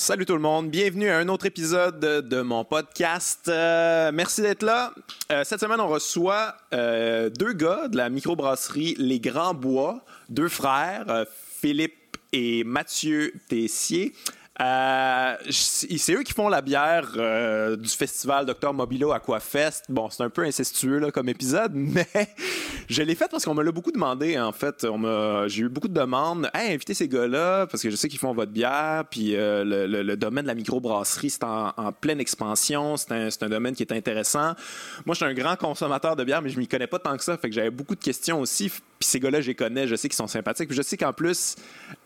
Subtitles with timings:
[0.00, 3.48] Salut tout le monde, bienvenue à un autre épisode de mon podcast.
[3.48, 4.94] Euh, merci d'être là.
[5.30, 10.48] Euh, cette semaine, on reçoit euh, deux gars de la microbrasserie Les Grands Bois, deux
[10.48, 11.26] frères,
[11.60, 14.14] Philippe et Mathieu Tessier.
[14.60, 19.84] Euh, c'est eux qui font la bière euh, du festival Dr Mobilo Aquafest.
[19.88, 22.06] Bon, c'est un peu incestueux comme épisode, mais
[22.88, 24.38] je l'ai fait parce qu'on me l'a beaucoup demandé.
[24.38, 24.86] En fait,
[25.46, 26.50] j'ai eu beaucoup de demandes.
[26.52, 29.04] Hey, invitez ces gars-là parce que je sais qu'ils font votre bière.
[29.10, 32.96] Puis euh, le, domaine de la microbrasserie, c'est en, pleine expansion.
[32.96, 34.54] C'est un, un, domaine qui est intéressant.
[35.06, 37.24] Moi, je suis un grand consommateur de bière, mais je m'y connais pas tant que
[37.24, 37.38] ça.
[37.38, 38.68] Fait que j'avais beaucoup de questions aussi.
[38.68, 39.86] Puis ces gars-là, je les connais.
[39.86, 40.68] Je sais qu'ils sont sympathiques.
[40.68, 41.56] Puis je sais qu'en plus,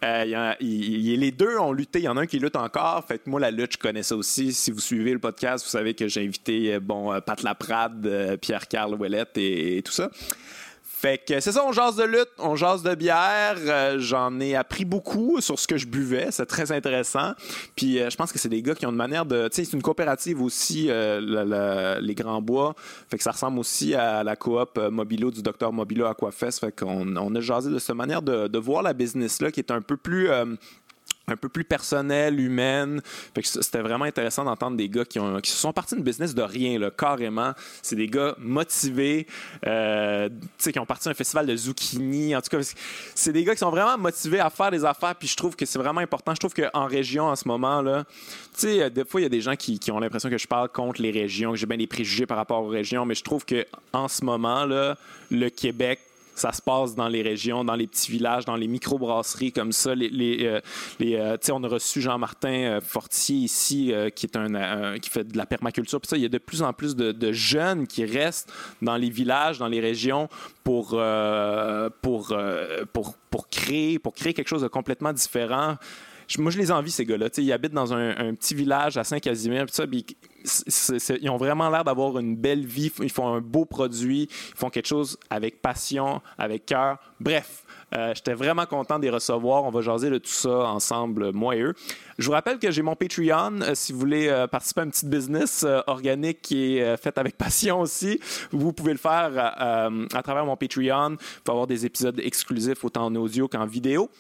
[0.03, 1.99] les deux ont lutté.
[1.99, 3.05] Il y en a un qui lutte encore.
[3.07, 4.53] Fait moi, la lutte, je connais ça aussi.
[4.53, 8.07] Si vous suivez le podcast, vous savez que j'ai invité euh, bon, euh, Pat Laprade,
[8.07, 10.11] euh, Pierre-Carl Ouellette et, tout ça.
[10.83, 13.57] Fait que c'est ça, on jase de lutte, on jase de bière.
[13.99, 17.33] J'en ai appris beaucoup sur ce que je buvais, c'est très intéressant.
[17.77, 19.47] Puis je pense que c'est des gars qui ont une manière de.
[19.53, 22.75] C'est une coopérative aussi, les Grands Bois.
[23.11, 26.61] Fait que ça ressemble aussi à la coop Mobilo du docteur Mobilo Aquafest.
[26.61, 29.73] Fait qu'on on a jasé de cette manière de, de voir la business-là qui est
[29.73, 30.31] un peu plus
[31.27, 33.01] un peu plus personnelle, humaine.
[33.43, 36.79] C'était vraiment intéressant d'entendre des gars qui, ont, qui sont partis d'une business de rien,
[36.79, 37.53] là, carrément.
[37.83, 39.27] C'est des gars motivés,
[39.67, 42.37] euh, qui ont parti un festival de zucchini.
[42.37, 42.75] En tout cas,
[43.15, 45.15] c'est des gars qui sont vraiment motivés à faire des affaires.
[45.15, 46.35] Puis je trouve que c'est vraiment important.
[46.35, 48.05] Je trouve qu'en région, en ce moment, là,
[48.57, 50.47] tu sais, des fois, il y a des gens qui, qui ont l'impression que je
[50.47, 53.07] parle contre les régions, que j'ai bien des préjugés par rapport aux régions.
[53.07, 54.97] Mais je trouve qu'en ce moment, là,
[55.31, 56.01] le Québec
[56.35, 59.91] ça se passe dans les régions, dans les petits villages, dans les micro-brasseries comme ça.
[59.91, 60.61] Euh,
[61.01, 66.01] euh, on a reçu Jean-Martin euh, Fortier ici, qui, fait de la permaculture.
[66.01, 68.53] Puis ça, il y a de plus en plus de, jeunes qui restent
[68.83, 70.29] dans les villages, dans les régions
[70.63, 71.01] pour,
[72.03, 72.37] pour,
[72.93, 75.77] pour, créer, pour créer quelque chose de complètement différent
[76.39, 77.29] moi, je les envie, ces gars-là.
[77.37, 79.67] Ils habitent dans un, petit village à Saint-Casimir.
[79.91, 82.93] ils ont vraiment l'air d'avoir une belle vie.
[83.01, 84.29] Ils font un beau produit.
[84.31, 86.99] Ils font quelque chose avec passion, avec cœur.
[87.21, 89.65] Bref, euh, j'étais vraiment content de les recevoir.
[89.65, 91.75] On va jaser de tout ça ensemble, moi et eux.
[92.19, 93.61] Je vous rappelle que j'ai mon Patreon.
[93.61, 97.37] Euh, si vous voulez euh, participer à un petit business organique qui est fait avec
[97.39, 101.11] passion aussi, vous pouvez le faire à travers mon Patreon.
[101.11, 104.11] Vous pouvez avoir des épisodes exclusifs autant en audio qu'en vidéo.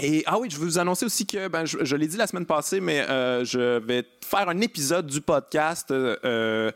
[0.00, 2.46] Et ah oui, je vais vous annoncer aussi que, ben, je, l'ai dit la semaine
[2.46, 6.70] passée, mais euh, je vais faire un épisode du podcast euh,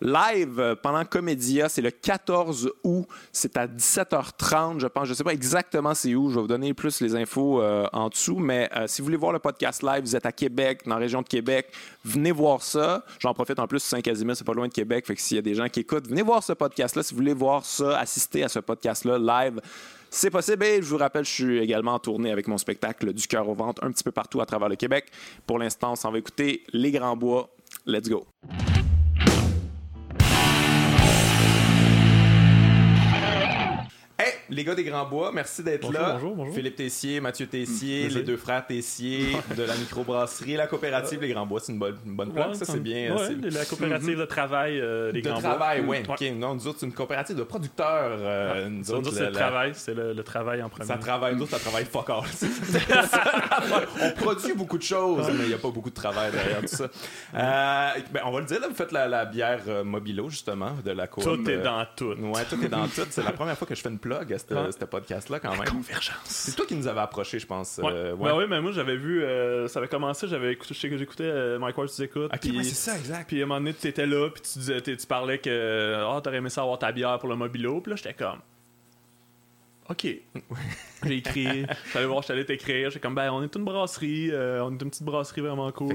[0.00, 1.68] live pendant Comédia.
[1.68, 3.04] C'est le 14 août.
[3.32, 5.06] C'est à 17h30, je pense.
[5.06, 6.30] Je ne sais pas exactement c'est où.
[6.30, 8.38] Je vais vous donner plus les infos euh, en dessous.
[8.38, 11.22] Mais si vous voulez voir le podcast live, vous êtes à Québec, dans la région
[11.22, 11.72] de Québec,
[12.04, 13.04] venez voir ça.
[13.18, 15.04] J'en profite en plus, Saint-Casimir, c'est pas loin de Québec.
[15.04, 17.02] Fait que s'il y a des gens qui écoutent, venez voir ce podcast-là.
[17.02, 19.60] Si vous voulez voir ça, assister à ce podcast-là live
[20.10, 20.64] c'est possible.
[20.64, 23.54] Et je vous rappelle, je suis également en tournée avec mon spectacle Du cœur au
[23.54, 25.06] ventre un petit peu partout à travers le Québec.
[25.46, 27.50] Pour l'instant, on s'en va écouter Les Grands Bois.
[27.86, 28.26] Let's go.
[34.50, 36.12] Les gars des Grands Bois, merci d'être là.
[36.14, 36.54] Bonjour, bonjour.
[36.54, 41.46] Philippe Tessier, Mathieu Tessier, les deux frères Tessier de la microbrasserie, la coopérative Les Grands
[41.46, 43.14] Bois, c'est une bonne, une bonne place, ça c'est bien.
[43.14, 45.42] Ouais, la coopérative de travail euh, Les Grands Bois.
[45.42, 45.98] De travail, oui.
[46.08, 48.18] Ok, non, nous autres, c'est une coopérative de producteurs.
[48.20, 50.86] Euh, nous, autres, c'est le travail, c'est le, travail en premier.
[50.86, 52.22] Ça travaille, nous autres, ça travaille fuck all.
[54.02, 56.66] on produit beaucoup de choses, mais il n'y a pas beaucoup de travail derrière tout
[56.68, 56.88] ça.
[57.34, 61.06] Euh, ben, on va le dire, là, vous faites la, bière Mobilo, justement, de la
[61.06, 61.24] coop.
[61.24, 62.14] Tout est dans tout.
[62.14, 63.02] Ouais, tout est dans tout.
[63.10, 65.64] C'est la première fois que je fais une plug ce podcast-là quand même.
[65.64, 66.18] convergence.
[66.24, 67.78] C'est toi qui nous avais approché, je pense.
[67.78, 67.90] Ouais.
[67.92, 70.90] Euh, ben oui, mais moi j'avais vu, euh, ça avait commencé, j'avais écouté, je sais
[70.90, 72.32] que j'écoutais euh, Mike Ward, tu écoutes.
[72.32, 73.28] Ok, c'est ça, exact.
[73.28, 76.20] Puis à un moment donné, tu étais là, puis tu, disais, tu parlais que oh,
[76.20, 78.40] t'aurais aimé ça avoir ta bière pour le mobilo, puis là j'étais comme.
[79.90, 80.06] OK.
[81.04, 82.90] j'ai écrit, j'allais voir, j'allais t'écrire.
[82.90, 85.94] J'étais comme, ben, on est une brasserie, euh, on est une petite brasserie vraiment cool.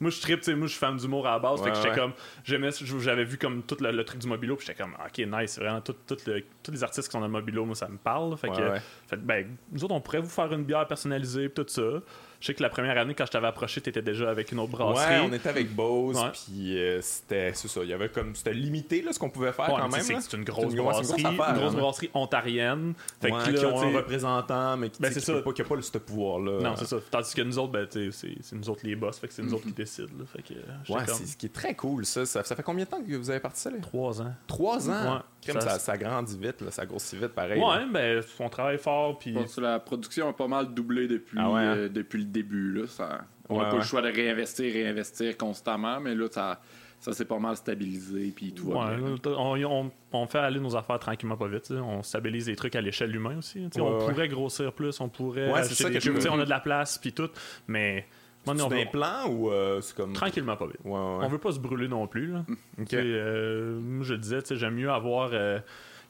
[0.00, 1.62] moi, je tripe, tu sais, moi, je suis fan d'humour à la base.
[1.62, 2.12] fait que j'étais comme,
[2.44, 5.80] j'aimais, j'avais vu comme tout le, truc du mobilo, puis j'étais comme, OK, nice, vraiment
[5.80, 5.94] tout,
[6.26, 8.36] le, tous les artistes qui sont dans le mobilo, moi, ça me parle.
[8.36, 8.74] Fait que,
[9.06, 12.00] fait, ben, nous autres, on pourrait vous faire une bière personnalisée, tout ça.
[12.40, 14.60] Je sais que la première année, quand je t'avais approché, tu étais déjà avec une
[14.60, 15.20] autre brasserie.
[15.20, 17.80] Ouais, on était avec Bose, puis euh, c'était ça.
[17.82, 20.02] Il y avait comme c'était limité là, ce qu'on pouvait faire quand même.
[20.02, 21.78] C'est une grosse brasserie, une grosse, hein.
[21.78, 22.94] brasserie ontarienne.
[23.20, 26.60] Fait que qui ont un représentant, mais qui ben, n'a pas, pas ce pouvoir-là.
[26.62, 26.96] Non, c'est ça.
[27.10, 29.66] Tandis que nous autres, ben, c'est nous autres les boss, fait que c'est nous autres
[29.66, 30.08] qui décident.
[30.32, 32.24] Fait que, ouais, c'est ce qui est très cool, ça.
[32.24, 32.42] ça.
[32.42, 33.70] fait combien de temps que vous avez parti ça?
[33.70, 33.76] Là?
[33.82, 34.34] Trois ans.
[34.46, 35.22] Trois ans?
[35.42, 37.60] ça, ça, grandit vite, là, ça grossit vite, pareil.
[37.60, 39.18] Ouais, ben, on travaille fort.
[39.18, 39.34] Puis...
[39.58, 41.76] la production a pas mal doublé depuis, ah hein?
[41.76, 42.72] euh, depuis le début.
[42.72, 46.60] Là, ça, on n'a pas le choix de réinvestir, réinvestir constamment, mais là, ça,
[47.00, 48.32] ça s'est pas mal stabilisé.
[48.34, 51.70] Puis tout ouais, on, on, fait aller nos affaires tranquillement, pas vite.
[51.70, 53.66] On stabilise les trucs à l'échelle humaine aussi.
[53.78, 55.52] on pourrait grossir plus, on pourrait.
[55.52, 57.30] Ouais, c'est ça que On a de la place, puis tout,
[57.66, 58.06] mais
[58.46, 60.12] On C'est un plan ou euh, c'est comme.
[60.12, 60.80] Tranquillement, pas vite.
[60.84, 61.24] Ouais, ouais.
[61.24, 62.32] On veut pas se brûler non plus.
[62.32, 62.44] Là.
[62.86, 65.58] Sais, euh, je disais, tu sais, j'aime mieux avoir euh,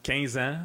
[0.03, 0.57] 15 ans,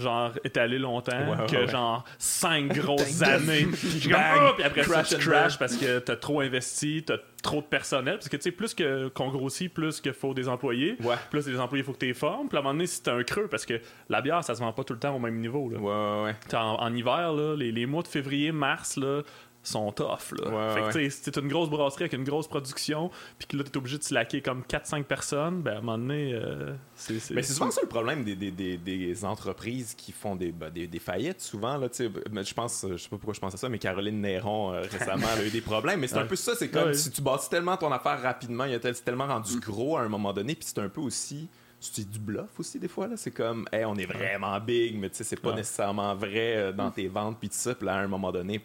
[0.00, 1.68] genre étalé longtemps, Ouais, ouais, que ouais.
[1.68, 3.66] genre 5 grosses années.
[3.72, 7.18] Puis ah, puis après ça, Crash tu and crash parce que t'as trop investi, t'as
[7.42, 8.14] trop de personnel.
[8.14, 10.96] Parce que, tu sais, plus que- qu'on grossit, plus qu'il faut des employés.
[11.30, 12.48] Plus des employés, il faut que tu les formes.
[12.48, 14.60] Puis à un moment donné, si t'as un creux, parce que la bière, ça se
[14.60, 15.68] vend pas tout le temps au même niveau.
[15.70, 15.78] Là.
[15.78, 15.86] Ouais,
[16.20, 16.34] ouais, ouais.
[16.46, 19.22] T'sais, En, en hiver, là, les, les mois de février, mars, là,
[19.62, 20.32] sont tough.
[20.38, 20.48] Là.
[20.50, 21.10] Ouais, fait que, ouais.
[21.10, 24.02] si t'es une grosse brasserie avec une grosse production, puis que là, t'es obligé de
[24.02, 27.30] slacker comme 4-5 personnes, ben à un moment donné, euh, c'est.
[27.34, 30.70] Mais c'est souvent ça le problème des, des, des, des entreprises qui font des, ben,
[30.70, 31.76] des, des faillites, souvent.
[31.76, 34.80] Là, je pense, je sais pas pourquoi je pense à ça, mais Caroline Néron, euh,
[34.90, 36.00] récemment, elle a eu des problèmes.
[36.00, 38.74] Mais c'est un peu ça, c'est comme si tu bâtis tellement ton affaire rapidement, il
[38.74, 39.60] a tellement rendu Mm.
[39.60, 41.48] gros à un moment donné, puis c'est un peu aussi.
[41.82, 43.06] C'est du bluff aussi, des fois.
[43.08, 45.56] là C'est comme, hey, on est vraiment big, mais tu sais, c'est pas Ouais.
[45.56, 47.74] nécessairement vrai euh, dans tes ventes, puis tout ça.
[47.74, 48.60] Puis là, à un moment donné,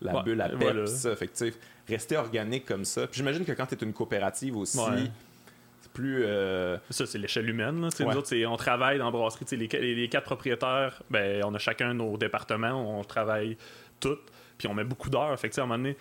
[0.00, 0.86] la Ouais, bulle, la pète, voilà.
[1.16, 1.52] Fait que, tu
[1.88, 3.06] rester organique comme ça.
[3.06, 5.10] Puis j'imagine que quand t'es une coopérative aussi, Ouais.
[5.82, 6.22] c'est plus.
[6.24, 7.80] euh, Ça, c'est l'échelle humaine.
[7.82, 7.88] Là.
[7.90, 8.12] Tu Ouais.
[8.12, 9.44] Nous autres, c'est- on travaille dans la brasserie.
[9.44, 13.56] Tu Les, les, les quatre propriétaires, ben, on a chacun nos départements, on travaille
[13.98, 14.22] toutes,
[14.56, 15.38] puis on met beaucoup d'heures.
[15.38, 15.96] Fait que, tu à un moment donné,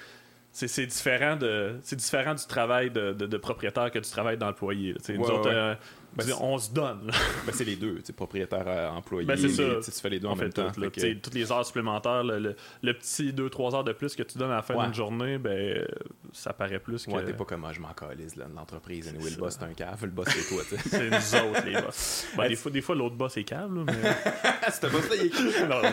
[0.52, 4.96] c'est différent, de, c'est différent du travail de, de, de propriétaire que du travail d'employé.
[5.04, 5.42] Tu Ouais, ouais.
[5.48, 5.76] euh,
[6.16, 7.12] Ben, c'est- on se donne.
[7.46, 9.26] Ben, c'est les deux, propriétaire euh, employé.
[9.28, 9.64] Ben, c'est ça.
[9.64, 10.72] les- tu fais les deux en fait même temps.
[10.72, 10.90] tout, là.
[10.90, 14.38] que- Toutes les heures supplémentaires, le, le- le petit 2-3 heures de plus que tu
[14.38, 14.86] donnes à la fin Ouais.
[14.86, 15.86] d'une journée, ben, euh,
[16.34, 17.12] ça paraît plus que.
[17.12, 19.08] Ouais, t'es pas comme moi, je m'en calise, l'entreprise.
[19.08, 19.38] Anyway, le ça.
[19.38, 20.90] boss, c'est un cave, le boss, c'est toi, tu sais.
[20.90, 22.28] C'est nous autres, les boss.
[22.38, 24.72] Ben, des, fois, des fois, l'autre boss est câble, là, mais.
[24.72, 25.68] C'était pas ça, il est.
[25.68, 25.90] Non, non.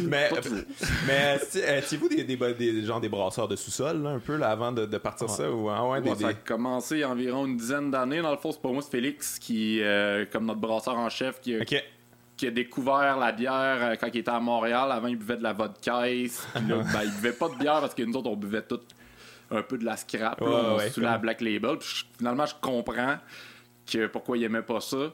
[0.00, 0.30] Mais,
[1.06, 4.50] mais euh, étiez-vous des, des, des, genre des brasseurs de sous-sol, là, un peu, là,
[4.50, 5.50] avant de, de partir ça?
[5.50, 7.90] Ou, ah ouais, des, Ouais, Ça a des- commencé il y a environ une dizaine
[7.90, 8.22] d'années.
[8.22, 11.40] Dans le fond, c'est pas moi, c'est Félix qui, euh, comme notre brasseur en chef,
[11.40, 11.82] qui a, Ok.
[12.36, 14.90] qui a découvert la bière euh, quand il était à Montréal.
[14.92, 16.02] Avant, il buvait de la vodka.
[16.02, 16.30] Puis
[16.68, 18.80] là, ben, il buvait pas de bière parce que nous autres, on buvait tout
[19.50, 20.40] un peu de la scrap.
[20.40, 21.78] là, Ouais, on ouais, sous la Black Label.
[21.78, 23.16] Puis finalement, je comprends
[23.90, 25.12] que pourquoi il aimait pas ça.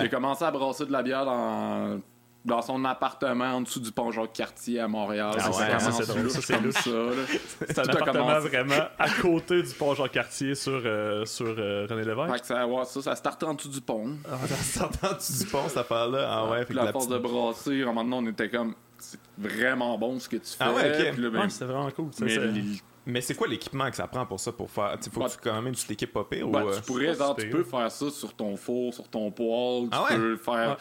[0.00, 2.00] J'ai commencé à brasser de la bière dans,
[2.44, 5.30] dans son appartement en dessous du pont Jacques-Cartier à Montréal.
[5.36, 6.90] Ah Ça ouais, ça, c'est drôle, ça, c'est comme ça.
[6.90, 7.12] là.
[7.68, 8.48] C'est un appartement commencé.
[8.48, 12.32] vraiment à côté du pont Jean-Cartier sur, euh, sur euh, René Lévesque.
[12.34, 14.16] Fait que ça, ouais, ça, ça startait en dessous du pont.
[14.28, 16.28] Ah, ça s'entend du pont, cette affaire-là.
[16.30, 18.74] Ah ouais, Puis la, la force petite- de brasser, un moment donné, on était comme,
[18.98, 20.56] c'est vraiment bon ce que tu fais.
[20.64, 21.12] Ah ouais, ok.
[21.12, 22.08] Puis là, ben, Ouais, c'était vraiment cool.
[22.12, 24.96] Ça, mais c'est- Mais c'est quoi l'équipement que ça prend pour ça, pour faire.
[25.12, 26.68] Faut Bah, que tu, quand même tu t'équipes pire bah, ou.
[26.68, 29.88] euh, tu pourrais, genre, tu peux faire ça sur ton four, sur ton poêle, tu
[29.92, 30.16] Ah ouais?
[30.16, 30.76] peux le faire.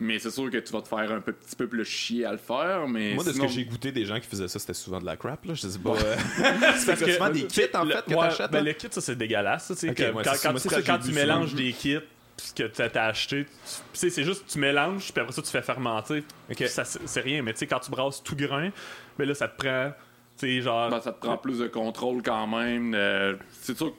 [0.00, 2.32] Mais c'est sûr que tu vas te faire un peu- petit peu plus chier à
[2.32, 2.86] le faire.
[2.88, 5.00] Mais Moi, de sinon- ce que j'ai goûté des gens qui faisaient ça, c'était souvent
[5.00, 5.54] de la crap, là.
[5.54, 5.94] Je sais pas.
[6.42, 8.50] parce c'est souvent des kits, en le- fait, que ouais, t'achètes.
[8.50, 8.64] ben, là.
[8.64, 9.66] le kit, ça, c'est dégueulasse.
[9.66, 11.62] ça, tu sais, Ok, que ouais, quand, Moi, tu, ça que quand mélanges souvent.
[11.62, 11.98] des kits
[12.36, 15.62] pis que acheté, tu tu sais, c'est juste tu mélanges, puis après ça, tu fais
[15.62, 16.24] fermenter.
[16.56, 18.70] C'est rien, mais tu sais, quand tu brasses tout grain,
[19.18, 19.92] ben là, ça te prend,
[20.38, 20.88] tu sais, genre.
[20.90, 22.94] Ben, ça te prend plus de contrôle quand même.
[22.94, 23.96] euh, c'est sûr que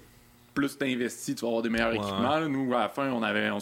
[0.56, 1.98] plus tu investis, tu vas avoir des meilleurs Ouais.
[1.98, 2.39] équipements.
[2.39, 2.48] là.
[2.48, 3.60] Nous, à la fin, on avait, on,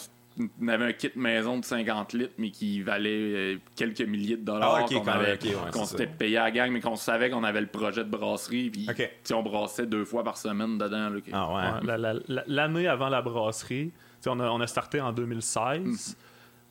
[0.62, 4.44] on avait un kit maison de 50 litres, mais qui valait euh, quelques milliers de
[4.46, 4.76] dollars.
[4.78, 6.72] Ah, ok, qu'on quand même, avait- ok, ouais, qu'on c'est s'était payé à la gang,
[6.72, 8.70] mais qu'on savait qu'on avait le projet de brasserie.
[8.70, 8.88] Puis,
[9.34, 11.10] on brassait deux fois par semaine dedans.
[11.24, 11.80] que- Ah ouais.
[11.82, 13.92] Ouais, la- la- la- L'année avant la brasserie,
[14.28, 16.16] on a, on a starté en 2016.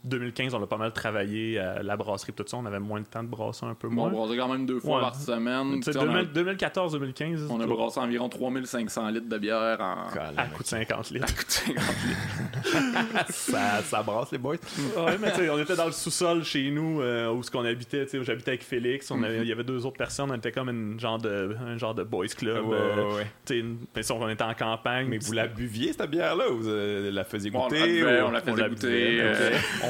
[0.04, 2.56] 2015, on a pas mal travaillé à la brasserie, tout ça.
[2.56, 4.08] On avait moins de temps de brasser un peu on moins.
[4.10, 5.02] brassait quand même deux fois Ouais.
[5.02, 5.76] par semaine.
[5.76, 9.38] Tu sais, Tu sais, on a- 2000 2014-2015, On a brassé environ 3500 litres de
[9.38, 10.06] bière en.
[10.36, 11.26] à coût de 50 litres.
[11.28, 11.76] à coût de 50
[12.06, 13.26] litres.
[13.30, 14.56] ça, ça brasse les boys.
[14.96, 17.64] ouais, mais tu sais, on était dans le sous-sol chez nous euh, où ce qu'on
[17.64, 19.10] habitait, tu sais, où j'habitais avec Félix.
[19.10, 21.76] On avait- Il y avait deux autres personnes, on était comme une genre de, un
[21.78, 22.64] genre de boys club.
[22.66, 23.26] Ouais, euh, ouais, ouais.
[23.46, 25.08] tu sais, une- mais si on était en campagne.
[25.08, 27.86] Mais vous la buviez, cette bière-là, ou vous euh, la faisiez Bon, on la goûter?
[27.92, 29.20] buvait, ou- on la faisait la goûter.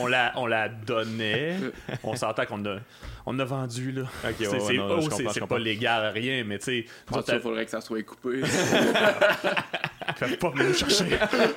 [0.02, 1.56] On, la, on la donnait.
[2.02, 2.76] on s'entend qu'on a,
[3.26, 4.02] on a vendu, là.
[4.22, 4.98] C'est- ouais, ouais, c'est non,
[5.42, 6.78] oh, pas légal, rien, mais tu sais,
[7.14, 8.42] il faudrait que ça soit coupé.
[10.16, 11.06] Faites pas venir nous chercher.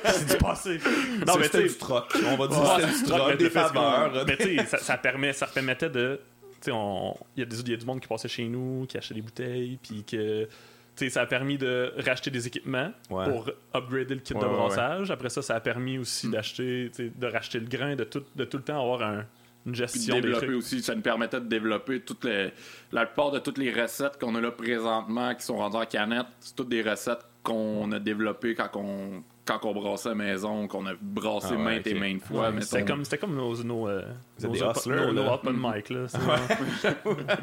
[0.06, 0.80] c'est du passé.
[1.28, 2.06] Non, mais c'était du troc.
[2.28, 4.26] On va dire Ouais, c'était du c'est troc, mais des faveurs.
[4.28, 6.20] Mais tu sais, ça, ça, permet, ça permettait de.
[6.62, 9.16] Tu sais, on- il y, y a du monde qui passait chez nous, qui achetait
[9.16, 10.48] des bouteilles, puis que.
[10.96, 13.26] Tu sais, ça a permis de racheter des équipements Ouais.
[13.28, 15.10] pour upgrader le kit Ouais, de ouais, brassage.
[15.10, 18.24] Après ça, ça a permis aussi d'acheter, tu sais, de racheter le grain, de tout,
[18.36, 19.26] de tout le temps avoir un-
[19.66, 20.58] une Puis gestion de des développer trucs.
[20.58, 22.52] aussi, ça nous permettait de développer toutes les,
[22.92, 26.28] la plupart de toutes les recettes qu'on a là présentement qui sont rendues en canette.
[26.42, 30.86] C'est toutes des recettes qu'on a développées quand on, quand on brassait à maison, qu'on
[30.86, 32.50] a brassé Ah ouais, maintes et maintes fois.
[32.50, 34.04] Ouais, C'était comme, c'était comme nos, nos, euh,
[34.42, 35.90] nos, hustlers, open mic.
[35.90, 36.06] Là,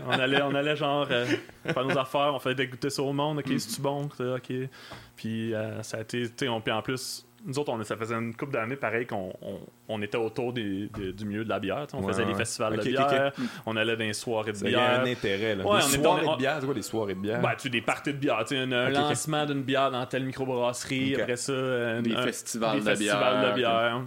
[0.06, 1.26] on, allait, on allait genre euh,
[1.64, 3.38] faire nos affaires, on faisait goûter ça au monde.
[3.38, 4.08] Ok, c'est-tu bon?
[4.16, 4.52] C'est- Ok.
[5.16, 6.22] Puis euh, ça a été.
[6.22, 9.06] tu sais, on- Puis en plus, nous autres, on, ça faisait une couple d'années pareil
[9.06, 11.86] qu'on on, on était autour des- des- du milieu de la bière.
[11.94, 12.38] On Ouais, faisait des ouais.
[12.38, 13.32] festivals de bière,
[13.66, 15.16] on allait dans les soirées de Ça, Il y a un bière.
[15.16, 15.54] intérêt.
[15.56, 15.64] Là.
[15.66, 17.40] Ouais, des on soirées de bière, c'est quoi des soirées de bière?
[17.40, 21.36] Ben, tu des parties de bière, tu un, lancement d'une bière dans telle microbrasserie, après
[21.36, 23.50] ça, un- Des un- festivals des de festivals bière.
[23.52, 24.04] de bière.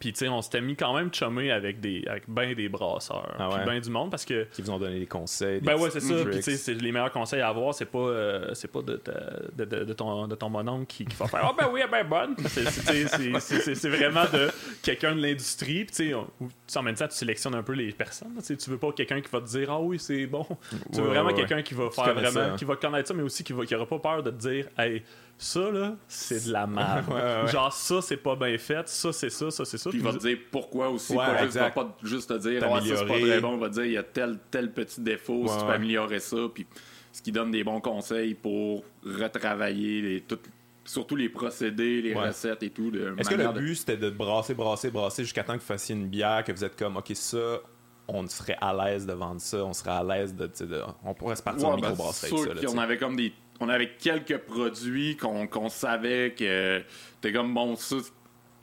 [0.00, 3.34] Puis, tu sais, on s'était mis quand même chumé avec, des, avec ben des brasseurs,
[3.38, 5.60] Ah puis ben du monde, parce que Qui vous ont donné des conseils.
[5.60, 6.14] des ben ouais, c'est ça.
[6.24, 9.12] Puis tu sais, les meilleurs conseils à avoir, c'est pas, euh, c'est pas de, ta-
[9.56, 11.90] de, de, de ton, de ton mononcle qui, qui va faire Ah ben oui, elle
[11.90, 12.36] ben bonne.
[12.48, 14.48] C'est, vraiment de
[14.82, 15.84] quelqu'un de l'industrie.
[15.84, 16.12] Puis tu
[16.68, 18.34] sais, en même temps, tu sélectionnes un peu les personnes.
[18.46, 20.46] Tu veux pas quelqu'un qui va te dire Ah oui, c'est bon.
[20.92, 22.56] Tu veux Ouais, vraiment ouais, quelqu'un qui va faire vraiment, ça, hein.
[22.56, 24.66] qui va connaître ça, mais aussi qui, va, qui aura pas peur de te dire
[24.78, 25.02] Hey,
[25.40, 27.04] ça là, c'est de la merde.
[27.08, 27.48] Ouais, ouais, ouais.
[27.52, 28.88] Genre ça, c'est pas bien fait.
[28.88, 29.88] Ça, c'est ça, ça, c'est ça.
[29.90, 31.12] Puis il va te dire pourquoi aussi.
[31.14, 33.54] Ouais, pas juste, va pas juste te dire, ah, ça c'est pas très bon.
[33.54, 35.74] Il va te dire, il y a tel, tel petit défaut, si tu peux ouais.
[35.76, 36.36] améliorer ça.
[36.52, 36.66] Puis
[37.12, 40.38] ce qui donne des bons conseils pour retravailler les, tout-
[40.84, 42.28] surtout les procédés, les Ouais.
[42.28, 42.90] recettes et tout.
[43.18, 45.94] Est-ce que le de- but c'était de brasser, brasser, brasser jusqu'à temps que vous fassiez
[45.94, 47.58] une bière, que vous êtes comme, ok, ça,
[48.08, 50.50] on serait à l'aise de vendre ça, on serait à l'aise de,
[51.04, 52.54] On pourrait se partir en ben, microbrasserie ça.
[52.54, 52.78] là, sais.
[52.78, 53.32] avait comme des.
[53.60, 56.80] On avait quelques produits qu'on savait que.
[57.20, 57.96] T'es comme bon, ça,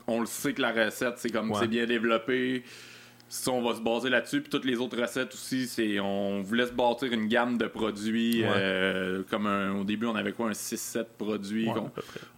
[0.06, 1.58] on le sait que la recette, c'est comme Ouais.
[1.60, 2.62] c'est bien développé.
[3.28, 6.66] Si on va se baser là-dessus, puis toutes les autres recettes aussi, c'est on voulait
[6.66, 8.42] se bâtir une gamme de produits.
[8.42, 8.48] Ouais.
[8.54, 11.66] euh, comme un- au début, on avait quoi, un 6-7 produits.
[11.68, 11.74] Ouais,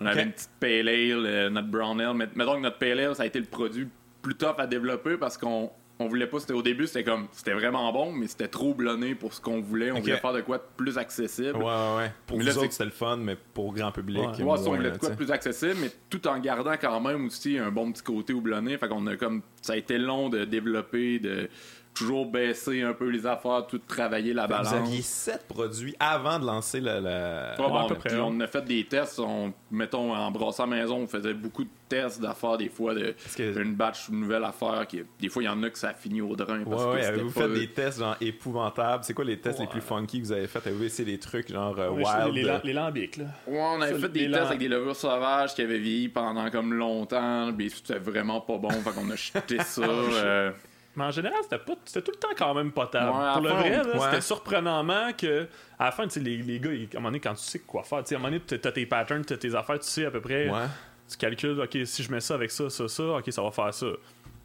[0.00, 2.14] on avait une petite pale ale, euh, notre brown ale.
[2.14, 3.86] Mais mettons que notre pale ale, ça a été le produit
[4.22, 5.70] plus tough à développer parce qu'on
[6.00, 6.38] on voulait pas.
[6.40, 9.61] C'était au début, c'était comme c'était vraiment bon, mais c'était trop blonné pour ce qu'on
[9.61, 9.90] voulait.
[9.90, 11.57] On voulait faire de quoi de plus accessible.
[11.59, 12.12] Ouais, ouais, ouais.
[12.26, 14.21] Pour Mais là, c'est- autres, c'était le fun, mais pour grand public.
[14.21, 14.43] Ouais.
[14.45, 17.26] Ouais, si on voulait de quoi de plus accessible, mais tout en gardant quand même
[17.26, 18.78] aussi un bon petit côté houblonné.
[18.78, 19.43] Fait qu'on a comme.
[19.62, 21.49] Ça a été long de développer, de
[21.95, 24.54] toujours baisser un peu les affaires, tout travailler la sais.
[24.54, 24.73] Vous balance.
[24.88, 27.00] aviez sept produits avant de lancer la.
[27.00, 30.66] la- Ouais, bon, à peu près, on a fait des tests, on, mettons en brassant
[30.66, 34.45] maison, on faisait beaucoup de tests d'affaires des fois, de, que- une batch, une nouvelle
[34.45, 34.87] affaire.
[34.87, 36.62] Qui, des fois, il y en a que ça finit au drain.
[36.64, 39.04] Parce Ouais, que ouais, c'était avez-vous pas- fait des tests genre épouvantables?
[39.04, 40.59] C'est quoi les tests les plus funky que vous avez fait?
[40.66, 42.35] Avez-vous essayé des trucs genre euh, Ouais, wild?
[42.35, 43.25] les, les, les lambics, là.
[43.47, 46.75] Ouais, on avait fait des tests avec des levures sauvages qui avaient vieilli pendant comme
[46.75, 49.83] longtemps, mais c'était vraiment pas bon, fait qu'on a jeté ça.
[49.83, 50.50] euh,
[50.99, 53.17] Mais en général, c'était pas c'était tout le temps quand même potable.
[53.17, 54.00] Ouais, Pour le fin, vrai, on- là, ouais.
[54.07, 55.47] c'était surprenamment que
[55.78, 57.43] à la fin, tu sais, les, les gars, ils- à un moment donné, quand tu
[57.45, 59.78] sais quoi faire, tu sais, à un moment donné, t'as tes patterns, t'as tes affaires,
[59.78, 60.67] tu sais à peu près, Ouais.
[61.09, 63.73] tu calcules, ok, si je mets ça avec ça, ça, ça, ok, ça va faire
[63.73, 63.87] ça.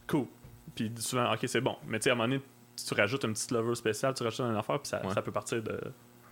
[0.08, 0.26] Cool.
[0.76, 1.76] Puis souvent, ok, c'est bon.
[1.88, 2.42] Mais tu sais, à un moment donné,
[2.88, 5.14] tu rajoutes une petite lever spéciale, tu rajoutes une affaire, puis ça, Ouais.
[5.14, 5.80] ça peut partir de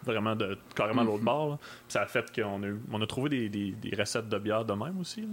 [0.03, 1.49] vraiment de carrément l'autre bord.
[1.51, 1.57] là.
[1.59, 4.65] Puis ça a fait qu'on a, on a trouvé des, des, des recettes de bière
[4.65, 5.21] de même aussi.
[5.21, 5.27] là.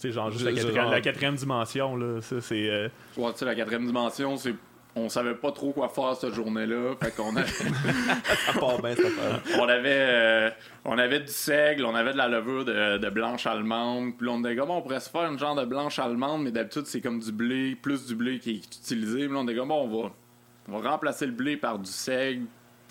[0.00, 2.70] Tu sais, genre juste la quatrième, genre- la quatrième dimension, là, ça, c'est...
[2.70, 4.54] euh, ouais, tu sais, la quatrième dimension, c'est.
[4.96, 7.44] On savait pas trop quoi faire cette journée-là, fait qu'on a.
[8.46, 9.40] Ça part bien, affaire.
[9.60, 10.50] on avait euh,
[10.84, 14.16] on avait du seigle, on avait de la levure de, de blanche allemande.
[14.16, 16.50] Puis là, on était comme on pourrait se faire une genre de blanche allemande, mais
[16.50, 19.26] d'habitude c'est comme du blé, plus du blé qui est utilisé.
[19.26, 20.10] Puis là, on était comme bon, on va
[20.70, 22.46] on va remplacer le blé par du seigle.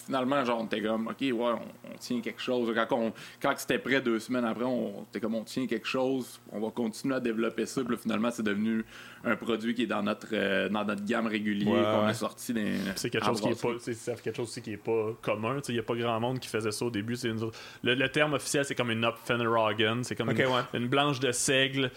[0.08, 1.52] Finalement, genre, on était comme, OK, ouais, on,
[1.94, 2.74] on tient quelque chose.
[2.90, 6.40] Quand, on- quand c'était prêt deux semaines après, on était comme, on tient quelque chose,
[6.52, 7.82] on va continuer à développer ça.
[7.84, 8.84] Puis là, finalement, c'est devenu
[9.24, 12.54] un produit qui est dans notre, euh, dans notre gamme régulière Ouais, qu'on a sorti
[12.96, 15.76] c'est quelque chose qui est pas c'est quelque chose aussi qui est pas commun il
[15.76, 18.10] y a pas grand monde qui faisait ça au début c'est une autre- le, le
[18.10, 20.62] terme officiel c'est comme une Opfenragen c'est comme Ok, une, ouais.
[20.76, 21.92] une blanche de seigle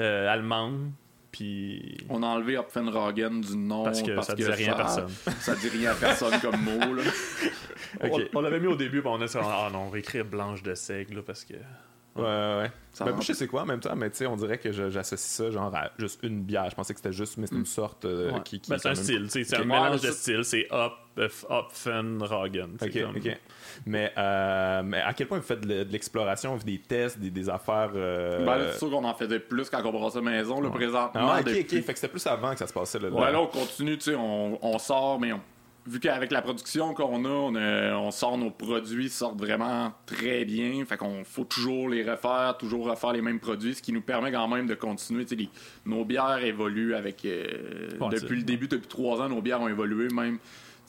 [0.00, 0.90] euh, allemande
[1.32, 5.10] puis On a enlevé Opfenragen du nom parce que ça disait rien à personne
[5.40, 6.94] Ça dit rien à personne comme mot.
[6.94, 7.02] Là.
[8.34, 10.74] on, l'avait mis au début on a dit ah non on va écrire blanche de
[10.74, 11.54] seigle là, parce que
[12.14, 12.70] Ouais, ouais.
[12.92, 14.70] Ça Ben, moi, je sais quoi en même temps, mais tu sais, on dirait que
[14.70, 16.68] j'associe ça genre à juste une bière.
[16.68, 18.40] Je pensais que c'était juste, mais c'est une sorte euh, Ouais.
[18.44, 20.10] qui, qui Ben, est c'est un même- style tu sais, c'est un Ouais, mélange de
[20.10, 20.92] styles c'est Op
[21.48, 23.38] Opfenragen tu sais, Ok, comme- ok.
[23.86, 27.92] Mais, euh, mais à quel point vous faites de, l'exploration, des tests, des, des affaires.
[27.94, 31.30] euh, Ben, c'est sûr qu'on en faisait plus quand on brassait maison, le présentement.
[31.32, 31.84] Ah ok, depuis- ok.
[31.84, 32.98] Fait que c'était plus avant que ça se passait.
[32.98, 35.40] Là, Ouais, là, on continue, tu sais, on, on sort, mais on-
[35.86, 40.44] vu qu'avec la production qu'on a on, a- on sort nos produits, sortent vraiment très
[40.44, 40.84] bien.
[40.84, 44.30] Fait qu'on faut toujours les refaire, toujours refaire les mêmes produits, ce qui nous permet
[44.32, 45.24] quand même de continuer.
[45.30, 45.48] Les-
[45.86, 47.24] nos bières évoluent avec.
[47.24, 50.08] euh, depuis le début, depuis trois ans, nos bières ont évolué.
[50.14, 50.38] Même,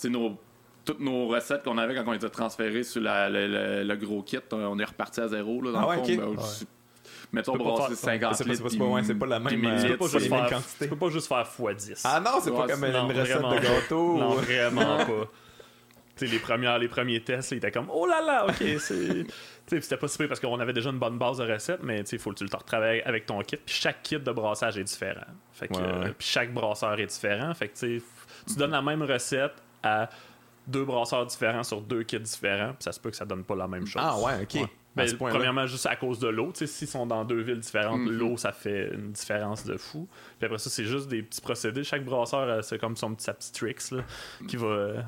[0.05, 0.37] nos,
[0.85, 4.21] toutes nos recettes qu'on avait quand on était transférés sur la- le, le- le gros
[4.21, 5.61] kit, on est reparti à zéro.
[5.61, 6.21] Là, dans Ah le ouais, fond.
[6.23, 6.35] ok.
[6.35, 6.67] Ben, Ouais.
[7.33, 8.63] Mettons, Tu peux pas brasser faire- 50 C'est pas, c'est litres.
[8.63, 10.95] pas, c'est pas- ouais, c'est pas la même, euh, tu peux pas faire tu peux
[10.95, 14.17] pas juste faire x10 Ah non, c'est pas comme une, recette vraiment de gâteau.
[14.19, 15.29] Non, ou- vraiment pas.
[16.15, 19.25] Tu sais, les, premières, les premiers tests, ils étaient comme Oh là là, ok, c'est.
[19.25, 19.25] Tu
[19.65, 22.01] sais, c'était pas si pire parce qu'on avait déjà une bonne base de recettes, mais
[22.01, 23.57] il faut que tu le retravailles avec ton kit.
[23.57, 25.21] Puis chaque kit de brassage est différent.
[25.53, 26.13] Fait que, Ouais, euh, ouais.
[26.15, 27.51] puis chaque brasseur est différent.
[27.55, 28.01] Fait que tu
[28.55, 30.07] donnes la même recette à
[30.67, 33.55] deux brasseurs différents sur deux kits différents, puis ça se peut que ça donne pas
[33.55, 34.01] la même chose.
[34.05, 34.53] Ah ouais, ok.
[34.61, 34.67] Ouais.
[34.95, 36.51] Ben, premièrement, juste à cause de l'eau.
[36.53, 38.11] Tu sais, S'ils sont dans deux villes différentes, Mhm.
[38.11, 40.07] l'eau, ça fait une différence de fou.
[40.37, 41.83] Puis après ça, c'est juste des petits procédés.
[41.83, 44.03] Chaque brasseur, c'est comme son petit, sa petite tricks là,
[44.47, 45.03] qui va.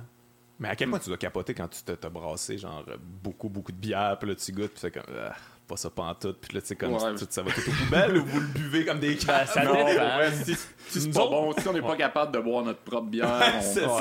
[0.59, 3.77] Mais à quel point tu dois capoter quand tu t'as brassé genre beaucoup beaucoup de
[3.77, 5.35] bière puis là tu goûtes puis c'est comme ah,
[5.67, 7.15] pas ça pantoute puis là tu sais comme Ouais.
[7.15, 9.63] tout- ça va tout aux poubelles ou vous le buvez comme des Ben, cannes ça
[9.63, 10.17] Non, dépend.
[10.17, 10.65] ouais, si, si
[11.01, 13.27] c'est Nous pas autres- bon, si on n'est pas capable de boire notre propre bière,
[13.57, 13.99] on, C'est- on-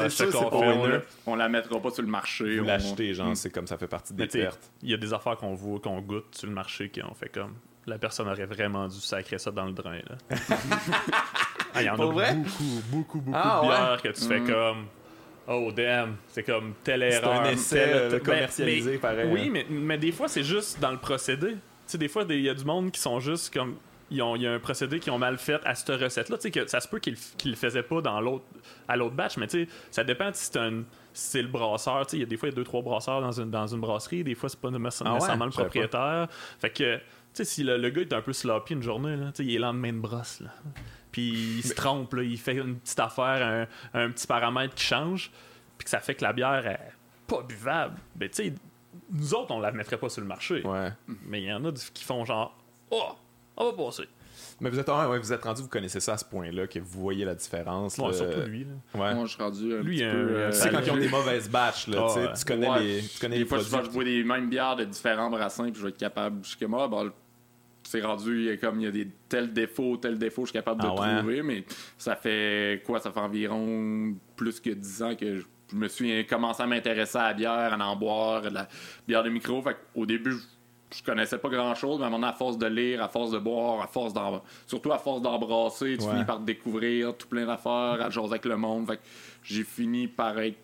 [0.88, 2.58] la- on la mettra pas sur le marché.
[2.58, 3.34] vous on- l'achetez genre Mm.
[3.34, 6.00] c'est comme ça fait partie des pertes il y a des affaires qu'on voit, qu'on
[6.00, 7.54] goûte sur le marché, qui ont fait comme.
[7.86, 9.98] La personne aurait vraiment dû sacrer ça dans le drain.
[10.08, 10.16] Là.
[11.76, 12.34] Ah, Il y en Pour a vrai?
[12.34, 13.74] beaucoup, beaucoup, beaucoup Ah, de ouais?
[13.76, 14.46] bières que tu fais Mm.
[14.46, 14.86] comme.
[15.46, 17.40] Oh damn, c'est comme telle c'est erreur.
[17.42, 20.90] un essai telle- euh, commercialisé mais- pareil Oui, mais, mais des fois, c'est juste dans
[20.90, 21.48] le procédé.
[21.52, 23.76] Tu sais, des fois, il y a du monde qui sont juste comme.
[24.10, 26.36] Il y a un procédé qu'ils ont mal fait à cette recette-là.
[26.36, 28.44] Tu sais, que ça se peut qu'ils ne le faisaient pas dans l'autre,
[28.86, 30.82] à l'autre batch, mais tu sais, ça dépend si c'est un.
[31.12, 32.82] c'est le brasseur, tu sais, il y a des fois il y a deux trois
[32.82, 35.44] brasseurs dans une, dans une brasserie, des fois c'est pas nécessairement Ah ouais?
[35.46, 36.28] le propriétaire.
[36.60, 37.00] Fait que tu
[37.32, 39.54] sais si le, le gars est un peu sloppy une journée là, tu sais, il
[39.56, 40.50] est lendemain de brosse là.
[41.14, 44.82] Puis il se trompe là, il fait une petite affaire, un, un petit paramètre qui
[44.84, 45.30] change,
[45.78, 46.92] puis que ça fait que la bière est
[47.28, 47.94] pas buvable.
[48.16, 48.54] Ben tu sais
[49.12, 50.62] nous autres on la mettrait pas sur le marché.
[50.66, 50.90] ouais
[51.26, 52.56] Mais il y en a qui font genre
[52.90, 53.12] oh,
[53.56, 54.08] on va passer.
[54.60, 56.80] mais vous êtes ouais, ouais, vous êtes rendu vous connaissez ça à ce point-là que
[56.80, 58.12] vous voyez la différence Ouais, là.
[58.12, 59.00] surtout lui là.
[59.00, 60.16] ouais Moi, je suis rendu un Lui, petit peu...
[60.36, 62.68] euh, tu sais quand ils ont des mauvaises batches là Ah, tu sais, tu connais
[62.70, 62.82] Ouais.
[62.82, 65.70] les tu connais Des les fois, produits je bois des mêmes bières de différents brassins,
[65.70, 66.38] puis je vais être capable.
[66.42, 67.12] Je suis comme, ah, bon,
[67.94, 70.88] c'est rendu, comme, il y a des tels défauts, tels défauts, je suis capable de
[70.88, 71.18] Ah ouais?
[71.18, 71.64] trouver, mais
[71.96, 72.98] ça fait quoi?
[72.98, 77.18] Ça fait environ plus que 10 ans que je, je me suis commencé à m'intéresser
[77.18, 78.68] à la bière, à en boire, de la
[79.06, 79.62] bière de micro.
[79.62, 80.38] Fait au début, je,
[80.98, 83.08] je connaissais pas grand chose, mais à un moment donné, à force de lire, à
[83.08, 86.10] force de boire, à force d'en, surtout à force d'embrasser, tu Ouais.
[86.10, 88.88] finis par découvrir tout plein d'affaires, à jaser avec le monde.
[88.88, 89.02] Fait que
[89.44, 90.58] j'ai fini par être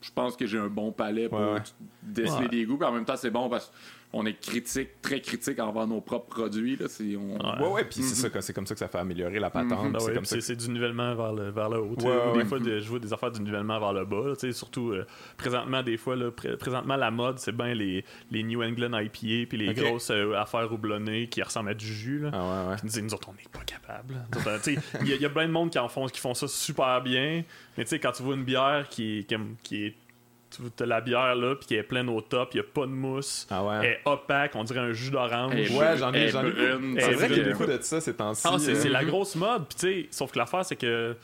[0.00, 1.60] je pense que j'ai un bon palais pour Ouais, ouais.
[2.02, 2.48] déceler Ouais.
[2.48, 2.76] des goûts.
[2.76, 3.70] Puis en même temps, c'est bon parce
[4.12, 6.76] qu'on est critique, très critique envers nos propres produits.
[6.76, 6.86] Là.
[6.88, 7.38] C'est, on...
[7.38, 7.68] Ouais.
[7.68, 9.92] ouais puis c'est ça que- c'est comme ça que ça fait améliorer la patente Mhm.
[9.92, 11.96] Ben c'est ouais, comme puis ça c'est, c'est du nivellement vers le, vers le haut.
[11.98, 12.44] Ouais, des ouais.
[12.44, 14.28] fois, de- je vois des affaires du nivellement vers le bas.
[14.28, 18.42] là, surtout, euh, présentement, des fois, là, pré- présentement, la mode, c'est bien les, les
[18.42, 22.18] New England IPA puis les grosses euh, affaires houblonnées qui ressemblent à du jus.
[22.20, 22.30] Là.
[22.34, 24.14] ah ouais ouais Puis nous, disent, nous autres, on n'est pas capable.
[25.02, 27.00] Il y, a- y a plein de monde qui en font, qui font ça super
[27.02, 27.44] bien.
[27.78, 29.26] Mais tu sais, quand tu vois une bière qui
[29.62, 29.94] qui est
[30.76, 32.82] tu as la bière là, puis qui est pleine au top, il n'y a pas
[32.82, 35.54] de mousse, ah ouais elle est opaque, on dirait un jus d'orange.
[35.54, 36.52] Ouais, j'en ai, j'en ai.
[37.00, 38.42] C'est vrai qu'il y a beaucoup de ça ces temps-ci.
[38.44, 38.74] Ah, c'est, euh.
[38.74, 39.66] c'est la grosse mode.
[39.68, 41.16] Puis, tu sais, sauf que l'affaire, c'est que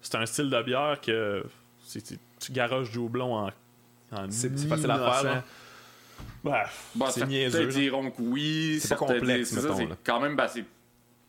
[0.00, 1.44] c'est un style de bière que
[2.40, 3.46] tu garoches du houblon en.
[4.12, 5.44] en C'est- c'est facile à faire, là.
[6.44, 6.64] Bah,
[6.94, 8.78] Bon, C'est certains niaiseux, diront que oui.
[8.80, 10.64] C'est complexe, c'est quand même, ben, c'est-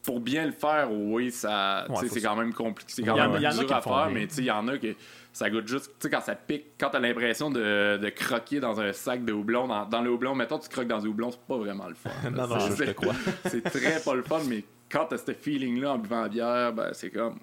[0.09, 2.91] pour bien le faire, oui, ça, Ouais, c'est quand même compliqué.
[2.95, 4.51] C'est quand Il y en- même dur qui à faire, mais tu sais, il y
[4.51, 4.95] en a que
[5.31, 8.81] ça goûte juste, tu sais, quand ça pique, quand t'as l'impression de, de croquer dans
[8.81, 11.39] un sac de houblon, dans, dans le houblon, mettons, tu croques dans du houblon, c'est
[11.47, 12.09] pas vraiment le fun.
[12.31, 13.13] Non, non, C'est- je te crois.
[13.45, 16.89] C'est très pas le fun, mais quand t'as ce feeling-là en buvant la bière, ben,
[16.93, 17.37] c'est comme.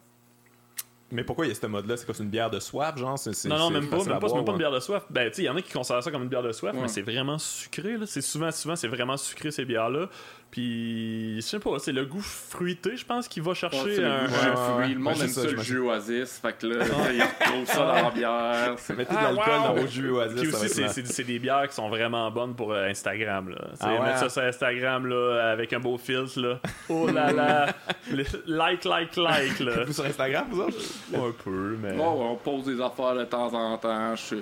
[1.12, 1.96] Mais pourquoi il y a ce mode-là?
[1.96, 3.16] C'est quoi C'est une bière de soif, genre?
[3.16, 3.98] C'est- non, non, même pas.
[3.98, 5.04] Même pas, c'est même pas une bière de soif.
[5.08, 6.74] Ben, tu sais, il y en a qui considèrent ça comme une bière de soif,
[6.74, 6.80] Ouais.
[6.82, 8.06] mais c'est vraiment sucré, là.
[8.06, 10.08] C'est souvent, souvent, c'est vraiment sucré, ces bières-là.
[10.56, 14.06] Puis, je sais pas, c'est le goût fruité, je pense, qui va chercher c'est le
[14.06, 14.26] un.
[14.26, 14.94] jus de fruits.
[14.94, 16.38] Le monde aime ça, ça, le jus Oasis.
[16.40, 18.74] Fait que là, ils retrouvent ça dans la bière.
[18.78, 19.62] C'est- Mettez de Ah, l'alcool wow!
[19.74, 20.40] dans vos jus oasis.
[20.40, 23.50] Puis aussi, c'est, ma- c'est- c'est des bières qui sont vraiment bonnes pour euh, Instagram.
[23.50, 23.58] Là.
[23.80, 24.00] Ah ouais?
[24.00, 26.40] Mettre ça sur Instagram là, avec un beau filtre.
[26.40, 26.58] Là.
[26.88, 27.66] Oh là là!
[28.46, 29.60] Like, like, like.
[29.60, 29.84] Là.
[29.84, 30.78] Vous sur Instagram, vous autres?
[31.14, 31.90] Un peu, mais.
[31.92, 34.16] Ouais, on pose des affaires de temps en temps.
[34.16, 34.36] Je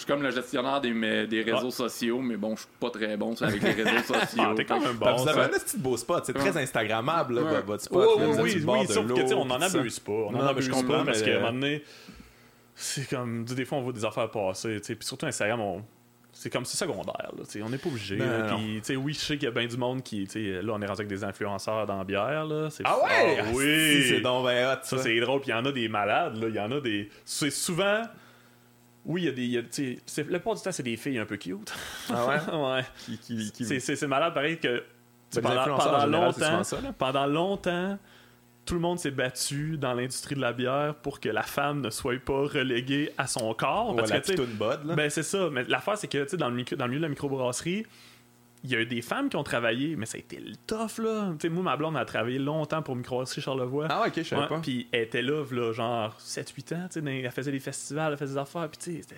[0.00, 1.70] suis, je suis comme le gestionnaire des, mes- des réseaux Ouais.
[1.70, 4.42] sociaux, mais bon, je suis pas très bon ça, avec les réseaux sociaux.
[4.44, 5.14] Ah, t'es quand même bon.
[5.16, 7.60] Vous avez un petit beau spot, c'est très Instagrammable, là, Ouais.
[7.62, 8.08] votre Oui, spot.
[8.18, 9.78] oui, oui, oui, sauf que, tu sais, l'eau, on en puis ça.
[9.78, 10.12] abuse pas.
[10.12, 11.82] On Non, en mais abuse je pas comprends, parce qu'à un moment donné,
[12.74, 15.82] c'est comme, des fois, on voit des affaires passer, tu sais, puis surtout Instagram, on-
[16.32, 19.48] c'est comme, c'est secondaire, là, on n'est pas obligé, puis, oui, je sais qu'il y
[19.48, 22.44] a bien du monde qui, là, on est rendu avec des influenceurs dans la bière,
[22.46, 23.04] là, Ah ouais?
[23.38, 24.04] Ah Ah, oui!
[24.08, 25.02] C'est donc ben hot, Ça, ça.
[25.02, 25.40] c'est drôle.
[25.40, 26.48] Puis il y en a des malades, là.
[26.48, 27.10] Il y en a des.
[27.24, 28.02] C'est souvent.
[29.04, 29.46] Oui, il y a des.
[29.46, 29.62] y a-
[30.06, 31.72] c'est- plupart du temps, c'est des filles un peu cute.
[32.10, 32.36] Ah ouais?
[32.52, 32.84] Ouais.
[33.06, 34.82] Qui- qui- qui- C'est- C'est c'est malade, pareil, que.
[35.34, 37.98] Ben, pendant, général, longtemps, ça, pendant longtemps,
[38.66, 41.88] tout le monde s'est battu dans l'industrie de la bière pour que la femme ne
[41.90, 43.94] soit pas reléguée à son corps.
[43.96, 44.94] Parce la que, bod, là.
[44.96, 45.48] ben c'est ça.
[45.50, 47.86] Mais l'affaire, c'est que dans, le micro- dans le milieu de la microbrasserie,
[48.62, 50.98] il y a eu des femmes qui ont travaillé, mais ça a été le tough,
[51.02, 51.30] là.
[51.38, 53.86] Tu sais, moi, ma blonde a travaillé longtemps pour Microbrasserie Charlevoix.
[53.88, 54.58] Ah ok, je savais Ouais, pas.
[54.60, 58.18] Puis elle était là, là genre 7-8 ans, tu sais, elle faisait des festivals, elle
[58.18, 59.16] faisait des affaires, puis tu sais,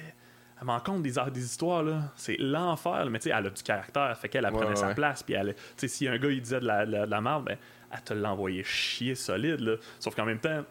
[0.60, 2.12] elle m'en compte des, des histoires, là.
[2.14, 4.88] C'est l'enfer, mais tu sais, elle a du caractère, fait qu'elle elle Ouais, prenait ouais,
[4.88, 7.06] sa place, puis elle, tu sais, si un gars, il disait de la, de la,
[7.06, 7.56] de la merde, ben,
[7.92, 9.74] elle te l'envoyait chier solide, là.
[9.98, 10.62] Sauf qu'en même temps,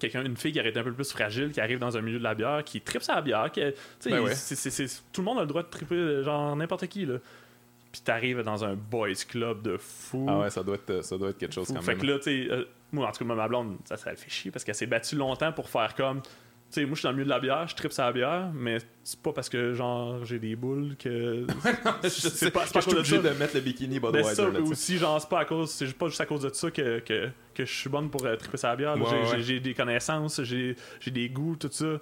[0.00, 2.18] quelqu'un, une fille qui aurait été un peu plus fragile, qui arrive dans un milieu
[2.18, 4.32] de la bière, qui tripe sa bière, qui, tu sais, Ben ouais.
[5.12, 7.16] tout le monde a le droit de triper, genre n'importe qui, là.
[7.96, 10.26] Puis t'arrives dans un boys club de fou.
[10.28, 11.72] Ah ouais, ça doit être, ça doit être quelque chose Fou.
[11.74, 12.00] quand Fait même.
[12.02, 14.50] que là, tu sais, euh, moi, en tout cas, ma blonde, ça, ça fait chier
[14.50, 16.20] parce qu'elle s'est battue longtemps pour faire comme.
[16.20, 18.50] Tu sais, moi, je suis dans le milieu de la bière, je tripe sa bière,
[18.52, 21.46] mais c'est pas parce que, genre, j'ai des boules que.
[22.08, 23.22] c'est pas- pas, je suis à cause de obligé ça.
[23.22, 26.20] de mettre le bikini Budweiser ça, aussi, genre, c'est pas à cause, c'est pas juste
[26.20, 28.96] à cause de ça que, que, que je suis bonne pour euh, triper sa bière.
[28.98, 29.60] Ouais, J'ai- ouais.
[29.60, 31.98] des connaissances, j'ai j'ai des goûts, tout ça.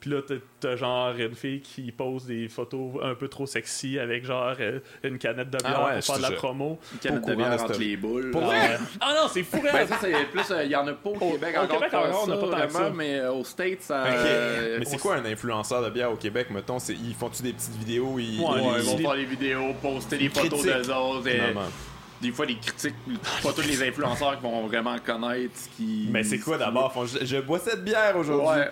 [0.00, 3.98] Puis là, t'as- t'as genre une fille qui pose des photos un peu trop sexy
[3.98, 6.78] avec genre euh, une canette de bière Ah ouais, pour faire de la promo.
[6.92, 8.30] Une canette de au bière entre les boules.
[8.30, 8.78] Pour Ah, vrai?
[9.00, 9.88] Ah non, c'est fou, Ben, raide.
[9.88, 10.50] ça, c'est plus.
[10.52, 11.76] euh, Il y en a pas au Au- Québec au encore.
[11.76, 12.78] Québec, faire encore, on a ça, pas tant que ça.
[12.78, 14.04] vraiment, mais euh, aux States, ça.
[14.06, 16.78] Euh, Mais c'est quoi un influenceur de bière au Québec, mettons?
[16.78, 18.18] Ils font-tu des petites vidéos?
[18.18, 21.26] Ils, Ouais, ils- ils vont des- faire des vidéos, poster des photos d'eux autres.
[21.28, 21.40] et.
[22.20, 22.94] Des fois, des critiques.
[23.42, 26.08] Pas tous les influenceurs qui vont vraiment connaître ce qui.
[26.10, 26.92] Mais c'est quoi d'abord?
[27.06, 28.60] Je, je bois cette bière aujourd'hui.
[28.60, 28.70] Ouais.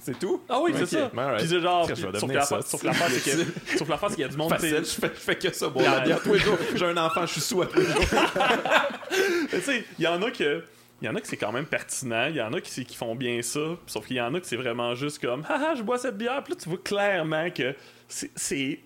[0.00, 0.42] C'est tout?
[0.48, 1.10] Ah oui, Ok, c'est ça.
[1.16, 1.38] alright.
[1.38, 2.56] Puis c'est genre, sauf que la ça.
[2.56, 5.12] fa- sauf que l'affaire, c'est que, sauf qu'il y a du monde, Facile, je fais,
[5.14, 6.58] je fais que ça, boire La- la bière tous les jours.
[6.74, 7.94] J'ai un enfant, je suis sous à tous les jours.
[9.50, 10.64] tu sais, il y en a que.
[11.02, 12.96] Il y en a que c'est quand même pertinent, il y en a qui, qui
[12.96, 15.82] font bien ça, sauf qu'il y en a que c'est vraiment juste comme haha, je
[15.82, 17.74] bois cette bière, puis là tu vois clairement que
[18.08, 18.80] c'est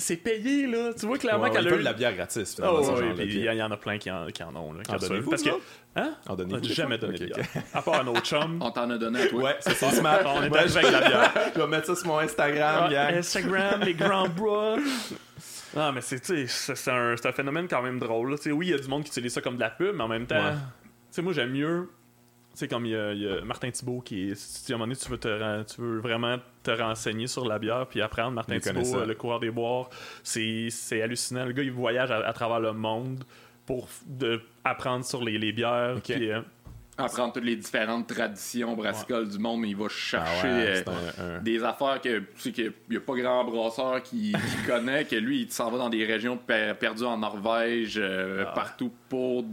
[0.00, 2.56] c'est payé là, tu vois clairement Ouais, ouais, qu'elle a eu de la bière gratis,
[2.62, 3.14] Ah finalement.
[3.14, 3.30] puis ok.
[3.32, 5.30] il y, y en a plein qui en, qui en ont là, qui En donnez-vous,
[5.30, 5.50] parce que
[5.96, 6.14] hein?
[6.28, 7.46] En On n'a jamais donné de Ok, bière.
[7.56, 7.62] ok.
[7.74, 8.58] À part à nos chums.
[8.60, 9.42] On t'en a donné à toi.
[9.42, 10.20] Ouais, c'est ça, smart.
[10.26, 11.32] On est avec de la bière.
[11.54, 12.92] Je vais mettre ça sur mon Instagram.
[12.92, 14.76] Instagram, les grands bras.
[15.76, 18.30] Non, mais c'est, tu sais, c'est c'est un, c'est un phénomène quand même drôle.
[18.32, 18.36] là.
[18.38, 19.94] Tu sais, oui, il y a du monde qui utilise ça comme de la pub,
[19.94, 20.52] mais en même temps, Ouais.
[20.52, 21.88] tu sais, moi, j'aime mieux.
[22.52, 24.34] Tu sais, comme il y, a, il y a Martin Thibault qui est.
[24.34, 27.58] Si à un moment donné, tu veux, te, tu veux vraiment te renseigner sur la
[27.58, 29.88] bière puis apprendre, Martin Il Thibault, euh, le coureur des boires,
[30.22, 31.44] c'est, c'est hallucinant.
[31.46, 33.24] Le gars, il voyage à, à travers le monde
[33.66, 35.94] pour de, apprendre sur les, les bières.
[35.96, 36.02] Ok.
[36.12, 36.40] puis, euh,
[36.98, 40.26] Apprendre toutes les différentes traditions brassicoles du monde, mais il va chercher.
[40.42, 40.82] Ah ouais, euh,
[41.14, 44.32] c'est un- un- des affaires que tu sais qu'il n'y a pas grand brasseur qui,
[44.32, 44.32] qui
[44.66, 48.52] connaît, que lui, il s'en va dans des régions per- perdues en Norvège, euh, Ah.
[48.54, 49.44] partout pour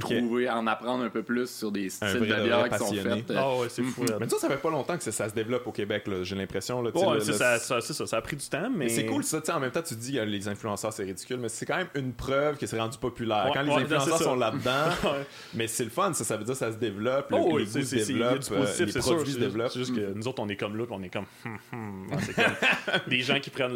[0.00, 3.30] trouver, en apprendre un peu plus sur des styles de bière qui sont faites.
[3.30, 4.02] euh, Ah ouais, c'est fou.
[4.20, 6.80] Mais ça, ça fait pas longtemps que ça, ça se développe au Québec, j'ai l'impression.
[6.82, 8.86] Le- c'est le- ça, ça, c'est ça, ça a pris du temps, mais.
[8.86, 10.92] Mais c'est cool ça, tu sais, en même temps tu te dis que les influenceurs
[10.92, 13.44] c'est ridicule, mais c'est quand même une preuve que c'est rendu populaire.
[13.46, 15.12] Ouais, quand les ouais, influenceurs sont là-dedans,
[15.54, 17.64] mais c'est le fun, ça, ça veut dire que ça se développe, le, Oh, les
[17.76, 19.26] oui, se du euh, positif, les c'est produits sûr.
[19.26, 19.70] se C'est développent.
[19.72, 21.26] c'est juste que nous autres, on est comme là, puis on est comme.
[21.72, 22.06] hum.
[22.20, 23.74] C'est comme des gens qui prennent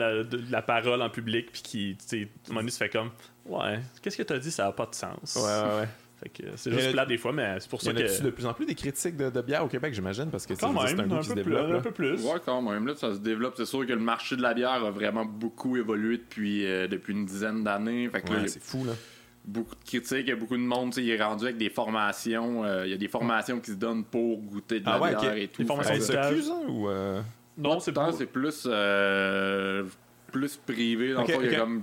[0.51, 2.29] la, parole en public, puis qui, tu sais,
[2.71, 3.11] se fait comme.
[3.49, 5.37] Ouais, qu'est-ce que t'as dit, ça n'a pas de sens.
[5.37, 5.89] Ouais, ouais, ouais.
[6.21, 8.23] Fait que c'est juste le- plat des fois, mais c'est pour ça que.
[8.25, 10.73] de plus en plus des critiques de, de bière au Québec, j'imagine, parce que Quand
[10.85, 11.73] c'est un un goût qui se peu, plus, développe.
[11.77, 12.25] un peu plus.
[12.25, 12.87] Ouais, quand même.
[12.89, 13.55] Là, ça se développe.
[13.57, 17.13] C'est sûr que le marché de la bière a vraiment beaucoup évolué depuis, euh, depuis
[17.13, 18.09] une dizaine d'années.
[18.09, 18.95] Fait que Ouais, c'est fou là.
[19.45, 21.57] beaucoup de critiques, il y a beaucoup de monde, tu sais, il est rendu avec
[21.57, 22.65] des formations.
[22.65, 25.15] euh, il y a des formations qui se donnent pour goûter de la Ah ouais,
[25.15, 25.63] bière et tout.
[25.63, 26.33] Des formations ça,
[26.67, 27.23] ou euh,
[27.57, 28.11] Non, c'est pas.
[28.11, 29.85] c'est plus, euh,
[30.33, 31.13] plus privé.
[31.13, 31.83] Dans le fond, il y a comme.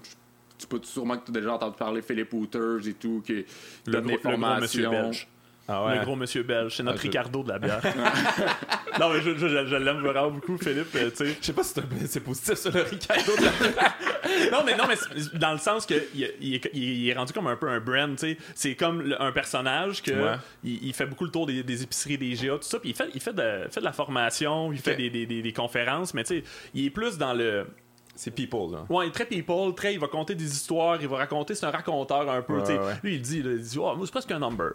[0.68, 3.46] Tu peux sûrement que tu as déjà entendu parler Philippe Hooters et tout, qui
[3.86, 5.28] Le donne gros, le gros monsieur belge.
[5.68, 5.98] Ah ouais.
[6.00, 6.76] Le gros monsieur belge.
[6.78, 7.82] C'est notre Ah, je- Ricardo de la bière.
[9.00, 10.94] non, mais je, je, je- je l'aime vraiment beaucoup, Philippe.
[10.96, 11.10] euh.
[11.20, 11.74] Je sais pas si
[12.08, 13.52] c'est positif ça, le Ricardo de la
[14.52, 14.96] non, mais non, mais
[15.40, 18.12] dans le sens que il, il est, il est rendu comme un peu un brand,
[18.16, 18.38] tu sais.
[18.54, 20.36] C'est comme le- un personnage que Ouais.
[20.64, 22.80] il, il fait beaucoup le tour des, des épiceries, des GA, tout ça.
[22.80, 25.42] Puis il fait, il fait de, fait de la formation, il fait des, des, des-
[25.42, 27.66] des conférences, mais tu sais, il est plus dans le.
[28.16, 28.86] C'est People, là.
[28.90, 31.66] Ouais, il est très people, très, il va conter des histoires, il va raconter, c'est
[31.66, 32.94] un raconteur un peu, Ouais, ouais.
[33.04, 34.72] Lui, il dit, là, il dit, oh, moi, c'est presque un number.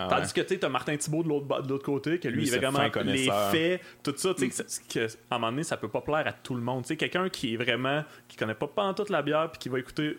[0.00, 2.42] Ah Tandis que tu t'as Martin Thibault de l'autre ba- de l'autre côté, que lui,
[2.42, 5.76] Lui, il est vraiment les faits, tout ça, tu sais, à un moment donné, ça
[5.76, 6.84] peut pas plaire à tout le monde.
[6.86, 10.16] Quelqu'un qui est vraiment, qui connaît pas toute la bière, puis qui va écouter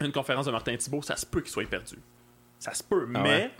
[0.00, 1.96] une conférence de Martin Thibault, ça se peut qu'il soit perdu.
[2.58, 3.50] Ça se peut, Ah mais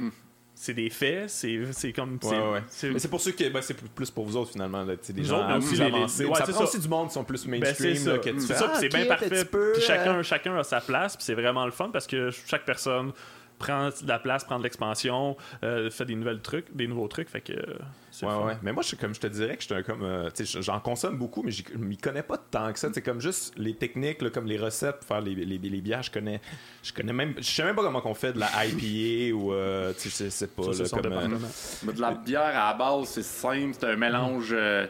[0.58, 2.14] c'est des faits, c'est c'est comme.
[2.14, 3.48] Ouais, c'est- ouais, c'est- Mais c'est pour ceux qui.
[3.50, 4.82] Ben, c'est plus pour vous autres, finalement.
[4.84, 6.24] Là, des Nous gens autres, plus les- les- avancés.
[6.24, 6.68] ouais, ça c'est prend ça.
[6.68, 7.94] aussi du monde qui sont plus Ben, mainstream.
[7.94, 9.44] c'est ça, là, que tu c'est ça, ah, c'est ok, bien parfait.
[9.44, 12.30] peu, Puis euh, chacun, chacun a sa place, puis c'est vraiment le fun parce que
[12.46, 13.12] chaque personne
[13.58, 17.28] prend de la place, prend de l'expansion, euh, fait des nouvelles trucs, des nouveaux trucs,
[17.28, 17.78] fait que euh,
[18.22, 18.56] Ouais, ouais.
[18.62, 20.02] Mais moi, je, comme je te dirais que je comme.
[20.02, 22.88] euh, j'en consomme beaucoup, mais je m'y connais pas tant que ça.
[22.92, 26.02] C'est comme juste les techniques, là, comme les recettes pour faire les, les, les bières.
[26.02, 26.40] Je connais,
[26.82, 27.34] je connais même.
[27.36, 29.52] Je sais même pas comment on fait de la IPA ou.
[29.52, 30.62] euh, tu sais, pas.
[30.62, 33.86] Ça, c'est là, son comme, euh, de la bière à la base, c'est simple, c'est
[33.86, 34.48] un mélange.
[34.52, 34.86] euh,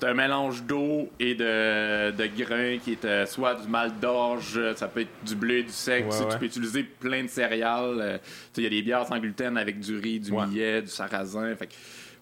[0.00, 4.58] c'est un mélange d'eau et de, de grains qui est euh, soit du mal d'orge,
[4.76, 6.04] ça peut être du blé, du sec.
[6.04, 6.32] Ouais, tu sais, ouais.
[6.32, 7.98] Tu peux utiliser plein de céréales.
[8.00, 8.18] euh,
[8.56, 10.46] Il y a des bières sans gluten avec du riz, du Ouais.
[10.46, 11.54] millet, du sarrasin.
[11.56, 11.68] Fait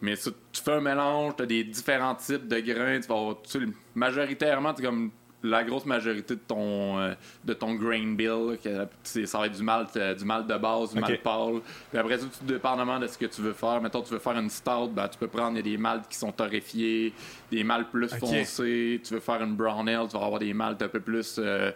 [0.01, 3.01] mais ça, tu fais un mélange, tu as des différents types de grains.
[3.01, 5.11] Tu vas avoir, tu majoritairement, tu comme
[5.43, 8.87] la grosse majorité de ton, euh, de ton grain bill, que
[9.27, 11.61] ça va être du malt, euh, du malt de base, du malt pâle.
[11.91, 13.81] Puis après ça, tout dépendamment de ce que tu veux faire.
[13.81, 16.09] Mettons, tu veux faire une stout, ben, tu peux prendre il y a des maltes
[16.09, 17.13] qui sont torréfiés,
[17.53, 19.01] des maltes plus foncés.
[19.05, 21.37] Tu veux faire une brown ale, tu vas avoir des maltes un peu plus.
[21.39, 21.71] euh,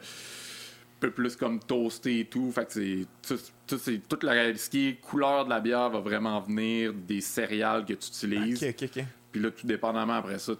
[0.99, 2.53] peu plus comme toasté et tout.
[2.53, 3.07] Fait que c'est.
[3.27, 6.93] tout- tout- c'est- toute la, ce qui est couleur de la bière va vraiment venir
[6.95, 8.63] des céréales que tu utilises.
[8.63, 9.05] Ok, ok, ok.
[9.33, 10.53] Puis là, tout dépendamment après ça,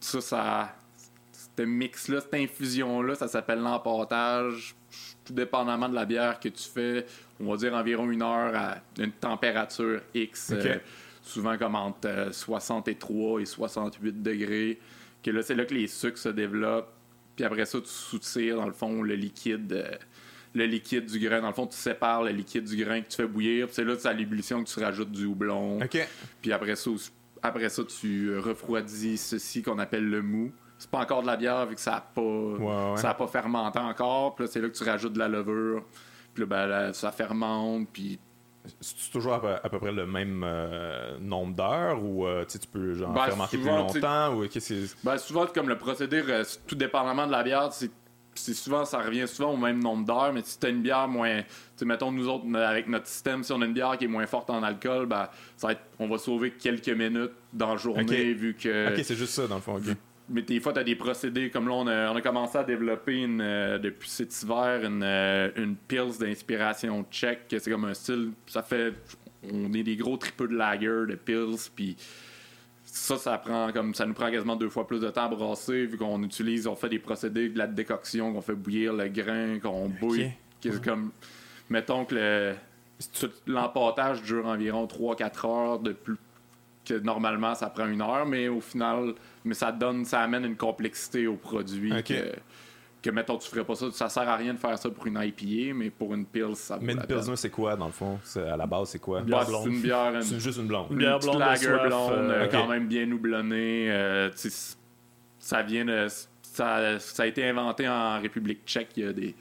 [0.00, 0.74] ça, ça.
[1.58, 4.74] Ce mix-là, cette infusion-là, ça s'appelle l'emportage.
[5.24, 7.06] Tout dépendamment de la bière que tu fais,
[7.40, 10.50] on va dire environ une heure à une température X.
[10.52, 10.78] Euh,
[11.22, 14.78] souvent comme entre euh, 63 et 68 degrés.
[15.22, 16.92] Que là, c'est là que les sucres se développent.
[17.36, 19.72] Puis après ça, tu soutires, dans le fond, le liquide.
[19.72, 19.96] euh,
[20.54, 21.40] le liquide du grain.
[21.40, 23.66] Dans le fond, tu sépares le liquide du grain que tu fais bouillir.
[23.66, 25.80] Puis c'est là, c'est à l'ébullition que tu rajoutes du houblon.
[26.42, 26.90] Puis après ça,
[27.42, 30.52] après ça, tu euh, refroidis ceci qu'on appelle le mou.
[30.82, 32.96] C'est pas encore de la bière vu que ça a pas, ouais.
[32.96, 34.34] ça a pas fermenté encore.
[34.34, 35.84] Puis là, c'est là que tu rajoutes de la levure.
[36.34, 37.86] Puis là, ben, là, ça fermente.
[37.92, 38.18] Puis
[38.80, 42.58] C'est toujours à peu, à peu près le même euh, nombre d'heures ou euh, tu
[42.66, 45.78] peux genre Ben, fermenter plus souvent, longtemps ou qu'est-ce que c'est- ben, souvent, comme le
[45.78, 50.04] procédé, reste tout dépendamment de la bière, c'est souvent, ça revient souvent au même nombre
[50.04, 51.42] d'heures, mais si tu as une bière moins.
[51.84, 54.50] Mettons, nous autres, avec notre système, si on a une bière qui est moins forte
[54.50, 58.54] en alcool, ben, ça va être- on va sauver quelques minutes dans la journée, vu
[58.54, 58.92] que.
[58.96, 59.76] Ok, c'est juste ça dans le fond.
[59.76, 59.94] ok.
[60.28, 62.64] Mais des fois, tu as des procédés comme là, on a, on a commencé à
[62.64, 67.48] développer une, euh, depuis cet hiver une, euh, une Pils d'inspiration tchèque.
[67.48, 68.30] que C'est comme un style.
[68.46, 68.94] Ça fait.
[69.52, 71.70] On est des gros tripeux de lager, de Pils.
[71.74, 71.96] Puis
[72.84, 75.86] ça, ça prend comme ça nous prend quasiment deux fois plus de temps à brasser,
[75.86, 79.58] vu qu'on utilise, on fait des procédés de la décoction, qu'on fait bouillir le grain,
[79.58, 80.30] qu'on bouille.
[80.62, 81.10] c'est comme.
[81.68, 82.54] Mettons que
[83.46, 86.16] L'empâtage dure environ 3-4 heures de plus
[86.84, 90.56] que normalement ça prend une heure, mais au final, mais ça donne, ça amène une
[90.56, 92.32] complexité au produit que,
[93.02, 93.90] que, mettons, tu ferais pas ça.
[93.92, 96.78] Ça sert à rien de faire ça pour une IPA, mais pour une Pils, ça
[96.80, 97.02] Mais une.
[97.02, 98.18] Pilsner, c'est quoi dans le fond?
[98.36, 99.20] À la base, c'est quoi?
[99.20, 99.64] Bah, bière blonde.
[99.64, 100.86] c'est une bière, une, C'est juste une blonde.
[100.90, 103.90] Une bière blonde de lager soif, blonde, euh, euh, quand même bien houblonnée.
[103.90, 104.30] euh,
[105.38, 106.06] ça vient de,
[106.42, 109.34] ça, ça a été inventé en République tchèque il y a des,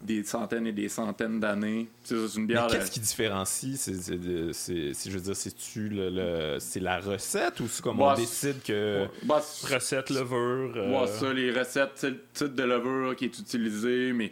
[0.00, 1.88] des centaines et des centaines d'années.
[2.04, 2.68] C'est une Mais bière.
[2.68, 3.76] qu'est-ce euh, qui différencie?
[3.80, 4.18] C'est, c'est,
[4.52, 8.14] c'est- c'est- je veux dire, c'est-tu le, le- c'est la recette ou c'est comme Bah,
[8.16, 9.06] on décide que.
[9.24, 10.72] bah, Recette, levure.
[10.76, 14.30] euh, Ouais, ça, les recettes, c'est le type de levure qui est utilisé, mais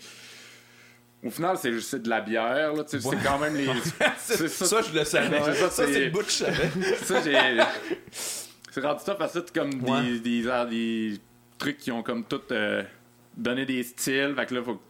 [1.24, 2.44] au final, c'est juste de la bière.
[2.54, 2.82] Là, Ouais.
[2.86, 3.66] C'est quand même les.
[3.98, 4.80] ça, c'est ça.
[4.82, 5.40] je le savais.
[5.40, 6.70] Ouais, ça, c'est le bout que je savais.
[7.02, 7.58] ça, j'ai.
[8.70, 10.20] C'est rendu ça parce que c'est comme Ouais.
[10.20, 11.20] des, des, des
[11.58, 12.82] trucs qui ont comme tout euh,
[13.36, 14.32] donné des styles.
[14.36, 14.80] Fait que là, faut.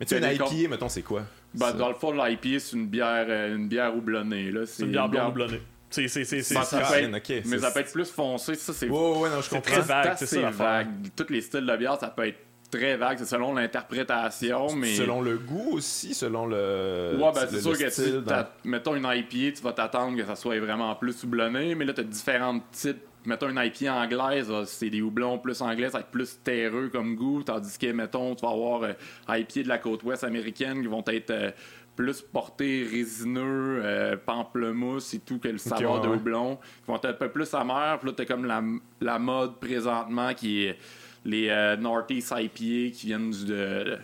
[0.00, 1.22] Mais tu sais, une IPA, mettons, c'est quoi?
[1.54, 4.50] Ben, dans le fond, l'IPA, c'est une bière, euh, une bière houblonnée.
[4.50, 4.62] Là.
[4.66, 5.60] C'est une bière blonde houblonnée.
[5.90, 8.10] C'est, c'est, c'est, c'est, c'est- ça peut être- ok, Mais c'est- ça peut être plus
[8.10, 8.54] foncé.
[8.54, 9.72] Ça, c'est Ouais, ouais, non, je C'est comprends.
[9.72, 10.88] très vague, c'est ça, vague.
[11.16, 12.38] Tous les styles de bière, ça peut être
[12.70, 13.18] très vague.
[13.18, 14.72] C'est selon l'interprétation.
[14.74, 17.16] mais Selon le goût aussi, selon le.
[17.18, 20.16] Ouais, ben c'est le sûr que style tu dans- mettons une IPA, tu vas t'attendre
[20.16, 23.02] que ça soit vraiment plus houblonné, mais là, t'as différents types.
[23.26, 27.16] Mettons une IPA anglaise, c'est des houblons plus anglais, ça va être plus terreux comme
[27.16, 28.92] goût, tandis que, mettons, tu vas avoir euh,
[29.28, 31.50] IPA de la côte ouest américaine qui vont être euh,
[31.96, 36.16] plus portés résineux, euh, pamplemousse et tout, que le ouais, de ouais.
[36.16, 37.98] houblon, qui vont être un peu plus amers.
[37.98, 38.62] Puis là, t'as comme la,
[39.02, 40.78] la mode présentement qui est
[41.24, 43.98] les euh, Northeast IPA qui viennent du, de,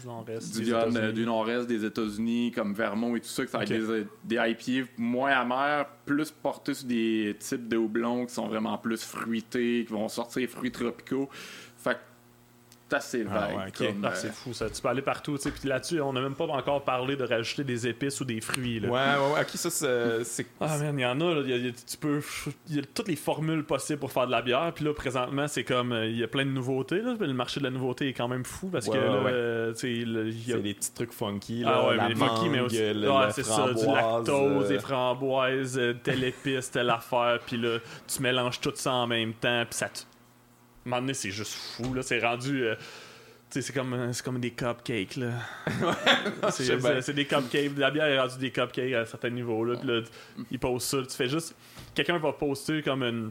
[0.00, 1.12] du nord-est du, des États-Unis.
[1.12, 3.70] du nord-est des États-Unis, comme Vermont et tout ça, que ça va Ok.
[3.70, 8.46] être des, des IPA moins amers, plus portés sur des types de houblons qui sont
[8.46, 11.28] vraiment plus fruités, qui vont sortir fruits tropicaux.
[13.00, 14.68] C'est Ah ouais, comme, Ah, euh, c'est fou ça.
[14.70, 15.36] Tu peux aller partout.
[15.36, 15.50] tu sais.
[15.50, 18.80] Puis là-dessus, on n'a même pas encore parlé de rajouter des épices ou des fruits.
[18.80, 18.88] Là.
[18.88, 19.40] Ouais, ouais, ouais.
[19.42, 20.24] Ok, ça, c'est.
[20.24, 21.96] c'est- Ah man, il y en a, là, il y a- il y a- tu
[21.96, 22.20] peux,
[22.68, 24.72] il y a toutes les formules possibles pour faire de la bière.
[24.74, 27.00] Puis là, présentement, c'est comme, euh, il y a plein de nouveautés.
[27.00, 27.14] Là.
[27.18, 29.30] Le marché de la nouveauté est quand même fou parce Ouais, que ouais, là, ouais.
[29.32, 31.88] euh, tu sais, le- il y a C'est des petits trucs funky, Ah là.
[31.88, 32.76] ouais, la mais les funky, mais aussi.
[32.94, 33.94] le- ouais, c'est ça, du framboise,
[34.26, 38.92] lactose, euh, des framboises, euh, telle épice, telle affaire, puis là, tu mélanges tout ça
[38.92, 40.00] en même temps, puis ça te.
[40.86, 42.02] Un moment c'est juste fou, là.
[42.02, 42.64] C'est rendu.
[42.64, 42.74] euh,
[43.50, 45.30] tu sais, c'est comme, euh, c'est comme des cupcakes, là.
[46.50, 47.70] c'est, des cupcakes.
[47.76, 49.76] La bière est rendue des cupcakes à certains niveaux, là.
[49.76, 50.00] Puis là,
[50.50, 50.98] ils posent ça.
[51.02, 51.54] Tu fais juste.
[51.94, 53.30] Quelqu'un va poster comme une.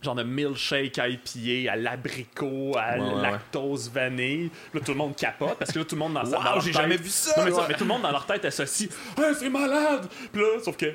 [0.00, 3.20] Genre de milkshake IPA à l'abricot, à Ouais, ouais, ouais.
[3.22, 4.48] lactose vanille.
[4.72, 6.50] Là, tout le monde capote parce que là, tout le monde dans sa Wow, dans
[6.52, 7.34] leur j'ai tête- jamais vu ça!
[7.36, 7.64] non, mais, ça, ouais.
[7.68, 10.06] mais tout le monde dans leur tête associe Hey, c'est malade!
[10.32, 10.86] Puis là, sauf que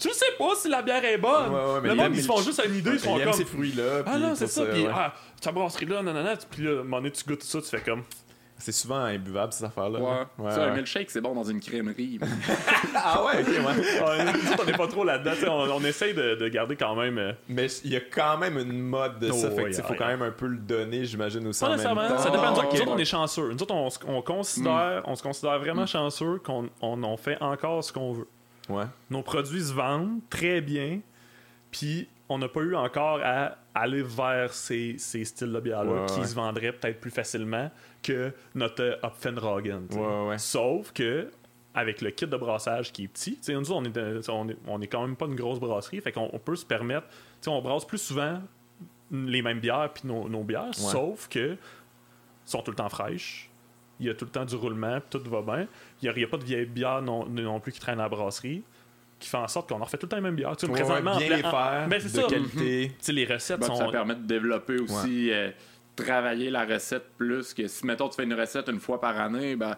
[0.00, 1.52] tu sais pas si la bière est bonne.
[1.52, 3.18] Ouais, ouais, mais le il monde, ils se font juste une idée, ils Il sont
[3.18, 4.02] comme ces fruits-là.
[4.06, 4.64] Ah non, c'est ça.
[4.66, 4.92] Puis ouais.
[4.94, 6.34] ah, ta brasserie là, nanana.
[6.50, 8.02] Puis là, à un moment donné, tu goûtes ça, tu fais comme
[8.58, 9.98] C'est souvent imbuvable, ces affaires-là.
[9.98, 10.10] Ouais.
[10.10, 10.26] là.
[10.38, 10.76] Ouais, ça, un ouais.
[10.76, 12.18] milkshake, c'est bon dans une crèmerie.
[13.02, 14.24] Ah ouais, ok, ouais.
[14.60, 15.32] On n'est pas trop là-dedans.
[15.48, 17.16] On, on essaye de, de garder quand même.
[17.18, 19.48] euh, Mais il y a quand même une mode de ça.
[19.50, 21.70] Oh, fait ouais, tu sais, faut quand même un peu le donner, j'imagine, aussi Pas
[21.70, 22.18] nécessairement.
[22.18, 22.50] Ça dépend.
[22.50, 22.74] Nous autres, ok.
[22.74, 23.52] nous autres, on est chanceux.
[23.52, 23.74] Nous autres,
[24.06, 28.28] on, considère, on se considère vraiment chanceux qu'on on, on fait encore ce qu'on veut.
[28.70, 28.84] Ouais.
[29.10, 31.00] Nos produits se vendent très bien.
[31.70, 36.06] Puis on n'a pas eu encore à aller vers ces, ces styles de bière-là Ouais,
[36.06, 36.26] qui ouais.
[36.26, 37.70] se vendraient peut-être plus facilement
[38.02, 39.82] que notre Hopfenragen.
[39.90, 39.98] sais.
[39.98, 40.38] Ouais.
[40.38, 41.30] Sauf que
[41.74, 44.86] avec le kit de brassage qui est petit, nous, on est, on, est, on est
[44.88, 47.06] quand même pas une grosse brasserie, fait qu'on on peut se permettre,
[47.46, 48.40] on brasse plus souvent
[49.12, 51.56] les mêmes bières puis nos, nos bières, sauf que
[52.44, 53.49] sont tout le temps fraîches.
[54.00, 55.66] Il y a tout le temps du roulement, tout va bien.
[56.00, 58.00] Il n'y a, il y a pas de vieilles bières non, non plus qui traînent
[58.00, 58.62] à la brasserie,
[59.18, 60.56] qui fait en sorte qu'on en refait tout le temps les mêmes bières.
[60.56, 62.28] Tu sais, Ouais, présentement, bien en les faire, en- ben, c'est de ça.
[62.28, 62.88] qualité.
[62.98, 63.76] Tu sais, les recettes Ben, sont.
[63.76, 65.50] Ça permet de développer aussi, euh,
[65.96, 69.54] travailler la recette plus que si, mettons, tu fais une recette une fois par année,
[69.56, 69.76] ben,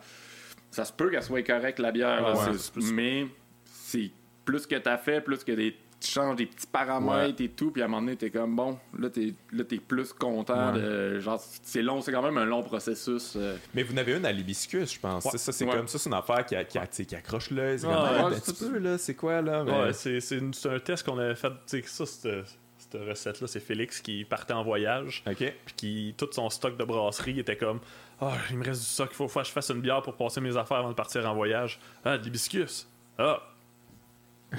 [0.70, 2.22] ça se peut qu'elle soit correcte, la bière.
[2.22, 3.26] là, Ouais, c'est- c'est plus- Mais
[3.64, 4.10] c'est
[4.44, 7.70] plus que tu as fait, plus que des, tu changes des petits paramètres et tout,
[7.70, 10.72] puis à un moment donné, t'es comme, bon, là, t'es là, t'es plus content.
[10.72, 13.34] De, genre, c'est long, c'est quand même un long processus.
[13.36, 13.56] euh.
[13.74, 15.24] Mais vous n'avez une à l'hibiscus, je pense.
[15.24, 15.38] Ouais.
[15.38, 15.76] Ça, c'est Ouais.
[15.76, 17.78] comme ça, c'est une affaire qui, a- qui, a- accroche l'œil.
[17.78, 18.66] C'est ah, un petit ça.
[18.66, 19.64] peu, là, c'est quoi, là?
[19.64, 21.48] Mais- Ouais, c'est c'est une- c'est un test qu'on avait fait.
[21.66, 22.46] Tu sais, ça, cette,
[22.78, 25.22] cette recette-là, c'est Félix qui partait en voyage.
[25.26, 25.36] OK.
[25.64, 27.80] Puis qui, tout son stock de brasserie était comme
[28.20, 30.14] Ah, il me reste du stock, il faut, faut que je fasse une bière pour
[30.14, 31.80] passer mes affaires avant de partir en voyage.
[32.04, 32.86] Ah, de l'hibiscus.
[33.18, 33.40] Ah.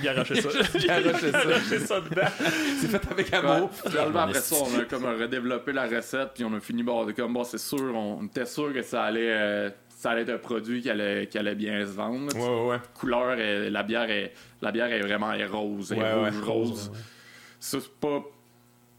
[0.04, 0.50] Il a arraché ça.
[0.76, 1.38] Il a arraché ça.
[1.40, 2.22] arraché ça dedans.
[2.80, 3.36] C'est fait avec Ouais.
[3.38, 3.72] amour.
[3.74, 7.12] Finalement, après ça, on a comme redéveloppé la recette, puis on a fini bon, de
[7.14, 10.38] comme bon, c'est sûr, on était sûr que ça allait, euh, ça allait être un
[10.38, 12.36] produit qui allait, qui allait bien se vendre.
[12.36, 12.78] Ouais, ouais, ouais.
[12.94, 16.92] Couleur, est- la bière est, la bière est vraiment est rose, est rouge rose.
[17.60, 18.22] Ça c'est pas,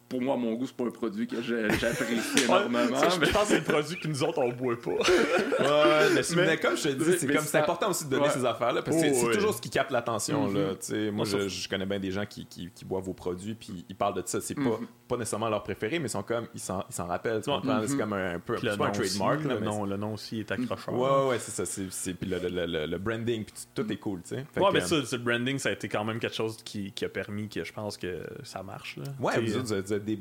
[0.09, 2.97] pour moi, mon goût, c'est pas un produit que j'apprécie énormément.
[2.97, 4.91] Ça, je mais- pense que c'est le produit que nous autres, on boit pas.
[5.65, 8.05] Ouais, mais, c'est- Mais- mais comme je te dis, c'est mais comme c'est important aussi
[8.05, 8.31] de donner Ouais.
[8.31, 9.35] ces affaires-là parce que Oh, c'est- ouais.
[9.35, 10.53] toujours ce qui capte l'attention.
[10.53, 10.71] là.
[10.75, 13.85] Tu sais, Moi, je, connais bien des gens qui, qui, qui boivent vos produits puis
[13.89, 14.41] ils parlent de ça.
[14.41, 14.87] C'est pas, Mhm.
[15.09, 17.43] pas nécessairement leur préféré, mais ils sont comme ils s'en, ils s'en rappellent.
[17.47, 17.85] Mhm.
[17.87, 19.45] C'est comme un, un peu un aussi, trademark.
[19.45, 20.95] là, le, mais nom, le nom aussi est accrocheur.
[20.95, 21.65] Ouais, ouais, c'est ça.
[21.91, 24.45] C'est, puis le, le, le, le branding, puis tout est cool, tu sais.
[24.53, 26.37] Fait Ouais, que, mais euh, ça, c'est le branding, ça a été quand même quelque
[26.37, 28.99] chose qui, qui a permis que je pense que ça marche.
[29.21, 30.19] Ouais, T'sais, vous, des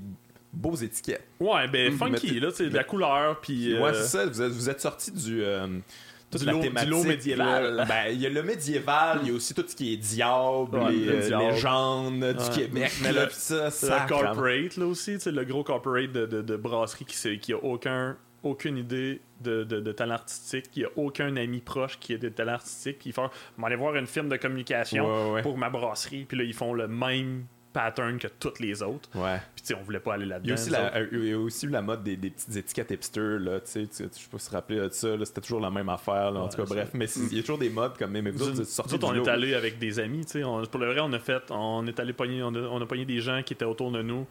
[0.51, 1.25] beaux étiquettes.
[1.39, 1.97] Ouais, ben Mhm.
[1.97, 3.73] funky, là, c'est de la couleur, puis.
[3.73, 4.25] Ouais, euh, c'est ça.
[4.25, 5.43] Vous êtes, vous êtes sorti du.
[5.43, 5.67] euh,
[6.35, 7.85] Du la lot- du médiéval.
[7.87, 10.77] Ben, il y a le médiéval, il y a aussi tout ce qui est diable,
[10.77, 11.43] Ouais, les le euh, diable.
[11.43, 12.55] légendes du Ouais.
[12.55, 12.91] Québec.
[13.03, 14.05] Mais là, le- pis ça, le ça.
[14.09, 18.17] corporate, là aussi, sais, le gros corporate de, de, de brasserie qui, qui a aucun,
[18.41, 22.31] aucune idée de, de, de talent artistique, qui a aucun ami proche qui a des
[22.31, 23.29] talents artistiques, puis ils font,
[23.63, 25.41] aller voir une firme de communication Ouais, ouais.
[25.43, 29.09] pour ma brasserie, puis là, ils font le même pattern que toutes les autres.
[29.15, 29.39] Ouais.
[29.55, 30.45] Puis, tu sais, on voulait pas aller là-dedans.
[30.45, 32.55] Il y a aussi euh, il y a aussi eu la mode des, des petites
[32.55, 35.41] étiquettes hipster, là, tu sais, je sais pas si te rappelais de ça, là, c'était
[35.41, 37.57] toujours la même affaire, là, en Ouais, tout cas, bref, mais il y a toujours
[37.57, 39.25] des modes comme même, mais vous autres, vous on lot.
[39.25, 40.41] est allé avec des amis, tu sais.
[40.41, 43.05] Pour le vrai, on a fait, on est allé pogner, on a, on a pogné
[43.05, 44.25] des gens qui étaient autour de nous.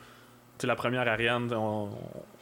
[0.59, 1.88] Tu sais, la première Ariane, on,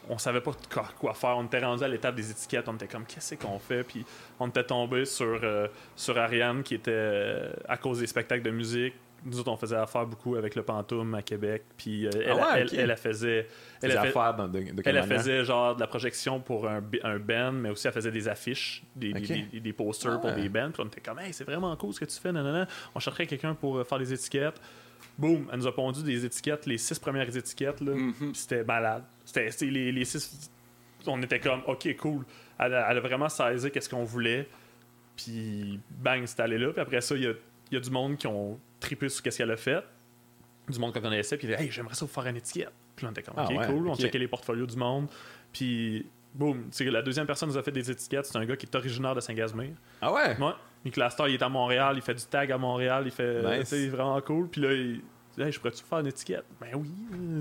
[0.09, 1.37] on savait pas quoi, quoi faire.
[1.39, 2.69] On était rendu à l'étape des étiquettes.
[2.69, 3.85] On était comme, qu'est-ce qu'on fait?
[3.85, 4.05] Puis
[4.41, 8.51] on était tombé sur, euh, sur Ariane qui était euh, à cause des spectacles de
[8.51, 8.95] musique.
[9.25, 11.63] Nous autres, on faisait affaire beaucoup avec le Pantoum à Québec.
[11.77, 13.47] Puis euh, elle, Ah ouais, elle, elle, faisait.
[13.83, 16.41] Elle, Des a fait- affaires dans, de, de quelle elle, faisait genre de la projection
[16.41, 19.51] pour un, un band, mais aussi elle faisait des affiches, des, des- Ok.
[19.53, 20.41] des, des posters Ah pour ouais.
[20.43, 20.71] des bands.
[20.73, 22.67] Puis on était comme, hey, c'est vraiment cool ce que tu fais, nanana.
[22.95, 24.61] On cherchait quelqu'un pour euh, faire des étiquettes.
[25.19, 27.93] Boum, elle nous a pondu des étiquettes, les six premières étiquettes, là.
[27.93, 28.13] Mhm.
[28.15, 29.03] Puis c'était malade.
[29.25, 30.51] C'était c'était les, les six.
[31.07, 32.25] On était comme, ok, cool.
[32.59, 34.49] Elle, a- elle a vraiment saisi qu'est-ce qu'on voulait.
[35.17, 36.73] Puis bang, c'est allé là.
[36.73, 37.33] Puis après ça, il y a,
[37.71, 39.85] il y a du monde qui ont trippé sur qu'est-ce qu'elle a fait.
[40.69, 41.37] Du monde qu'on connaissait.
[41.37, 42.73] Puis il dit, hey, j'aimerais ça vous faire une étiquette.
[42.97, 43.89] Puis là, on était comme, Ah ok, ouais, cool.
[43.89, 45.09] On checkait les portfolios du monde.
[45.53, 48.27] Puis boum, tu sais, la deuxième personne nous a fait des étiquettes.
[48.27, 49.71] C'est un gars qui est originaire de Saint-Gasmir.
[50.01, 50.37] Ah ouais?
[50.39, 50.53] Ouais.
[50.85, 53.59] Nicolas Star, il est à Montréal, il fait du tag à Montréal, il fait.
[53.59, 53.69] Nice.
[53.69, 54.49] sais, vraiment cool.
[54.49, 55.01] Puis là, il
[55.39, 56.45] Hey, je pourrais-tu faire une étiquette?
[56.61, 56.89] Ben oui.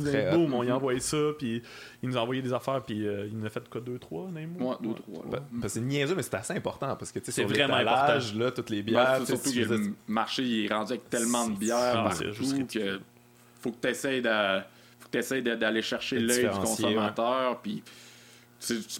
[0.05, 1.61] Très Boum, on lui a envoyé ça, puis
[2.01, 4.27] il nous a envoyé des affaires, puis euh, il nous a fait quoi, deux, trois,
[4.47, 4.71] mois?
[4.71, 5.23] Ouais, deux, trois.
[5.31, 7.77] Parce que c'est niaiseux, mais c'est assez important parce que tu sais, C'est sur vraiment
[7.79, 9.25] l'étalage, là, toutes les Ben, bières.
[9.25, 12.99] surtout que le marché il est rendu avec tellement de bières partout c'est juste que
[13.59, 13.87] faut que tu
[15.41, 17.83] de- d'aller chercher l'œil du consommateur puis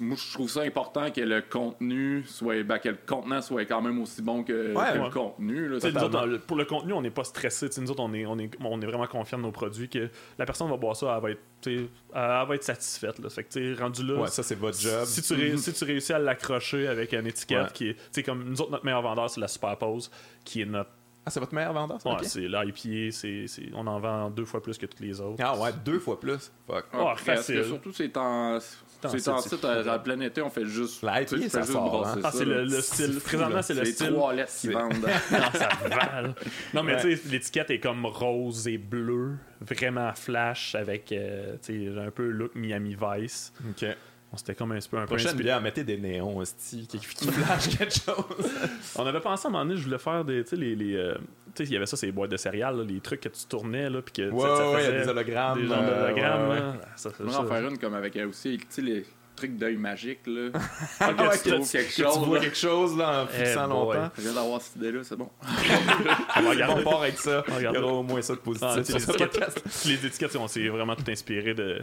[0.01, 3.81] moi je trouve ça important que le contenu soit ben, que le contenant soit quand
[3.81, 4.97] même aussi bon que, que ouais.
[5.03, 6.33] le contenu là, Tu sais, nous totalement.
[6.33, 7.67] autres, on- pour le contenu, on n'est pas stressé.
[7.79, 10.45] Nous autres, on est, on, est, on est vraiment confiants de nos produits que la
[10.45, 13.19] personne va boire ça, elle va être, elle va être satisfaite.
[13.19, 13.29] Là.
[13.29, 15.03] Fait que, rendu là, Ouais, ça, c'est votre job.
[15.05, 17.69] si tu, ré- si tu réussis à l'accrocher avec une étiquette Ouais.
[17.73, 18.23] qui est.
[18.23, 20.09] Comme nous autres, notre meilleur vendeur, c'est la Superpose,
[20.45, 20.89] qui est notre.
[21.25, 22.09] Ah, c'est votre meilleur vendeur, ça?
[22.09, 25.43] Ouais, c'est l'IPA, c'est, c'est- on en vend deux fois plus que toutes les autres.
[25.43, 26.49] Ah ouais, deux fois plus.
[26.65, 26.85] Fuck.
[26.93, 27.25] Ah, Oh, presque.
[27.47, 27.65] facile.
[27.65, 28.57] surtout c'est en
[29.07, 31.49] c'est en site, c'est la plein été on fait juste La tu sais, IPA, tu
[31.49, 32.19] ça sort, hein.
[32.23, 33.19] Ah, c'est le, le C'est style.
[33.19, 34.07] Présentement, c'est le les style.
[34.11, 34.93] trois lettres qui C'est- vendent
[35.31, 36.35] Non, ça vale.
[36.73, 37.01] Non, mais Ouais.
[37.01, 42.11] tu sais, l'étiquette est comme rose et bleu, vraiment flash, avec euh, tu sais, un
[42.11, 43.53] peu look Miami Vice.
[43.69, 43.85] Ok.
[44.31, 45.43] On s'était comme un peu un peu Prochaine inspiré.
[45.45, 48.51] bière, mettez des néons, hostie, qui, qui flash quelque chose.
[48.95, 50.93] On avait pensé à un moment donné, je voulais faire des, tu sais, les, les,
[50.95, 51.15] euh,
[51.59, 54.01] il y avait ça, ces boîtes de céréales, là, les trucs que tu tournais, là,
[54.01, 55.61] puis que Ouais, ça, ça ouais, faisait des hologrammes.
[55.67, 56.59] des euh, d'hologrammes, ouais, ouais.
[56.59, 56.75] là.
[56.95, 59.05] Ça, ça, On va ça- en faire une comme avec euh, aussi, tu sais, les
[59.35, 60.49] trucs d'œil magique, là.
[60.99, 62.43] Ah, que ouais, tu trouves quelque que tu chose, vois là.
[62.43, 64.11] quelque chose là, en fixant Eh longtemps.
[64.17, 65.29] Je viens d'avoir cette idée-là, c'est bon.
[65.41, 66.83] On va On regarder.
[66.83, 67.43] part avec ça.
[67.57, 69.85] Il y aura au moins ça de positif Ah, les, ce étiquettes, podcast.
[69.87, 71.81] les étiquettes, on s'est vraiment tout inspiré de.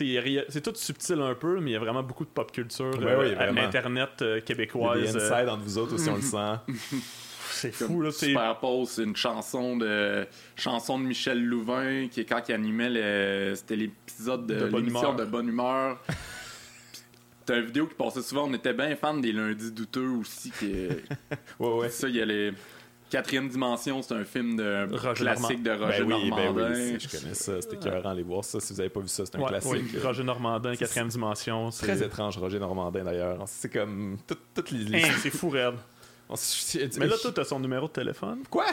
[0.00, 2.52] Y a c'est tout subtil un peu, mais il y a vraiment beaucoup de pop
[2.52, 3.62] culture, Ouais, euh, ouais, à vraiment.
[3.62, 5.00] Internet euh, Il y a québécoise.
[5.00, 6.38] des euh, insides entre vous autres aussi, on le sent.
[7.58, 8.10] C'est fou, là.
[8.10, 12.52] c'est- Super Pause, c'est une chanson de chanson de Michel Louvain qui est quand il
[12.54, 15.16] animait le c'était l'épisode de, De Bonne l'émission Humeur.
[15.16, 15.98] de Bonne Humeur.
[17.46, 20.70] T'as une vidéo qui passait souvent, on était bien fans des lundis douteux aussi qui
[21.58, 21.88] Ouais, ouais.
[21.88, 22.52] ça il y a les
[23.10, 26.74] Quatrième dimension, c'est un film de Roger classique de Roger Ben oui, ben Normandin.
[26.74, 27.62] oui, je connais ça.
[27.62, 28.60] C'était écœurant aller voir ça.
[28.60, 29.72] Si vous avez pas vu ça, c'est un Ouais, classique.
[29.94, 31.70] oui, Roger Normandin, quatrième dimension.
[31.70, 33.42] Très étrange, Roger Normandin d'ailleurs.
[33.46, 34.84] C'est comme tout- toutes les.
[34.84, 35.76] les- Hein, c'est fou, raide.
[36.28, 38.40] On s- Mais là, toi, t'as son numéro de téléphone?
[38.50, 38.66] Quoi?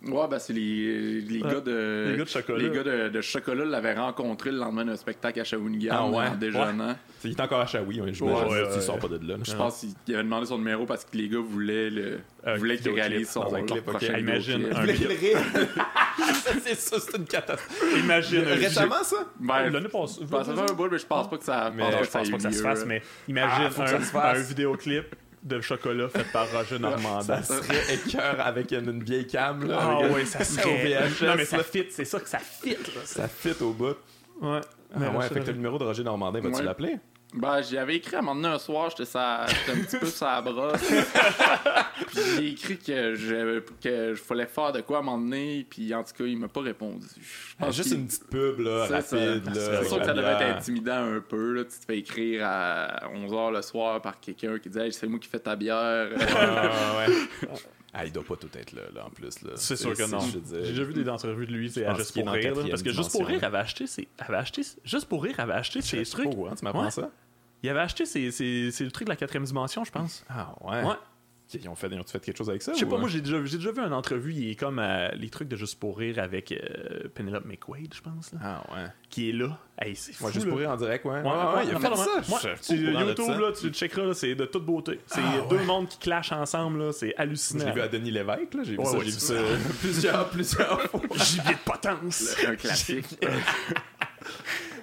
[0.00, 1.50] Ouais, ben c'est les, les Ouais.
[1.52, 2.06] gars de.
[2.12, 2.58] Les gars de chocolat.
[2.62, 6.26] Les gars de, de chocolat l'avaient rencontré le lendemain d'un spectacle à Shawinigan Ah ouais?
[6.28, 6.94] en déjeunant.
[7.24, 8.80] Il est encore à Chaoui, ouais, je Ouais, ouais, Tu ouais.
[8.80, 9.34] sors pas de là.
[9.42, 12.76] Je pense qu'il avait demandé son numéro parce que les gars voulaient, le, Un voulaient
[12.78, 14.86] qu'il réalise son dans un clip, prochain Imagine un
[16.62, 17.84] c'est ça, c'est une catastrophe.
[17.98, 18.44] Imagine.
[18.46, 19.16] un Récemment, ça?
[19.40, 20.20] Ben, L'année passée.
[20.30, 22.10] ça fait un bout, mais je pense pas que ça, Mais pense pas je que
[22.12, 25.16] ça pense ait pas que ça eu se fasse, mais imagine Ah, un, un vidéoclip
[25.48, 27.42] de chocolat fait par Roger Normandin.
[27.42, 29.66] Ça serait écœur avec une, une vieille cam.
[29.66, 30.84] Là, Ah oui, ça serait.
[31.10, 32.70] VHS, Non, mais ça fit, c'est ça que ça fit.
[32.94, 33.00] Là.
[33.04, 33.96] Ça fit au bout.
[34.40, 34.60] Ouais.
[34.92, 36.62] Ah Mais ouais, là, fait que le numéro de Roger Normandin, vas-tu Ouais.
[36.62, 36.96] l'appeler?
[37.34, 39.44] Ben, j'y avais écrit à un moment donné un soir, j'étais un
[39.84, 40.80] petit peu sur la brosse.
[42.06, 45.66] puis j'ai écrit que je, que je fallait faire de quoi à un moment donné,
[45.68, 47.06] puis en tout cas, il m'a pas répondu.
[47.60, 49.16] Ah, Juste une petite pub là, C'est ça.
[49.16, 49.50] rapide.
[49.54, 51.52] C'est sûr que ça devait être intimidant un peu.
[51.52, 51.64] Là.
[51.64, 55.18] Tu te fais écrire à 11h le soir par quelqu'un qui dit Hey, c'est moi
[55.18, 56.08] qui fais ta bière.
[56.34, 57.14] Ah, ouais.
[57.94, 59.42] Ah, il doit pas tout être là, là en plus.
[59.42, 59.52] là.
[59.56, 60.20] C'est sûr que non.
[60.20, 62.54] J'ai déjà vu des entrevues de lui, c'est Juste pour rire.
[62.54, 64.08] là, parce que Juste pour rire avait acheté ses.
[64.18, 66.26] Avait acheté, juste pour rire avait acheté ses pas trucs.
[66.26, 66.90] au courant, tu m'apprends Ouais.
[66.90, 67.10] ça
[67.62, 70.24] Il avait acheté ses, ses, ses trucs de la quatrième dimension, je pense.
[70.28, 70.84] Ah ouais.
[70.84, 70.94] Ouais.
[71.54, 73.20] Ils ont fait, ils ont fait quelque chose avec ça Je sais pas, moi j'ai
[73.22, 75.96] déjà, j'ai déjà vu une entrevue, il est comme euh, les trucs de Juste pour
[75.96, 78.84] rire avec euh, Penelope McQuaid, je pense, là, Ah ouais.
[79.08, 79.58] qui est là.
[79.80, 80.24] Hey, c'est fou.
[80.24, 80.50] Moi, juste là.
[80.50, 81.12] pour rire en direct, ouais.
[81.12, 82.20] Ouais, Ouais, ouais, il a fait ça.
[82.30, 85.00] Pas tu- YouTube, là, tu le checkeras, c'est de toute beauté.
[85.06, 87.64] C'est Ah, deux mondes qui clashent ensemble, là, c'est hallucinant.
[87.64, 88.62] l'ai vu à Denis Lévesque, là.
[88.64, 91.00] J'ai vu ça, j'ai vu plusieurs, plusieurs fois.
[91.16, 92.36] Gibier de potence.
[92.46, 93.18] un classique.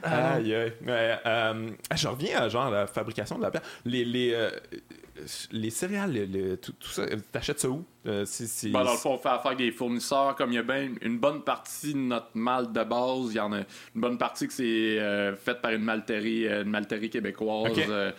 [0.03, 0.74] Aïe, aïe.
[0.88, 3.63] Euh, je reviens à genre la fabrication de la bière.
[3.86, 4.34] Les, les,
[5.51, 7.84] les céréales, le- le- tout, tout ça, t'achètes ça où?
[8.05, 10.36] Euh, c'est- c'est- Ben, dans le fond, on fait affaire avec des fournisseurs.
[10.36, 13.39] Comme il y a bien une bonne partie de notre malt de base, il y
[13.39, 13.66] en a une
[14.01, 17.72] bonne partie que c'est euh, faite par une malterie, euh, une malterie québécoise.
[17.89, 18.11] Euh,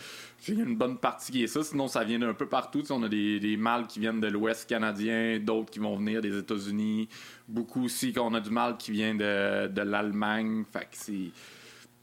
[0.49, 1.63] il y a une bonne partie qui est ça.
[1.63, 2.81] Sinon, ça vient d'un peu partout.
[2.81, 5.97] Tu sais, on a des, des mâles qui viennent de l'Ouest canadien, d'autres qui vont
[5.97, 7.09] venir des États-Unis.
[7.47, 10.65] Beaucoup aussi qu'on a du mâle qui vient de, de l'Allemagne.
[10.73, 11.31] Fait que c'est.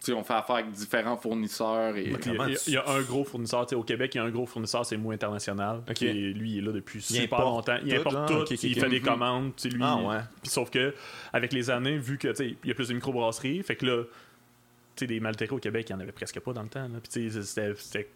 [0.04, 1.96] Tu sais, on fait affaire avec différents fournisseurs.
[1.96, 4.22] Et, Il y, a, il y un gros fournisseur, tu sais, au Québec, il y
[4.22, 5.78] a un gros fournisseur, c'est Mou International.
[5.88, 5.94] Ok.
[5.94, 7.82] qui est- lui, il est là depuis Il super importe longtemps.
[7.86, 8.44] Il tout, importe genre?
[8.46, 9.06] tout, il fait des Mhm.
[9.06, 9.82] commandes, tu sais, lui.
[9.84, 10.18] Ah ouais.
[10.44, 10.94] Sauf que,
[11.32, 13.86] avec les années, vu que, tu sais, il y a plus de microbrasseries, fait que
[13.86, 14.10] là, tu
[14.98, 16.82] sais, des malteries au Québec, il n'y en avait presque pas dans le temps.
[16.84, 17.00] là.
[17.02, 18.10] Puis tu sais, c'était- c'était.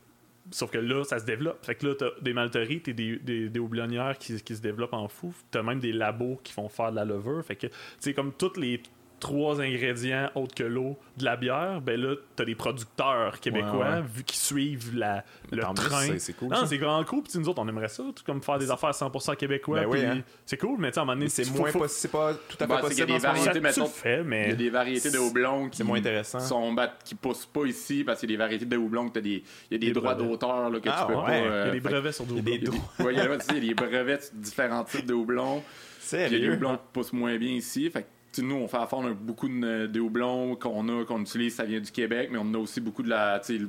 [0.52, 1.66] Sauf que là, ça se développe.
[1.66, 4.94] Fait que là, t'as des malteries, t'as des, des, des houblonnières qui, qui se développent
[4.94, 5.34] en fou.
[5.52, 7.44] T'as même des labos qui font faire de la levure.
[7.46, 8.82] Fait que, tu sais, comme tous les
[9.20, 13.96] trois ingrédients autres que l'eau de la bière, ben là, t'as des producteurs québécois, Ouais,
[13.96, 14.02] ouais.
[14.14, 16.02] vu qu'ils suivent la, le train.
[16.02, 17.24] c'est- c'est cool, Non, c'est grand cool.
[17.24, 19.80] Puis nous autres, on aimerait ça, tout comme faire des affaires 100% québécois.
[19.82, 20.22] Ben oui, hein.
[20.46, 22.58] C'est cool, mais tu sais, à un moment donné, c'est moins faut- c'est pas tout
[22.60, 25.98] à fait Ben, y a possible Il y a des variétés de houblon qui moins
[25.98, 26.40] intéressant.
[26.40, 29.22] sont qui poussent pas ici parce qu'il y a des variétés de houblon que t'as
[29.22, 31.26] des il y a des, Des droits d'auteur là, que Ah, tu peux ouais.
[31.26, 32.44] pas Il y euh, a des brevets sur Il y a Double.
[32.46, 35.62] des il y a des- brevets sur différents types de houblons.
[35.62, 36.54] Puis Il y a des Sérieux?
[36.54, 37.90] houblons qui poussent moins bien ici.
[37.90, 38.06] Fait
[38.42, 41.64] nous, on fait affaire, on a beaucoup de, de houblons qu'on a, qu'on utilise, ça
[41.66, 43.40] vient du Québec, mais on a aussi beaucoup de la.
[43.40, 43.64] tu sais,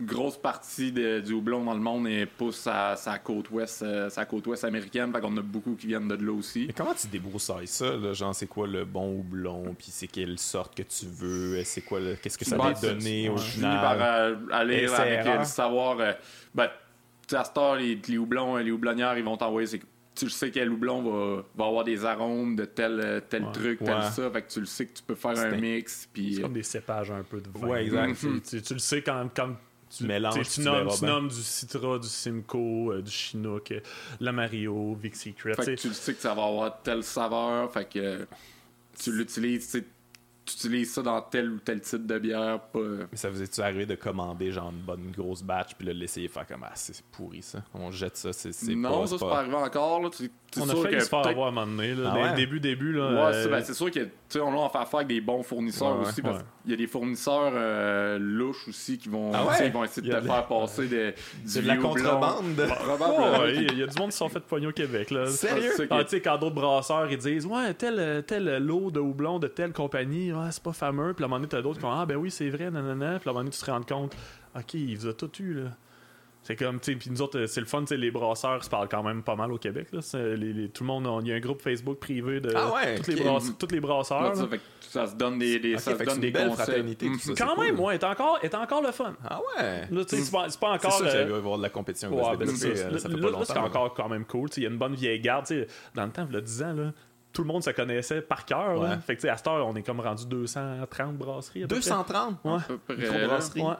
[0.00, 3.82] une grosse partie de- du houblon dans le monde et pousse à sa côte ouest,
[3.82, 5.12] euh, sa côte ouest américaine.
[5.12, 6.64] Fait qu'on a beaucoup qui viennent de là aussi.
[6.66, 8.12] Mais comment tu débroussailles ça, là?
[8.12, 12.00] Genre, c'est quoi le bon houblon, puis c'est quelle sorte que tu veux, c'est quoi
[12.00, 12.16] le...
[12.16, 14.00] Qu'est-ce que ça Ben, va donner au Tu finis par final?
[14.00, 16.00] euh, aller avec euh, le savoir.
[16.00, 16.12] euh,
[16.52, 16.72] ben, tu
[17.28, 19.68] sais, à cette heure, les, les houblons, euh, les houblonnières, ils vont t'envoyer.
[19.68, 23.20] c'est que Tu le sais quel houblon va, va avoir des arômes de tel, euh,
[23.26, 23.52] tel Ouais.
[23.52, 24.10] truc, tel Ouais.
[24.10, 24.30] ça.
[24.30, 26.06] Fait que tu le sais que tu peux faire un un- mix.
[26.12, 27.66] Puis, C'est euh, comme des cépages un peu de vin.
[27.68, 28.18] Ouais, exact.
[28.20, 29.56] Tu, tu- tu le sais quand, quand
[29.88, 33.80] tu, mélanges, tu nommes, tu nommes du Citra, du Simcoe, euh, du Chinook, euh,
[34.20, 35.54] la Mario, Vic Secret.
[35.54, 37.72] fait que tu le sais que ça va avoir telle saveur.
[37.72, 38.24] Fait que euh,
[39.02, 39.82] tu l'utilises.
[40.44, 42.60] Tu utilises ça dans tel ou tel type de bière.
[42.60, 42.80] Pas,
[43.10, 46.28] Mais ça vous est-tu arrivé de commander genre une bonne grosse batch, puis là, l'essayer
[46.28, 49.06] faire comme, ah, c'est pourri ça, on jette ça, c'est c'est non, pas...
[49.06, 50.00] ça, c'est pas- pas arrivé encore.
[50.02, 50.10] Là.
[50.10, 50.30] Tu-
[50.60, 51.94] On a sûr failli se faire avoir à un moment donné.
[51.94, 52.36] Là, Ah Dès-?
[52.36, 52.92] Début, début.
[52.92, 54.96] Là, Ouais, euh, c'est ben, c'est sûr que tu sais, on, là, on fait affaire
[55.00, 58.68] avec des bons fournisseurs Ouais, ouais, aussi parce qu'il y a des fournisseurs euh, louches
[58.68, 61.62] aussi qui vont, Ah ils vont essayer de a te de- faire passer des, du
[61.62, 62.54] de la contrebande.
[62.68, 63.38] Probablement.
[63.40, 65.10] Ouais, il y a du monde qui se sont fait pogner au Québec.
[65.10, 65.26] Là.
[65.26, 65.72] Sérieux?
[65.90, 69.46] Ah, tu sais, quand d'autres brasseurs ils disent Ouais, tel, tel lot de houblon de
[69.48, 71.14] telle compagnie, ouais, c'est pas fameux.
[71.14, 73.18] Puis à un moment donné, t'as d'autres qui font Ah, ben oui, c'est vrai, nanana.
[73.18, 74.14] Puis à un moment donné, tu te rends compte
[74.54, 75.70] Ok, il vous a tout eu, là.
[76.44, 78.64] C'est comme, tu sais, puis nous autres, euh, c'est le fun, tu sais, les brasseurs
[78.64, 80.00] se parlent quand même pas mal au Québec, là.
[80.02, 82.52] C'est- les- les- tout le monde, on- il y a un groupe Facebook privé de
[82.56, 84.30] Ah ouais, toutes, les brasse- toutes les brasseurs.
[84.30, 84.48] Ouais, ça, là.
[84.48, 86.52] fait que ça se donne des, des, Ok, ça fait se donne c'est des conseils.
[86.54, 87.32] fraternité, tout ça.
[87.36, 89.14] c'est Quand même, ouais, est encore, est encore le fun.
[89.24, 89.82] Ah ouais.
[89.88, 90.98] Là, tu sais, c'est pas, c'est pas C'est encore.
[90.98, 92.10] sûr euh, qu'il va y avoir de la compétition.
[92.12, 92.86] Ouais, ben, développer, c'est ça.
[92.88, 94.48] euh, ça fait Là, pas là, c'est encore quand même cool.
[94.50, 95.46] tu sais, Il y a une bonne vieille garde.
[95.46, 96.92] tu sais, Dans le temps, il y a 10 ans, là,
[97.32, 98.80] tout le monde se connaissait par cœur.
[98.80, 98.88] Ouais.
[99.06, 101.62] Fait que, tu sais, à cette heure, on est comme rendu 230 brasseries.
[101.62, 101.88] à peu près.
[101.90, 102.52] 230 Ouais.
[102.54, 103.74] À peu près, microbrasseries Ouais.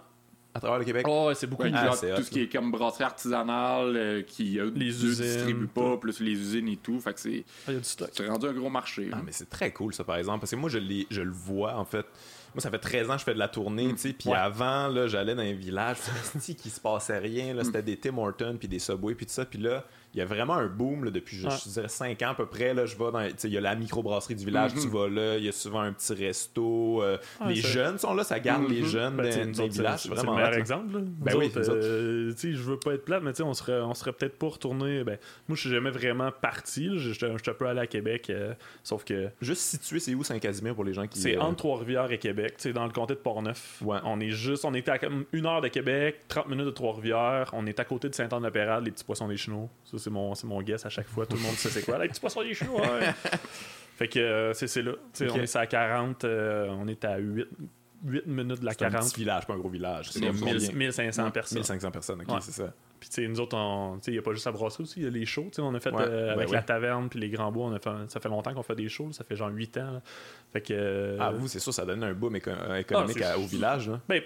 [0.54, 1.06] À travers le Québec.
[1.08, 1.62] Oh, ouais, c'est beaucoup.
[1.62, 5.24] Ouais, Ah, hot, tout ce qui est comme brasserie artisanale euh, qui euh, Les usines,
[5.24, 5.98] distribue pas, tout.
[5.98, 7.00] plus les usines et tout.
[7.00, 8.10] Fait que c'est Ah, Il y a du stock.
[8.12, 9.08] c'est rendu un gros marché.
[9.12, 10.40] Ah, mais c'est très cool, ça, par exemple.
[10.40, 10.78] Parce que moi, je,
[11.10, 12.06] je le vois, en fait.
[12.54, 14.12] Moi, ça fait 13 ans que je fais de la tournée, tu sais.
[14.12, 14.36] Puis Ouais.
[14.36, 15.96] avant, là, j'allais dans un village,
[16.42, 17.54] qui se passait rien.
[17.54, 17.64] là.
[17.64, 19.46] C'était des Tim Hortons, puis des Subway, puis tout ça.
[19.46, 21.54] Puis là, il y a vraiment un boom là, depuis, je, Ouais.
[21.64, 22.74] je dirais, 5 ans à peu près.
[22.74, 23.26] Là, je vais dans.
[23.26, 25.36] Tu sais, il y a la microbrasserie du village, tu vas là.
[25.38, 27.02] Il y a souvent un petit resto.
[27.02, 28.86] euh, Ouais, les c'est- jeunes sont là, ça garde les Mhm.
[28.86, 30.00] jeunes Ben, dans dans les villages.
[30.02, 30.94] c'est le meilleur exemple.
[30.94, 31.00] Là.
[31.04, 33.80] Ben oui, euh, tu sais, je veux pas être plate, mais tu sais, on serait,
[33.80, 35.04] on serait peut-être pas retourné.
[35.04, 36.90] Ben, moi, je suis jamais vraiment parti.
[36.98, 40.84] je- je peux aller à Québec, euh, sauf que Juste situé, c'est où Saint-Casimir pour
[40.84, 41.18] les gens qui.
[41.18, 43.80] c'est euh, entre Trois-Rivières et Québec, tu sais, dans le comté de Portneuf.
[43.84, 43.98] Ouais.
[44.04, 47.50] On est juste, on était à comme une heure de Québec, 30 minutes de Trois-Rivières.
[47.52, 49.68] On est à côté de Saint-Anne-de-Pérade, les petits poissons des chenaux.
[49.84, 51.24] Ça, c'est mon, c'est mon guess à chaque fois.
[51.26, 52.78] Tout le monde sait c'est quoi, les petits poissons des chenaux.
[52.80, 53.12] ouais.
[53.96, 54.92] fait que euh, c'est, c'est là.
[54.92, 55.36] Tu sais, Ok.
[55.38, 57.46] On est à 40, euh, on est à 8,
[58.04, 59.08] 8 minutes de la C'est un 40.
[59.08, 60.10] petit village, pas un gros village.
[60.10, 61.58] C'est 1000 1500 personnes.
[61.58, 62.40] 1500 personnes, ok, Ouais.
[62.40, 62.72] c'est ça.
[62.98, 64.80] Puis, tu sais, nous autres, on- tu sais, il n'y a pas juste à brasser
[64.82, 65.46] aussi, il y a les shows.
[65.50, 66.54] tu sais, On a fait Ouais, euh, ben avec oui.
[66.54, 67.66] la taverne puis les Grands Bois.
[67.66, 69.92] On a fait, ça fait longtemps qu'on fait des shows, ça fait genre 8 ans.
[69.94, 70.02] là.
[70.52, 70.72] Fait que.
[70.72, 73.46] euh, Ah, vous, c'est sûr, ça donne un boom éco- euh, économique Ah, à- au
[73.46, 73.88] village.
[73.88, 74.00] Là.
[74.08, 74.22] ben,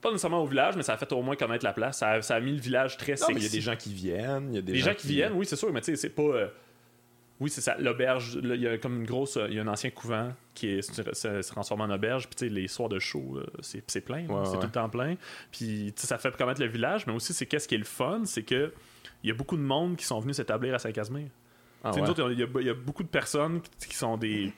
[0.00, 1.98] pas nécessairement au village, mais ça a fait au moins connaître la place.
[1.98, 3.32] Ça a, ça a mis le village très sexy.
[3.36, 4.54] il y a des gens qui viennent.
[4.54, 6.22] Y a des Les gens qui viennent, oui, c'est sûr, mais tu sais, c'est pas.
[6.22, 6.48] euh,
[7.40, 7.76] Oui, c'est ça.
[7.78, 9.36] L'auberge, il y a comme une grosse.
[9.36, 12.26] euh, Il y a un ancien couvent qui est, se, se- se transforme en auberge.
[12.28, 14.26] Puis, tu sais, les soirs de show, euh, c'est c'est plein.
[14.26, 14.56] Ouais, c'est ouais.
[14.58, 15.16] tout le temps plein.
[15.50, 17.84] Puis, tu sais, ça fait connaître le village, mais aussi, c'est qu'est-ce qui est le
[17.84, 18.72] fun, c'est que
[19.22, 21.28] il y a beaucoup de monde qui sont venus s'établir à Saint-Casimir.
[21.84, 22.06] Ah, Tu sais, ouais.
[22.06, 24.52] nous autres, il y, y a beaucoup de personnes qui, qui sont des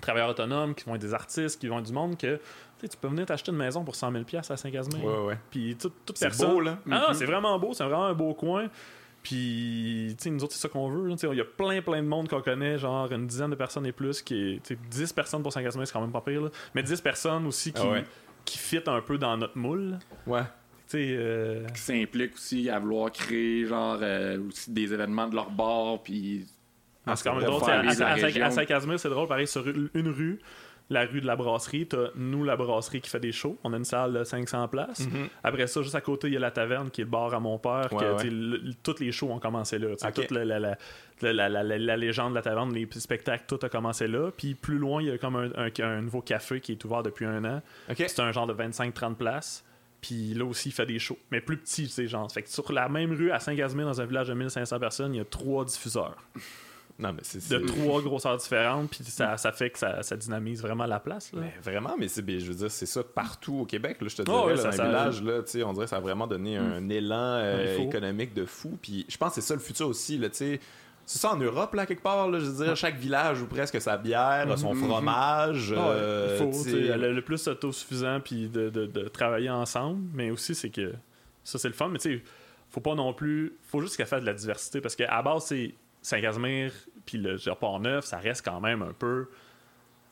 [0.00, 2.40] travailleurs autonomes, qui vont être des artistes, qui vont être du monde que.
[2.82, 5.04] Tu sais, Tu peux venir t'acheter une maison pour 100 000 à Saint-Casimir.
[5.04, 5.38] Ouais, ouais.
[5.50, 6.50] Puis toute, toute C'est personne.
[6.50, 6.78] beau, là.
[6.90, 8.68] Ah, c'est vraiment beau, c'est vraiment un beau coin.
[9.22, 11.06] Puis, tu sais, nous autres, c'est ça qu'on veut.
[11.08, 11.14] là.
[11.14, 13.54] Tu sais, Il y a plein, plein de monde qu'on connaît, genre une dizaine de
[13.54, 16.20] personnes et plus, qui est, tu sais, 10 personnes pour Saint-Casimir, c'est quand même pas
[16.20, 16.48] pire, là.
[16.74, 18.04] mais 10 personnes aussi qui, Ah ouais.
[18.44, 19.98] qui fit un peu dans notre moule.
[20.26, 20.42] Ouais.
[20.88, 25.36] Tu sais, euh, Qui s'impliquent aussi à vouloir créer genre euh, aussi des événements de
[25.36, 26.44] leur bar puis
[27.06, 27.62] Ah, c'est quand même drôle.
[27.70, 29.28] À, Saint-Casimir, c'est drôle.
[29.28, 30.40] Pareil, sur une une rue,
[30.92, 33.58] la rue de la brasserie, t'as nous, la brasserie, qui fait des shows.
[33.64, 35.00] On a une salle de 500 places.
[35.42, 37.40] Après ça, juste à côté, il y a la taverne qui est le bar à
[37.40, 37.88] mon père.
[37.92, 39.88] Ouais, que, le- toutes les shows ont commencé là.
[40.22, 40.76] Toute la, la- la-
[41.22, 44.30] la- la- la- la- la légende de la taverne, les spectacles, tout a commencé là.
[44.36, 47.02] Puis plus loin, il y a comme un, un- un nouveau café qui est ouvert
[47.02, 47.62] depuis un an.
[48.08, 49.64] C'est un genre de 25-30 places.
[50.00, 51.18] Puis là aussi, il fait des shows.
[51.30, 52.30] Mais plus petit, tu sais, genre.
[52.32, 55.18] Fait que sur la même rue, à Saint-Casimir, dans un village de 1500 personnes, il
[55.18, 56.16] y a trois diffuseurs
[56.98, 57.48] Non, mais c'est.
[57.48, 61.32] de trois grosseurs différentes, puis ça, ça fait que ça, ça dynamise vraiment la place.
[61.32, 61.40] Là.
[61.42, 63.96] Mais vraiment, mais c'est, ben, je veux dire, c'est ça partout au Québec.
[64.00, 65.72] Là, je te Oh, dirais, ouais, là, ça- dans ça- les villages, là, sais, on
[65.72, 68.78] dirait que ça a vraiment donné un élan euh, économique de fou.
[68.80, 70.18] Puis je pense que c'est ça le futur aussi.
[70.18, 70.60] Là, c'est
[71.04, 72.30] ça en Europe, là, quelque part.
[72.30, 75.74] Là, je veux dire, chaque village ou presque sa bière, son fromage.
[75.76, 80.00] Ah euh, il faut le, le plus autosuffisant, puis de, de- de travailler ensemble.
[80.14, 80.92] Mais aussi, c'est que
[81.42, 81.88] ça, c'est le fun.
[81.88, 82.22] Mais tu sais,
[82.70, 83.54] faut pas non plus.
[83.62, 86.72] faut juste qu'elle fasse de la diversité, parce qu'à base, c'est Saint-Casimir,
[87.06, 89.28] puis le Port-Neuf, ça reste quand même un peu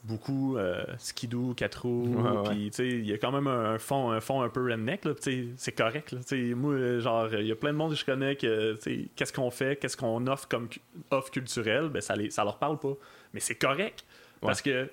[0.05, 2.17] beaucoup euh, skidoo, quatre roues,
[2.49, 4.65] puis tu sais, il y a quand même un, un fond, un fond un peu
[4.65, 6.21] redneck, là, c'est correct, là,
[6.57, 8.79] moi, genre, il y a plein de monde que je connais que,
[9.15, 10.69] qu'est-ce qu'on fait, qu'est-ce qu'on offre comme
[11.11, 12.95] offre culturelle, ben ça, les, ça leur parle pas,
[13.35, 14.05] mais c'est correct,
[14.41, 14.89] parce que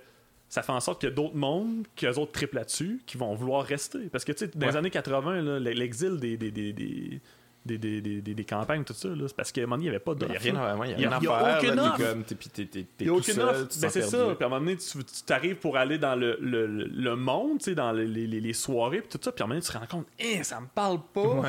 [0.50, 3.34] ça fait en sorte qu'il y a d'autres mondes, qu'eux autres triplent là-dessus, qui vont
[3.34, 6.74] vouloir rester, parce que, tu sais, dans les années 80, là, l'exil des, des, des,
[6.74, 7.22] des
[7.68, 9.86] des, des, des, des- des campagnes, tout ça, là, c'est parce qu'à un moment donné,
[9.86, 10.32] il n'y avait pas Il d'offre.
[10.32, 11.98] n'y a rien, à- ouais, y a aucune offre.
[11.98, 13.80] T'es comme, t'es, puis t'es, t'es, t'es Il n'y a tout aucune seul, offre.
[13.82, 14.18] Ben, c'est ça.
[14.36, 17.60] Puis à un moment donné, tu, tu t'arrives pour aller dans le, le, le monde,
[17.60, 19.32] tu sais, dans les, les, les soirées, puis tout ça.
[19.32, 21.44] Puis à un moment donné, tu te rends compte, hein, ça me parle pas.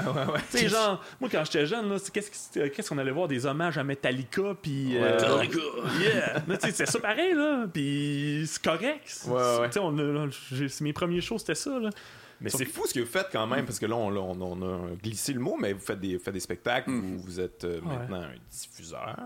[0.50, 3.28] Tu sais, genre, moi, quand j'étais jeune, là, c'est- qu'est-ce que- qu'est-ce qu'on allait voir
[3.28, 4.96] des hommages à Metallica, puis.
[4.96, 5.58] euh, Metallica.
[6.00, 6.34] yeah!
[6.46, 7.66] Là, tu sais, c'est ça pareil, là.
[7.72, 9.20] Puis c'est correct.
[9.28, 10.68] Ouais, ouais.
[10.68, 11.90] C'est mes premiers shows, c'était ça, là.
[12.40, 14.40] Mais c'est fou ce que vous faites quand même, parce que là, on, là, on-
[14.40, 17.40] on a glissé le mot, mais vous faites des, vous faites des spectacles, vous, vous
[17.40, 17.96] êtes euh, Ouais.
[17.98, 19.16] maintenant un diffuseur.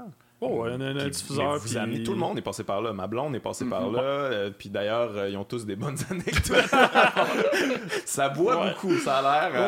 [0.45, 1.57] Oh, un, un Puis- diffuseur.
[1.59, 2.93] vous puis- amenez- tout le monde est passé par là.
[2.93, 3.95] Ma blonde est passée par Mhm.
[3.97, 4.03] là.
[4.03, 6.65] euh, puis d'ailleurs, euh, ils ont tous des bonnes anecdotes.
[8.05, 8.71] ça boit Ouais.
[8.73, 9.53] beaucoup, ça a l'air.
[9.53, 9.59] Ouais,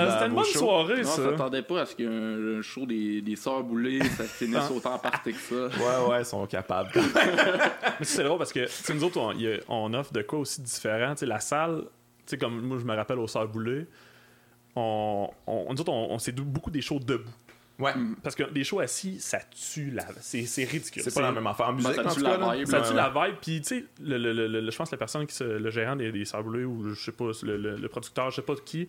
[0.00, 0.58] euh, c'était une bonne shows.
[0.60, 1.22] soirée, Non, ça.
[1.22, 4.72] on s'attendait pas à ce qu'un un show des, des Sœurs Boulay, ça finisse Ah.
[4.72, 5.54] autant party que ça.
[5.78, 6.90] Ouais, ouais, ils sont capables.
[8.00, 10.38] Mais c'est drôle parce que, tu sais, nous autres, on, a- on offre de quoi
[10.40, 11.12] aussi différent.
[11.14, 11.82] Tu sais, la salle,
[12.26, 13.86] sais, comme moi, je me rappelle au Sœurs Boulay,
[14.76, 17.30] on, on, nous autres, on, on s'est beaucoup des shows debout.
[17.78, 17.92] Ouais.
[18.22, 20.06] Parce que des shows assis, ça tue la.
[20.20, 21.02] C'est c'est ridicule.
[21.02, 23.34] C'est pas la même affaire en musique, ça tue la vibe, Ça tue la vibe,
[23.42, 25.70] puis tu sais, le, le, le, le- je pense que la personne qui se, le
[25.70, 28.42] gérant des, des Sœurs Boulay, ou je sais pas, le, le, le producteur, je sais
[28.42, 28.86] pas qui,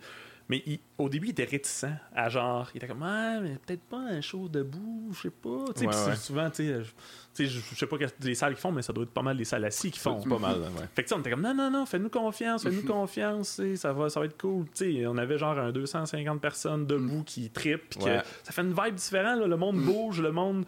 [0.48, 3.82] mais il- au début, il était réticent à genre, il était comme, ah, mais peut-être
[3.82, 5.64] pas un show debout, je sais pas.
[5.74, 6.16] Tu sais, Ouais, ouais.
[6.16, 6.64] souvent, tu
[7.34, 9.44] sais, je- sais, pas les salles qui font, mais ça doit être pas mal des
[9.44, 10.22] salles assis qui font.
[10.22, 10.68] Pas mal, ouais.
[10.94, 14.20] Fait que on était comme non, non, non, fais-nous confiance, fais-nous confiance, ça va, ça
[14.20, 14.66] va être cool.
[14.74, 18.62] Tu sais, on avait genre un 250 personnes debout qui trippent, puis que ça fait
[18.62, 20.64] une vibe différente, là, le monde bouge, le monde.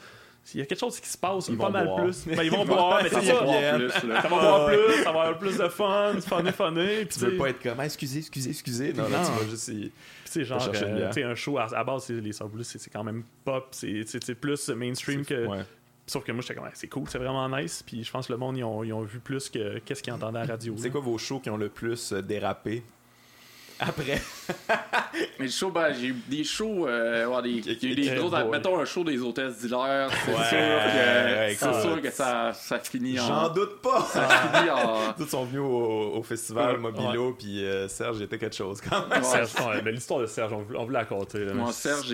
[0.55, 2.05] Il y a quelque chose qui se passe, Ils pas mal boire.
[2.05, 2.27] plus.
[2.27, 3.39] Ben, ils vont boire, mais Ça c'est va
[3.79, 3.91] plus.
[3.91, 6.15] Ça va boire plus, ça va avoir plus de fun,
[6.53, 7.05] funny.
[7.05, 8.93] Puis Tu veux pas être comme, ah, excusez, excusez, excusez.
[8.93, 9.19] Non, Non.
[9.25, 9.69] tu vas juste.
[9.69, 9.93] y-
[10.25, 13.23] sais, genre, euh, un show à, à base, c'est- les Sœurs c'est c'est quand même
[13.45, 15.47] pop, c'est c'est- c'est plus mainstream que.
[15.47, 15.65] Ouais.
[16.07, 17.83] Sauf que moi, j'étais comme, Ouais, c'est cool, c'est vraiment nice.
[17.87, 20.13] Puis je pense que le monde, ils ont, ils ont vu plus que qu'est-ce qu'ils
[20.15, 20.75] entendaient à la radio.
[20.79, 22.83] C'est quoi vos shows qui ont le plus euh, dérapé?
[23.81, 24.21] Après
[25.39, 27.95] Mais le show, ben, j'ai eu des shows, euh, ouais, des, il y a eu
[27.95, 31.81] des gros, mettons un show des hôtesses d'hilaire, c'est Ouais, sûr que, ouais, c'est écoute.
[31.83, 35.61] sûr que ça, ça finit J'en en, doute pas ça finit en, Tous sont venus
[35.63, 36.79] au, au festival Ouais.
[36.93, 39.19] Mobilo, puis euh, Serge était quelque chose quand même.
[39.23, 39.25] Ouais.
[39.47, 41.45] Serge, ouais, mais l'histoire de Serge, on voulait, on voulait la compter.
[41.45, 42.13] là, Moi, Serge,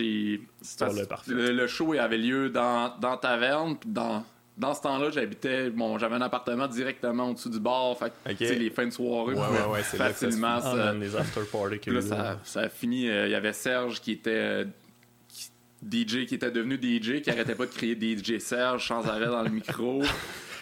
[0.78, 1.34] parce- parfaite.
[1.34, 4.24] Le, le show il avait lieu dans, dans Taverne, puis dans,
[4.56, 5.70] dans ce temps-là, j'habitais.
[5.70, 8.36] Bon, j'avais un appartement directement au-dessus du bar, fait que, Ok.
[8.38, 10.58] tu sais, les fins de soirée, Ouais, ouais, ouais, ça facilement.
[10.62, 13.08] Ah, man, les after parties là, ça, ça a fini.
[13.08, 14.30] euh, Il y avait Serge qui était.
[14.30, 14.64] euh,
[15.28, 15.50] qui-
[15.82, 19.42] DJ qui était devenu DJ, qui arrêtait pas de crier DJ Serge sans arrêt dans
[19.42, 20.02] le micro,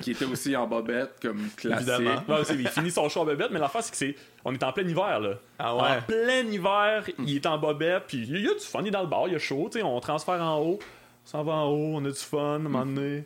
[0.00, 1.86] qui était aussi en bobette comme classique.
[1.88, 2.22] Évidemment.
[2.50, 4.16] Il finit son show en bobette, mais l'affaire, c'est que c'est.
[4.44, 5.34] On est en plein hiver, là.
[5.60, 6.00] Ah En ouais.
[6.08, 9.02] plein hiver, il est en bobette, puis il y a du fun, il est dans
[9.02, 11.52] le bar, il y a chaud, tu sais, on transfère en haut, on s'en va
[11.52, 13.24] en haut, on a du fun, à un moment donné.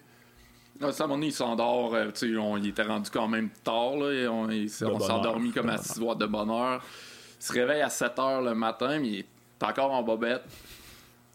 [0.82, 1.94] Ah, ça, à un moment donné, il s'endort.
[1.94, 3.96] euh, on- il était rendu quand même tard.
[3.96, 6.82] Là, et on il on s'est endormi comme à bonne 6 heures de bonne heure.
[7.40, 9.26] Il se réveille à 7 heures le matin, mais il est
[9.64, 10.42] encore en bobette.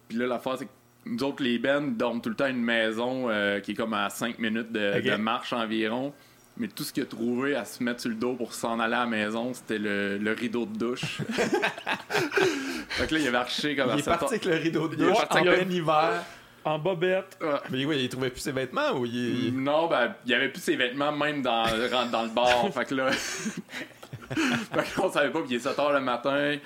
[0.08, 0.72] Puis là, l'affaire, c'est que
[1.06, 3.94] nous autres, les bennes, dorment tout le temps à une maison euh, qui est comme
[3.94, 6.14] à 5 minutes de, marche environ.
[6.58, 8.94] Mais tout ce qu'il a trouvé à se mettre sur le dos pour s'en aller
[8.94, 11.22] à la maison, c'était le, le rideau de douche.
[11.30, 14.88] fait que là, il avait arché comme à Il est 7 parti avec le rideau
[14.88, 16.24] de Il est douche parti en plein hiver.
[16.64, 17.38] En bobette.
[17.42, 17.48] Ouais.
[17.72, 19.46] Mais oui, il trouvait plus ses vêtements ou il.
[19.48, 22.70] il- Non, ben, il y avait plus ses vêtements même dans, rentre dans le bar.
[22.74, 23.12] fait que là.
[24.32, 26.58] fait qu'on savait pas, puis il est 7 h le matin.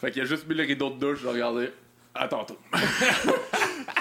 [0.00, 1.70] Fait qu'il a juste mis le rideau de douche, j'ai regardé.
[2.14, 2.58] À tantôt.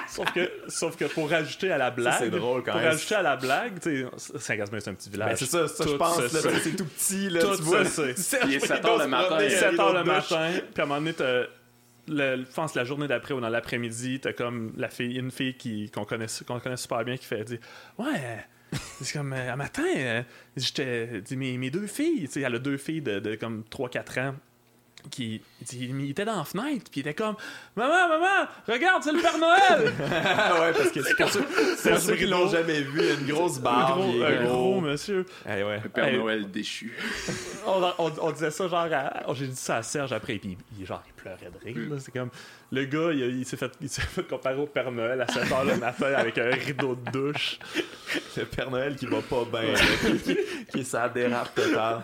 [0.07, 2.13] Sauf que, sauf que pour rajouter à la blague.
[2.17, 2.91] c'est drôle quand Pour même.
[2.91, 5.29] rajouter à la blague, tu sais, Saint-Gaspard, c'est un petit village.
[5.31, 6.21] Ben, c'est ça, ça je Tout pense.
[6.27, 7.83] c'est tout petit, là, Tout tu vois.
[8.15, 9.99] Serge Il est 7 Rideau heures le matin, il est avec 7 un heures rideau
[9.99, 11.43] le matin, puis à un moment donné, t'as-
[12.07, 15.55] le, je pense la journée d'après ou dans l'après-midi, t'as comme la fille, une fille
[15.55, 17.59] qui, qu'on, connaît, qu'on connaît super bien qui fait dire
[17.97, 18.45] Ouais,
[19.01, 20.21] c'est comme euh, un matin, euh,
[20.57, 21.21] j'étais.
[21.21, 24.19] dit, Mes, mes deux filles, tu sais, elle a deux filles de, de comme 3-4
[24.29, 24.35] ans.
[25.11, 25.39] Qui
[25.71, 27.35] il était dans la fenêtre, puis il était comme
[27.75, 29.93] Maman, maman, regarde, c'est le Père Noël!
[29.99, 31.45] Ouais, parce que c'est pour ceux,
[31.77, 33.99] c'est ceux qui l'ont jamais vu, une grosse un barbe.
[33.99, 34.53] gros, est un gros.
[34.71, 35.27] gros monsieur.
[35.47, 35.79] Eh ouais.
[35.83, 36.17] Le Père Hey.
[36.17, 36.97] Noël déchu.
[37.67, 40.85] on, on- on disait ça genre à- j'ai dit ça à Serge après puis il,
[40.87, 41.95] genre il pleurait de rire là.
[41.99, 42.29] c'est comme
[42.71, 45.77] le gars il, s'est fait il s'est fait comparer au Père Noël à 7h le
[45.77, 47.59] matin avec un rideau de douche
[48.37, 49.79] Le Père Noël qui va pas bien, là,
[50.23, 50.37] qui,
[50.71, 52.03] qui, sa dérape totale.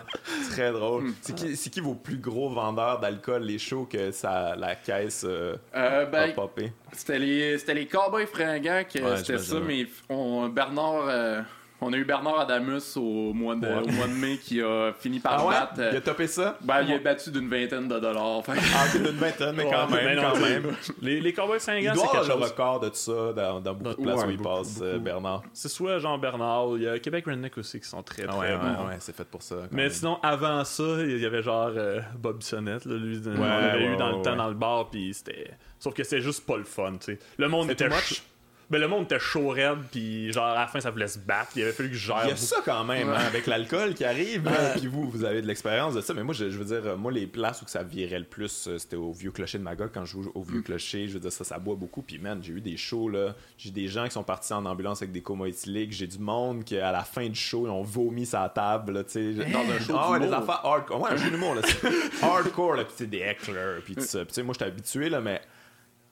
[0.50, 1.04] Très drôle.
[1.04, 1.14] Hmm.
[1.20, 5.24] C'est qui, c'est qui vos plus gros vendeurs d'alcool, les shows que ça, la caisse
[5.28, 6.72] euh, Euh, a ben, popé?
[6.92, 11.06] c'était les, c'était les Cowboys fringants que Ouais, c'était ça, mais on, Bernard.
[11.08, 11.40] euh,
[11.82, 13.82] on a eu Bernard Adamus au mois de, Ouais.
[13.86, 15.52] au mois de mai qui a fini par Ah ouais?
[15.54, 15.72] battre.
[15.78, 16.56] euh, Il a topé ça?
[16.62, 18.44] ben, il a battu d'une vingtaine de dollars.
[18.44, 20.76] Fait Ah, c'est une vingtaine, mais quand Ouais, même, quand même.
[21.02, 23.60] les, les Cowboys Il Saint-Gans doit c'est avoir quelque le chose record de ça dans,
[23.60, 25.04] dans beaucoup de Ouais, places où il passe, euh, beaucoup.
[25.04, 25.42] Bernard.
[25.52, 28.38] c'est soit Jean Bernard il y a Québec Redneck aussi qui sont très très Ah
[28.38, 29.56] ouais, ouais, bons ouais, c'est fait pour ça.
[29.56, 29.90] quand mais même.
[29.90, 33.92] sinon, avant ça, il y avait genre euh, Bob Bissonnette, là, lui, on l'avait ouais,
[33.92, 34.36] eu dans ouais, le temps ouais.
[34.36, 35.50] dans le bar, puis c'était.
[35.78, 37.18] Sauf que c'était juste pas le fun, tu sais.
[37.38, 37.88] Le monde était.
[37.88, 38.22] much?
[38.62, 41.18] Ch- Ben, le monde était chaud raide, puis genre à la fin, ça voulait se
[41.18, 41.50] battre.
[41.56, 42.20] Il avait fallu que je gère.
[42.24, 44.48] Il y a ça quand même, hein, avec l'alcool qui arrive.
[44.48, 46.14] hein, Puis vous, vous avez de l'expérience de ça.
[46.14, 48.78] Mais moi, je, je veux dire, moi, les places où ça virait le plus, euh,
[48.78, 49.90] c'était au Vieux Clocher de Magog.
[49.92, 52.02] Quand je joue au Vieux Clocher, je veux dire, ça, ça boit beaucoup.
[52.02, 53.34] Puis man, j'ai eu des shows, là.
[53.58, 55.92] J'ai des gens qui sont partis en ambulance avec des comas éthyliques.
[55.92, 59.04] J'ai du monde qui, à la fin du show, ils ont vomi sa table, là,
[59.04, 59.32] tu sais.
[59.50, 59.94] Dans un show.
[59.98, 61.00] Ah ouais, des affaires hardcore.
[61.02, 61.62] Ouais, un show d'humour, là.
[61.64, 62.84] c'est hardcore, là.
[62.84, 64.18] Puis tu sais, des hecklers, puis tout ça.
[64.20, 65.40] Puis tu sais, moi, j'étais habitué, là, mais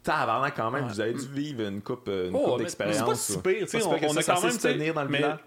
[0.03, 2.97] Tabarnak, quand même, vous avez dû vivre une coupe, une Oh, coupe mais d'expérience.
[2.99, 3.15] c'est pas
[3.51, 5.39] si pire, tu sais, on, on a quand même, se tenir dans le mais- village.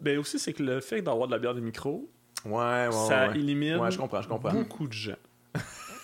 [0.00, 2.08] Ben aussi, c'est que le fait d'avoir de la bière de micro,
[2.44, 2.52] Ouais,
[2.86, 4.52] ouais, ça élimine Ouais, je comprends, je comprends.
[4.52, 5.16] beaucoup de gens.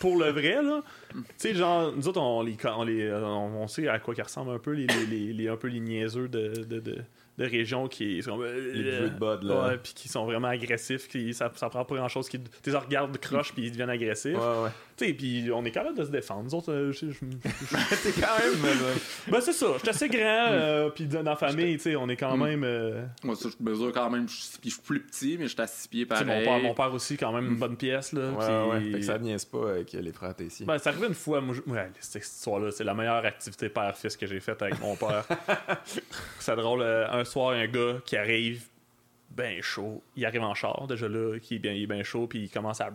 [0.01, 0.83] Pour le vrai, là,
[1.13, 4.51] tu sais, genre, nous autres, on, les, on, les, on, sait à quoi ils ressemblent
[4.51, 4.87] un peu, les,
[5.33, 6.97] les, un peu les niaiseux de, de, de,
[7.39, 8.39] de régions qui sont.
[8.41, 9.69] Les vieux de là.
[9.69, 12.71] Ouais, puis qui sont vraiment agressifs, qui, ça, ça prend pas grand chose, qui tu
[12.71, 14.35] les regardes croche, puis ils deviennent agressifs.
[14.37, 14.71] Ouais, ouais.
[14.97, 16.45] Tu sais, puis on est capable de se défendre.
[16.45, 17.21] Nous autres, euh, je- je- je-
[18.13, 18.75] T'es quand même.
[19.29, 22.09] ben, c'est ça, je suis assez grand, euh, puis dans la famille, tu sais, on
[22.09, 22.63] est quand même.
[22.63, 24.29] euh, Moi, ça, je mesure quand même.
[24.29, 26.25] Je suis je suis plus petit, mais je suis à 6 pieds pareil.
[26.27, 28.13] mon, père, mon père aussi, quand même, une bonne pièce.
[28.13, 28.93] Là, Ouais, puis- ouais.
[28.93, 30.65] Fait que ça niaise pas avec les frères Tessier.
[30.65, 34.17] Ben, c'est arrivé une fois, moi, je- ouais, cette histoire-là, c'est la meilleure activité père-fils
[34.17, 35.25] que j'ai faite avec mon père.
[36.39, 38.63] c'est drôle, euh, un soir, un gars qui arrive
[39.37, 42.27] ben chaud, il arrive en char, déjà là, qui est bien, il est bien chaud,
[42.27, 42.91] puis il commence à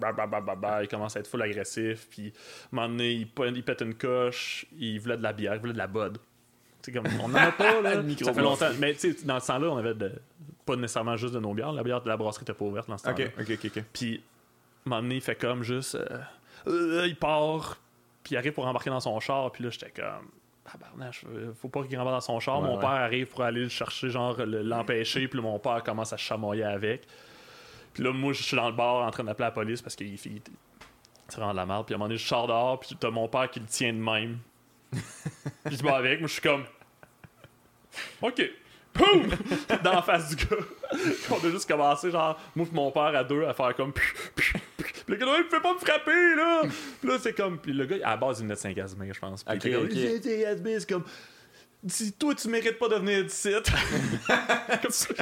[0.81, 2.31] il commence à être full agressif, puis à un
[2.71, 5.89] moment donné, il, pète une coche, il voulait de la bière, il voulait de la.
[6.81, 8.01] C'est comme, on n'en a pas, là.
[8.23, 8.69] Ça fait longtemps.
[8.79, 10.13] Mais tu sais, dans ce temps-là, on avait de-
[10.65, 12.97] pas nécessairement juste de nos bières, la bière de la brasserie était pas ouverte dans
[12.97, 13.25] ce temps-là.
[13.25, 13.83] ok, ok, ok, ok.
[13.91, 15.95] Puis, à un moment donné, il fait comme juste.
[15.95, 16.19] euh,
[16.67, 17.77] euh, il part,
[18.23, 20.29] puis il arrive pour embarquer dans son char, puis là, j'étais comme.
[20.71, 22.61] Tabarnache, euh, faut pas qu'il rembarque dans son char.
[22.61, 22.79] Ouais, mon ouais.
[22.81, 26.63] père arrive pour aller le chercher, genre le- l'empêcher, puis mon père commence à chamoyer
[26.63, 27.07] avec.
[27.93, 30.07] Puis là, moi, je suis dans le bar en train d'appeler la police parce qu'il
[30.07, 30.41] il- il-
[31.27, 31.85] c'est vraiment de la merde.
[31.85, 33.93] Puis à un moment donné, je sors dehors, puis t'as mon père qui le tient
[33.93, 34.39] de même.
[35.65, 36.63] Puis je bats avec, moi, je suis comme.
[38.21, 38.41] OK.
[38.93, 39.27] Poum!
[39.83, 40.55] Dans la face du gars.
[41.31, 43.93] On a juste commencé, genre, moi et mon père à deux, à faire comme.
[43.93, 44.53] Puis
[45.07, 46.63] le gars, il peut pas me frapper, là!
[47.03, 47.59] Là, c'est comme.
[47.59, 49.43] Puis le gars, à la base, il venait de Saint-Casimir, je pense.
[49.43, 49.75] Puis Ok, il était
[50.55, 50.71] comme, ok.
[50.79, 51.03] C'est comme.
[51.87, 53.53] Si toi, tu mérites pas de venir d'ici.
[54.89, 55.17] C'est-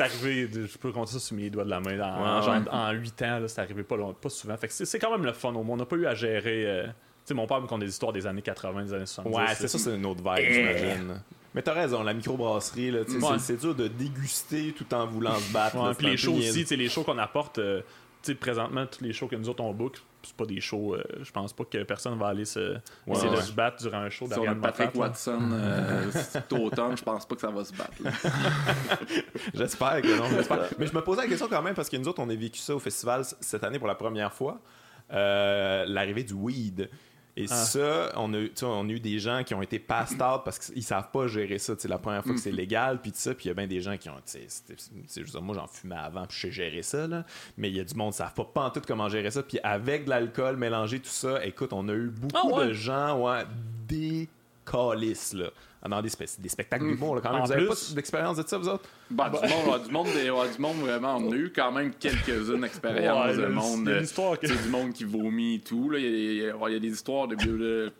[0.00, 1.98] arrivé, je peux compter ça sur mes doigts de la main.
[2.00, 2.68] En, Ouais, genre, ouais.
[2.70, 4.56] en 8 ans, là, c'est arrivé pas, long- pas souvent.
[4.56, 5.52] Fait que c'est c'est quand même le fun.
[5.54, 5.74] au moins.
[5.74, 6.64] On n'a pas eu à gérer.
[6.66, 6.92] euh, tu
[7.24, 9.36] sais, mon père me compte des histoires des années 80, des années 70.
[9.36, 11.20] Ouais, c'est ça, c'est une autre vibe, j'imagine.
[11.54, 13.06] Mais t'as raison, la microbrasserie, là, Ouais.
[13.06, 15.76] c'est- c'est dur de déguster tout en voulant se battre.
[15.76, 17.80] Ouais, là, puis les shows aussi, tu sais, les shows qu'on apporte, euh,
[18.22, 20.94] tu sais, présentement, tous les shows que nous autres on book, c'est pas des shows,
[20.94, 22.76] euh, je pense pas que personne va aller se,
[23.08, 24.94] essayer de se battre durant un show Si on a d'Ariane Patrick.
[24.94, 27.92] Watson euh, cet automne, je pense pas que ça va se battre.
[29.54, 30.24] J'espère que non.
[30.30, 30.68] j'espère.
[30.78, 32.58] Mais je me posais la question quand même parce que nous autres, on a vécu
[32.60, 34.60] ça au festival cette année pour la première fois.
[35.12, 36.88] Euh, L'arrivée du weed.
[37.34, 37.54] Et Ah.
[37.54, 40.20] ça, on a, eu- tu sais, on a eu des gens qui ont été passed
[40.20, 41.74] out parce qu'ils savent pas gérer ça.
[41.78, 43.34] C'est la première fois que c'est légal, puis ça.
[43.34, 44.16] Puis il y a bien des gens qui ont.
[44.16, 44.74] tu sais, c'était-
[45.06, 47.06] c'est- je veux dire, moi, j'en fumais avant, puis je sais gérer ça.
[47.06, 47.24] Là.
[47.56, 49.42] Mais il y a du monde qui savent pas, pas en tout comment gérer ça.
[49.42, 52.66] Puis avec de l'alcool mélangé, tout ça, écoute, on a eu beaucoup Ah ouais?
[52.68, 53.44] de gens, ouais,
[55.34, 55.48] là.
[55.88, 57.40] Dans des, spe- des spectacles d'humour, là, quand même.
[57.42, 58.84] En Vous avez plus- pas d'expérience de ça, vous autres?
[59.10, 61.16] Bah, du, monde, ouais, du, monde des- ouais, du monde vraiment.
[61.16, 63.80] On a eu quand même quelques-unes expériences Ouais, de là, monde.
[63.80, 65.90] il y a euh, une histoire que- du monde qui vomit et tout.
[65.90, 65.98] là.
[65.98, 67.34] Il y, y a- il y a des histoires de.
[67.34, 67.92] de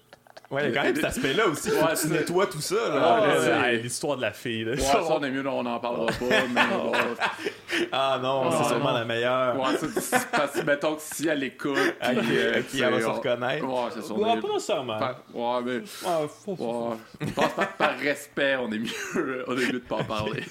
[0.52, 1.70] Ouais, il y a quand même cet aspect-là aussi.
[1.70, 2.74] Ouais, tu c'est- nettoies tout ça.
[2.74, 2.90] Là.
[3.22, 3.76] Ouais, Ouais, ouais, ouais, ouais.
[3.78, 4.72] L'histoire de la fille, là.
[4.72, 6.14] ouais, ça, on est mieux, on n'en parlera pas.
[6.54, 6.60] Mais
[7.90, 9.58] Ah non, Ah, c'est sûrement la meilleure.
[9.58, 11.74] ouais, c'est- c'est parce que, mettons que si elle écoute.
[12.00, 13.64] Puis, euh, qui elle va c'est- se reconnaître.
[13.66, 14.98] Ouais, c'est Ouais, est- pas nécessairement.
[15.32, 15.80] Ouais, mais.
[16.06, 18.90] Ah, faut- faut- Ouais, je pense par, par respect, on est mieux,
[19.48, 20.42] on est mieux de pas en parler.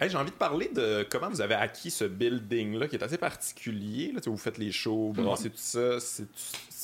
[0.00, 3.16] Hey, J'ai envie de parler de comment vous avez acquis ce building-là qui est assez
[3.16, 4.10] particulier.
[4.12, 5.98] Là, vous faites les shows, brassez tout ça.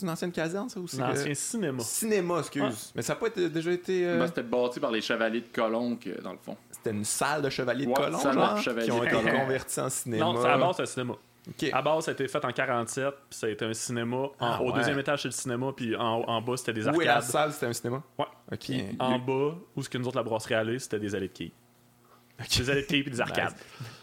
[0.01, 0.97] C'est une ancienne caserne, ça aussi?
[0.97, 1.83] L'ancien cinéma.
[1.83, 2.63] Cinéma, excuse.
[2.63, 2.71] Ouais.
[2.95, 4.07] Mais ça n'a pas été- déjà été.
[4.07, 6.57] euh, Moi, c'était bâti par les chevaliers de Colomb, que, dans le fond.
[6.71, 10.25] C'était une salle de chevaliers de Ouais, genre, chevaliers qui ont été convertis en cinéma.
[10.25, 11.15] Non, c'est à base, c'est un cinéma.
[11.49, 11.71] Ok.
[11.73, 14.17] À base, ça a été fait en 47, puis ça a été un cinéma.
[14.17, 14.73] En- Ah, au ouais.
[14.73, 17.31] deuxième étage, c'est le cinéma, puis en, en bas, c'était des Où est la arcades.
[17.31, 17.53] salle?
[17.53, 18.03] C'était un cinéma?
[18.19, 18.25] Ouais.
[18.53, 18.73] Ok.
[19.01, 21.53] En bas, où ce que nous autres, la brasserie allait, c'était des allées de quilles.
[22.59, 23.53] Des allées de quilles puis des arcades.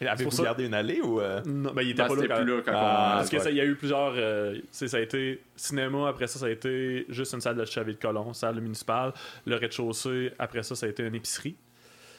[0.02, 1.20] Avez-vous pour ça- gardé une allée ou.
[1.20, 1.42] euh?
[1.46, 3.18] Non, ben, il était Ben, pas là quand plus là quand Ah, on.
[3.18, 4.14] Parce que ça, il y a eu plusieurs.
[4.16, 7.94] euh, ça a été cinéma, après ça, ça a été juste une salle de chevalier
[7.94, 9.14] de colon, salle municipale.
[9.46, 11.56] Le rez-de-chaussée, après ça, ça a été une épicerie.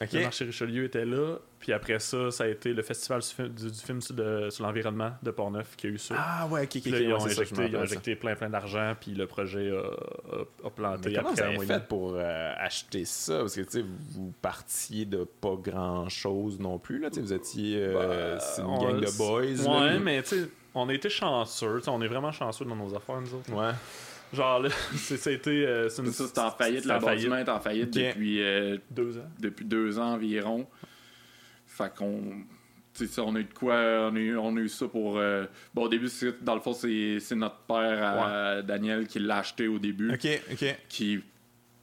[0.01, 1.37] Le marché Richelieu était là.
[1.59, 4.49] Puis après ça, ça a été le festival du, fi- du- du film sur, le-
[4.51, 6.15] sur l'environnement de Portneuf qui a eu ça.
[6.17, 6.87] Ah ouais, ok, ok.
[6.87, 9.81] Là, ils, ont ouais, injecté, ils ont injecté plein plein d'argent, puis le projet a,
[9.81, 13.39] a- a planté Mais comment vous après avez et fait pour euh, acheter ça?
[13.41, 17.01] Parce que tu sais, vous partiez de pas grand chose non plus.
[17.01, 17.11] Là.
[17.11, 19.41] Tu sais, Vous étiez euh, Bah, c'est une on- gang de boys.
[19.43, 19.99] Ouais, là.
[19.99, 21.83] mais tu sais, on a été chanceux.
[21.89, 23.53] on est vraiment chanceux dans nos affaires, nous autres.
[23.53, 23.73] Ouais.
[24.33, 25.67] Genre, là, c'est- ça a été.
[25.67, 26.83] euh, c'est une- Ça, c'était en faillite.
[26.83, 27.29] c'était faillite.
[27.29, 29.29] bâtiment est en faillite depuis, euh, Deux ans.
[29.39, 30.67] depuis deux ans environ.
[31.67, 32.21] Fait qu'on.
[32.95, 33.75] tu sais, ça, on a eu de quoi.
[34.11, 35.19] On a eu, on a eu ça pour.
[35.19, 37.79] euh, bon, au début, c'est- dans le fond, c'est c'est notre père,
[38.29, 40.13] euh, Daniel, qui l'a acheté au début.
[40.13, 40.77] Ok, ok.
[40.89, 41.21] Qui.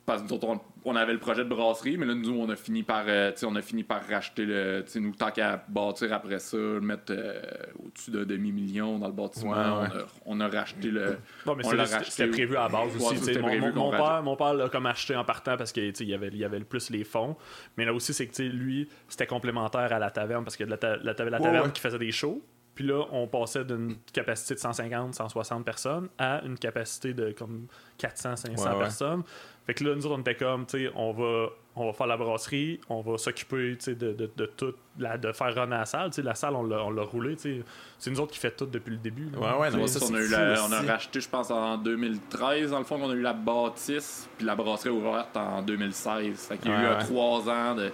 [0.05, 2.47] Parce que nous autres, on, on avait le projet de brasserie, mais là, nous, on
[2.49, 4.85] a fini par, euh, on a fini par racheter le.
[4.95, 7.41] nous, tant qu'à bâtir après ça, le mettre euh,
[7.83, 10.03] au-dessus d'un demi-million dans le bâtiment, Ouais, ouais.
[10.25, 11.17] On, a, on a racheté le.
[11.45, 11.63] Non, mais
[12.03, 13.31] c'était prévu à la base aussi.
[13.39, 16.27] mon, prévu mon- père, mon père l'a comme acheté en partant parce qu'il y avait,
[16.27, 17.35] il y avait le plus les fonds.
[17.77, 20.97] Mais là aussi, c'est que lui, c'était complémentaire à la taverne parce que la, ta-
[20.97, 22.41] la, ta- la Ouais, taverne qui faisait des shows.
[22.75, 27.67] Puis là, on passait d'une capacité de 150, 160 personnes à une capacité de comme
[27.97, 28.79] 400, 500 Ouais, ouais.
[28.79, 29.23] personnes.
[29.65, 32.05] Fait que là, nous autres, on était comme, tu sais, on va, on va faire
[32.05, 35.77] la brasserie, on va s'occuper, tu sais, de, de, de tout, la, de faire runner
[35.77, 36.11] la salle.
[36.11, 37.61] Tu sais, la salle, on l'a on l'a roulé, tu sais.
[37.97, 39.27] C'est nous autres qui fait tout depuis le début.
[39.33, 39.39] là.
[39.39, 41.77] Ouais, ouais, non, Ouais, ça, on, a eu la- on a racheté, je pense, en
[41.77, 46.47] 2013, dans le fond, qu'on a eu la bâtisse, puis la brasserie ouverte en 2016.
[46.47, 47.03] Fait qu'il y a Ouais, eu ouais.
[47.03, 47.89] trois ans de,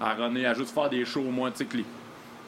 [0.00, 1.84] à runner, à juste faire des shows au moins, tu sais, que les-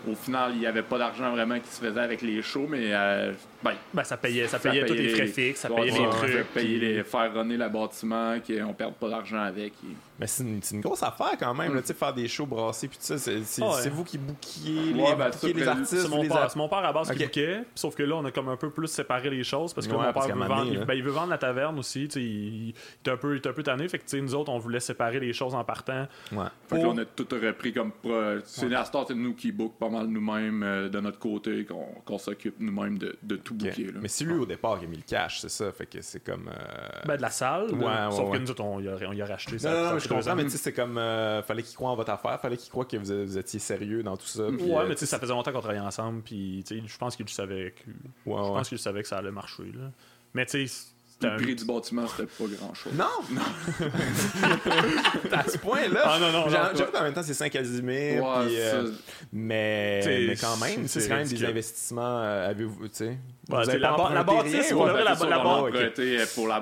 [0.07, 2.91] au final, il n'y avait pas d'argent vraiment qui se faisait avec les shows, mais
[2.93, 3.33] euh,
[3.63, 6.17] ben, Ben, ça payait, ça payait tous les frais fixes, ça payait ouais, les ça
[6.19, 6.31] trucs.
[6.53, 9.73] payait puis- les, faire runner le bâtiment, qu'on perde pas d'argent avec.
[9.85, 10.43] et- Mais c'est
[10.73, 11.75] une, grosse affaire quand même, Mm.
[11.77, 13.19] là, tu sais, faire des shows brassés, puis tout ça.
[13.19, 13.69] C'est ouais.
[13.81, 15.97] c'est vous qui bookiez les, Ouais, ben, ça, les artistes.
[16.03, 17.17] C'est mon, les père, mon à base Ok.
[17.17, 19.87] qui bouquait, sauf que là, on a comme un peu plus séparé les choses parce
[19.87, 22.09] que Ouais, mon père veut vendre, il, ben, il veut vendre la taverne aussi.
[22.09, 22.75] tu sais, Il, il
[23.07, 23.89] est un peu, il est un peu tanné.
[23.89, 26.07] Fait que nous autres, on voulait séparer les choses en partant.
[26.33, 26.45] Ouais.
[26.69, 27.93] Fait que Pour- là, on a tout repris comme.
[27.93, 31.67] pro- C'est la star, c'est nous qui book pas mal nous-mêmes euh, de notre côté,
[32.05, 33.99] qu'on s'occupe nous-mêmes de, de tout là.
[34.01, 35.71] Mais c'est lui au départ qui a mis le cash, c'est ça.
[35.73, 36.49] Fait que c'est comme.
[36.49, 37.73] euh, Ben, de la salle.
[37.75, 38.39] Ouais, ouais, sauf ouais.
[38.39, 39.71] que nous autres, on y a, racheté Non, ça.
[39.71, 40.37] non, non, ça mais fait je deux comprends, ans.
[40.37, 40.99] mais tu sais, c'est comme.
[40.99, 44.03] euh, fallait qu'il croie en votre affaire, fallait qu'il croie que vous, vous étiez sérieux
[44.03, 44.45] dans tout ça.
[44.49, 46.99] Ouais, euh, mais tu sais, ça faisait longtemps qu'on travaillait ensemble, puis tu sais, je
[46.99, 47.95] pense qu'il savait que, Ouais,
[48.27, 48.49] je ouais.
[48.57, 49.91] pense qu'il savait que ça allait marcher, là.
[50.35, 50.87] Mais tu sais,
[51.21, 52.93] Le prix du bâtiment, c'était pas grand-chose.
[52.95, 53.07] Non!
[55.33, 56.01] à ce point-là!
[56.05, 58.23] Ah, non, non, non, J'avoue qu'en même temps, c'est 5 Casimir.
[58.23, 58.93] Ouais, puis, euh, ça-
[59.33, 62.21] mais, mais quand même, c'est quand même des investissements.
[62.23, 63.19] euh, Avez-vous, tu sais?
[63.49, 66.27] Ouais, la ba- la bâtisse, pour la- brasserie.
[66.35, 66.59] Pour la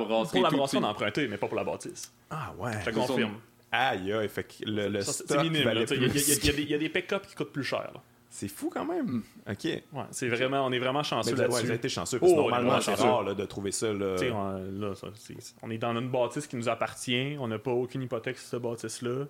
[0.50, 2.12] brasserie, on a emprunté, mais pas pour la bâtisse.
[2.30, 2.72] Ah ouais.
[2.84, 3.34] Je te ça, confirme.
[3.72, 5.64] Aïe, aïe, fait que le, le Ça, c'est stock minime.
[5.64, 7.90] valait là, y, y y il y a des pick-up qui coûtent plus cher.
[7.92, 8.00] là.
[8.38, 9.22] C'est fou quand même.
[9.50, 9.64] OK.
[9.64, 11.60] Ouais, c'est vraiment, on est vraiment chanceux là-dessus.
[11.60, 13.90] vous avez été chanceux, parce que Oh, normalement, c'est rare là, de trouver ça.
[13.94, 14.16] Là.
[14.34, 17.36] On, là, ça, c'est- on est dans une bâtisse qui nous appartient.
[17.40, 19.24] On n'a pas aucune hypothèque sur cette bâtisse-là.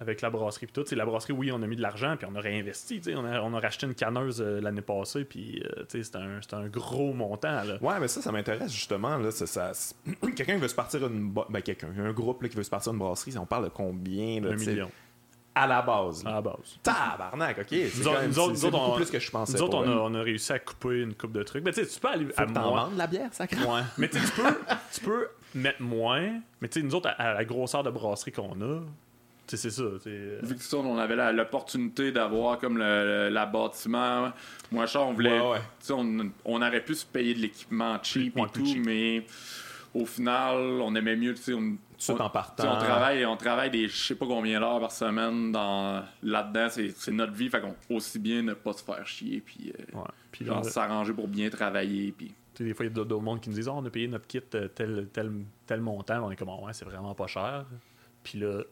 [0.00, 0.82] Avec la brasserie et tout.
[0.82, 3.00] T'sais, la brasserie, oui, on a mis de l'argent, puis on a réinvesti.
[3.16, 6.66] On a, on a racheté une canneuse euh, l'année passée, puis euh, c'était un, un
[6.66, 7.62] gros montant.
[7.62, 7.78] Là.
[7.80, 9.16] Ouais, mais ça, ça m'intéresse justement.
[9.18, 9.94] Là, ça, ça- c'est-
[10.34, 11.32] quelqu'un qui veut se partir une.
[11.32, 11.90] Ben, quelqu'un.
[11.96, 14.56] Un groupe là, qui veut se partir une brasserie, on parle de combien là, un
[14.56, 14.90] million
[15.56, 16.24] À la base.
[16.26, 16.78] à la base.
[16.82, 17.66] Tabarnak, ok.
[17.70, 19.18] C'est Nous quand autres- même- nous autres- c'est- nous c'est autres, beaucoup on- plus que
[19.20, 19.52] je pensais.
[19.52, 19.94] Nous autres, on a, vrai.
[20.00, 21.64] on a réussi à couper une coupe de trucs.
[21.64, 22.84] Mais tu sais, tu peux aller Faut à moins.
[22.86, 23.80] vendes la bière, ça Ouais.
[23.98, 24.56] Mais tu peux,
[24.92, 26.40] tu peux mettre moins.
[26.60, 28.80] Mais tu sais, nous autres, à, à la grosseur de brasserie qu'on a,
[29.46, 29.70] c'est ça.
[30.02, 34.32] sais, Vu que ça, on avait la- l'opportunité d'avoir comme le, la bâtiment.
[34.72, 35.38] Moi, cher, on voulait.
[35.38, 35.58] Ouais, ouais.
[35.78, 38.84] tu sais, On, on aurait pu se payer de l'équipement cheap et tout, cheap.
[38.84, 39.24] mais
[39.94, 41.34] au final, on aimait mieux.
[41.34, 42.76] tu sais, On, en partant.
[42.76, 47.12] on travaille, on travaille des je sais pas combien d'heures par semaine dans là-dedans, c'est
[47.12, 50.04] notre vie, fait qu'on aussi bien ne pas se faire chier puis euh, ouais.
[50.32, 53.48] Puis genre s'arranger pour bien travailler puis des fois, il y a d'autres mondes qui
[53.48, 55.32] nous disent Ah, on a payé notre kit euh, tel, tel,
[55.66, 56.24] tel montant.
[56.24, 57.66] On est comme Ah, ouais, c'est vraiment pas cher.
[58.22, 58.62] Puis là,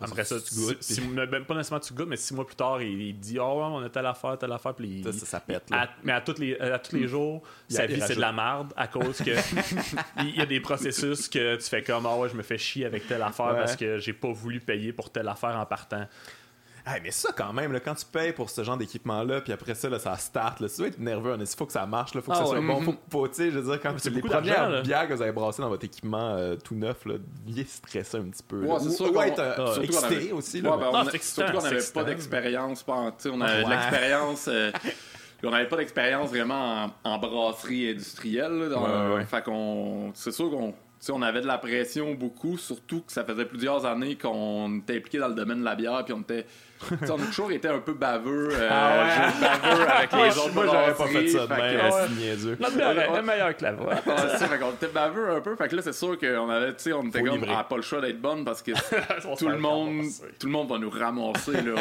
[0.00, 0.82] après, ça, tu goûtes.
[0.82, 3.44] Six- même pas nécessairement tu goûtes, mais six mois plus tard, il, il dit ouais,
[3.44, 4.74] on a telle affaire, telle affaire.
[4.74, 5.70] Puis il- Ça, ça, pète.
[5.70, 5.82] Là.
[5.82, 8.16] À- mais à tous les, à tous les jours, Il y a- sa vie, c'est
[8.16, 9.30] de la merde à cause que
[10.20, 12.86] il y a des processus que tu fais comme Ah ouais, je me fais chier
[12.86, 13.56] avec telle affaire Ouais.
[13.58, 16.06] parce que j'ai pas voulu payer pour telle affaire en partant.
[16.84, 19.74] Hey, mais ça, quand même, là, quand tu payes pour ce genre d'équipement-là, puis après
[19.74, 21.36] ça, là, ça start, là, tu dois être nerveux.
[21.38, 22.66] Il faut que ça marche, il faut que Ah ça soit ouais.
[22.66, 22.80] bon.
[22.82, 24.80] Faut, faut, tu sais, je veux dire, quand c'est les premières là.
[24.82, 27.14] bières que vous avez brassées dans votre équipement euh, tout neuf, là,
[27.46, 28.64] deviez stresser un petit peu.
[28.64, 30.56] Ouais, c'est Ou- sûr ou qu'on- être euh, surtout qu'on excité avait- aussi.
[30.56, 32.78] Ouais, ben, on a- excitant, surtout qu'on n'avait pas d'expérience.
[33.18, 34.48] sais, On avait de l'expérience.
[34.48, 34.72] euh,
[35.44, 38.70] on n'avait pas d'expérience vraiment en, en brasserie industrielle.
[39.28, 40.10] Fait qu'on.
[40.14, 40.74] C'est sûr qu'on.
[41.10, 45.18] On avait de la pression beaucoup, surtout que ça faisait plusieurs années qu'on était impliqué
[45.18, 46.46] dans le domaine de la bière, puis on était.
[47.08, 49.40] on a toujours été un peu baveux, euh, Ah ouais.
[49.40, 52.58] baveux avec les autres Moi, j'aurais pas fait ça de même.
[52.60, 55.56] Notre bière Ouais, est meilleure que la fait qu'on était baveux un peu.
[55.56, 57.82] Fait que là, c'est sûr qu'on avait, tu sais, on était comme, ah, pas le
[57.82, 58.72] choix d'être bonne parce que
[59.28, 60.02] On tout le monde,
[60.38, 61.74] tout le monde va nous ramasser, là.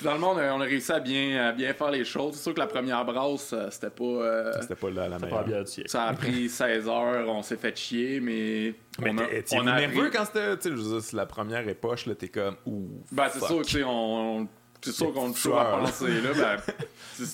[0.00, 2.34] Finalement, on a, on a réussi à bien, à bien faire les choses.
[2.34, 4.04] C'est sûr que la première brasse, euh, c'était pas.
[4.04, 5.44] euh, C'était pas la, la Pas meilleure.
[5.44, 5.90] bière du siècle.
[5.90, 8.74] ça a pris 16 heures, on s'est fait chier, mais.
[8.98, 9.10] Mais
[9.52, 12.06] on a, a nerveux quand c'était, tu sais, je veux dire, c'est la première époche,
[12.06, 12.88] là, t'es comme, ouh.
[13.12, 14.48] Ben, c'est sûr, tu sais, on.
[14.82, 15.78] C'est sûr qu'on toujours à là.
[15.78, 16.30] penser, là.
[16.34, 16.56] Ben,
[17.20, 17.26] le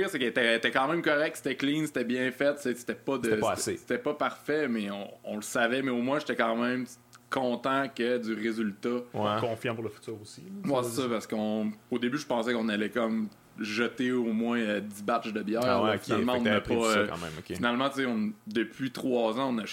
[0.00, 3.16] pire, c'est qu'elle était, était quand même correct, c'était clean, c'était bien fait, c'était pas
[3.16, 3.24] de.
[3.30, 3.76] C'était pas assez.
[3.78, 6.84] C'était pas parfait, mais on, on le savait, mais au moins, j'étais quand même
[7.30, 8.96] content que du résultat.
[9.14, 9.40] Ouais.
[9.40, 10.42] Confiant pour le futur aussi.
[10.64, 11.72] Moi, c'est ça, parce qu'on.
[11.90, 15.62] Au début, je pensais qu'on allait comme jeter au moins euh, 10 batchs de bière.
[15.64, 15.98] Ah ouais.
[15.98, 16.68] Finalement, on n'a pas.
[16.68, 17.32] ça euh, quand même.
[17.44, 19.64] Finalement, on- depuis trois ans, on a,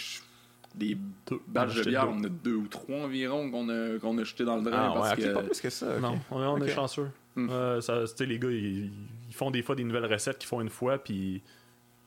[0.75, 0.97] des
[1.27, 1.39] Deux.
[1.47, 2.13] batchs de bière, deux.
[2.13, 4.93] on a deux ou trois environ qu'on a, qu'on a jeté dans le drain.
[4.95, 5.33] Ah, ouais, que...
[5.33, 5.99] pas plus que ça.
[5.99, 7.09] Non, on, est chanceux.
[7.37, 8.91] Euh, ça, sais, les gars, ils,
[9.27, 11.41] ils font des fois des nouvelles recettes qu'ils font une fois, puis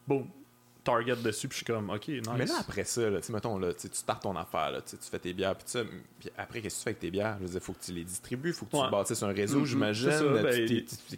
[0.07, 0.27] bon,
[0.91, 2.23] target dessus, puis je suis comme, ok, nice.
[2.37, 5.33] Mais là, après ça, là, mettons, là, tu startes ton affaire, là, tu fais tes
[5.33, 5.81] bières, puis ça,
[6.19, 7.37] puis après, qu'est-ce que tu fais avec tes bières?
[7.41, 8.91] Je veux dire, faut que tu les distribues, faut que tu Ouais.
[8.91, 10.09] bâtisses un réseau, Mhm, j'imagine.
[10.11, 10.45] ben,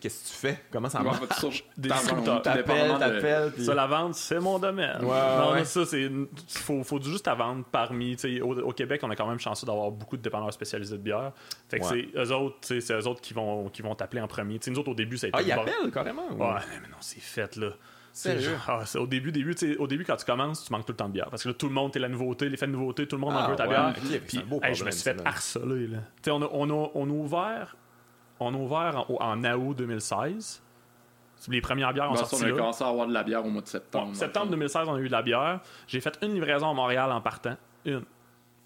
[0.00, 0.60] Qu'est-ce que tu fais?
[0.70, 1.38] Comment ça va marche?
[1.38, 2.42] sur- Des dans- distributeurs.
[2.42, 3.64] T'appelles, t'appelles, puis...
[3.64, 5.04] Ça, la vente, c'est mon domaine.
[5.04, 5.54] Ouais, non, ouais.
[5.60, 6.10] mais ça, c'est.
[6.48, 8.16] Faut, faut juste à vendre parmi.
[8.42, 11.32] Au, au Québec, on a quand même chanceux d'avoir beaucoup de dépanneurs spécialisés de bière.
[11.68, 12.08] Fait que Ouais.
[12.14, 14.58] c'est eux autres, c'est eux autres qui vont, qui vont t'appeler en premier.
[14.66, 15.38] Nous autres, au début, ça a été.
[15.38, 16.26] Ah, ils appellent, carrément?
[16.30, 17.70] ou- Ouais, mais non, c'est fait, là.
[18.22, 18.56] C'est Sérieux?
[18.66, 21.08] genre- ah, au début, début, au début, quand tu commences, tu manques tout le temps
[21.08, 21.28] de bière.
[21.30, 23.32] Parce que là, tout le monde, t'es la nouveauté, l'effet de nouveauté, tout le monde
[23.34, 24.20] en Ah, veut ta ouais, bière.
[24.26, 24.44] Puis,
[24.74, 25.98] je me suis fait harceler, là.
[26.16, 27.76] Tu sais, on a, on, a, on a ouvert,
[28.38, 30.62] on a ouvert en, en août 2016.
[31.48, 33.62] Les premières bières ont sorti on a commencé à avoir de la bière au mois
[33.62, 34.08] de septembre.
[34.08, 34.56] Dans septembre le fond.
[34.56, 35.60] 2016, on a eu de la bière.
[35.86, 37.56] J'ai fait une livraison à Montréal en partant.
[37.86, 38.04] Une.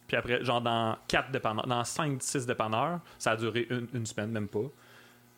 [0.09, 4.31] Puis après, genre dans 4 dépanneurs, dans 5-6 dépanneurs, ça a duré une, une semaine,
[4.33, 4.65] même pas.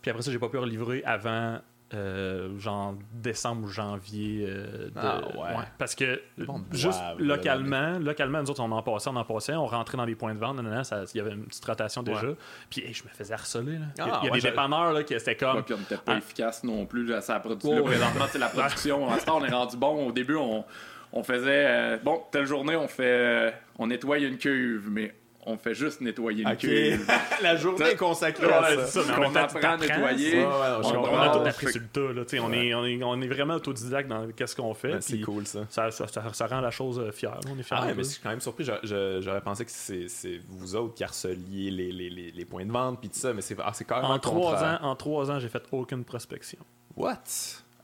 [0.00, 1.58] Puis après ça, j'ai pas pu relivrer avant
[1.94, 4.46] euh, genre décembre ou janvier.
[4.48, 5.64] euh, de- Ah, ouais.
[5.78, 9.54] Parce que Bon, juste boivent, localement, localement, nous autres, on en passait, on en passait,
[9.54, 12.26] on rentrait dans des points de vente, il y avait une petite rotation déjà.
[12.70, 13.78] Puis hey, je me faisais harceler.
[13.78, 13.86] Là.
[13.96, 15.56] Il y a- Ah, il y a ouais, des dépanneurs là, qui c'était comme.
[15.56, 16.18] Ouais, puis on n'était pas Ah.
[16.18, 17.06] efficace non plus.
[17.06, 17.68] Là, ça produit.
[17.68, 17.82] Ouais.
[17.82, 19.08] présentement, c'est la production.
[19.12, 20.08] À ce temps, on est rendu bon.
[20.08, 20.64] Au début, on,
[21.12, 21.66] on faisait.
[21.68, 23.04] euh, bon, telle journée, on fait.
[23.06, 25.14] euh, on nettoie une cuve, mais
[25.46, 26.58] on fait juste nettoyer une Ok.
[26.58, 27.06] cuve.
[27.42, 29.02] la journée est consacrée à Ouais, ça.
[29.04, 30.38] ça, mais tu apprend à nettoyer.
[30.38, 30.48] Ouais, ouais,
[30.82, 32.12] On, on a tout appris fait sur le tas.
[32.12, 35.00] Là, tu sais, on, est, on, est, on est vraiment autodidacte dans qu'est-ce qu'on fait.
[35.02, 35.60] C'est cool, ça.
[35.70, 37.38] Ça, ça, ça- ça rend la chose euh, fière.
[37.48, 37.76] On est fiers.
[37.80, 38.64] Ah mais je suis quand même surpris.
[38.82, 43.00] J'aurais pensé que c'est vous autres qui harceliez les, les, les, les points de vente
[43.00, 44.80] puis tout ça, mais c'est ah, c'est carrément en, le trois contraire.
[44.82, 46.58] ans, en trois ans, j'ai fait aucune prospection.
[46.96, 47.22] What?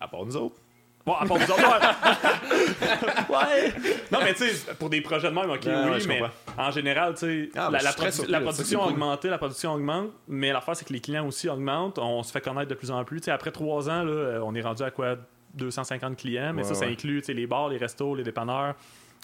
[0.01, 0.57] À part nous autres.
[1.05, 3.29] Bon, à part vous autres, ouais.
[3.29, 3.73] Ouais.
[4.11, 6.23] Non, mais tu sais, pour des projets de même, ok, Ouais, oui, ouais, mais
[6.57, 8.93] en général, tu sais, Ah, la, la produ- production a cool.
[8.93, 11.99] augmenté, la production augmente, mais l'affaire, c'est que les clients aussi augmentent.
[11.99, 13.21] On se fait connaître de plus en plus.
[13.21, 15.17] Tu sais, après trois ans, là, euh, on est rendu à quoi
[15.55, 18.75] 250 clients, mais Ouais, ça, ça inclut tu sais, les bars, les restos, les dépanneurs,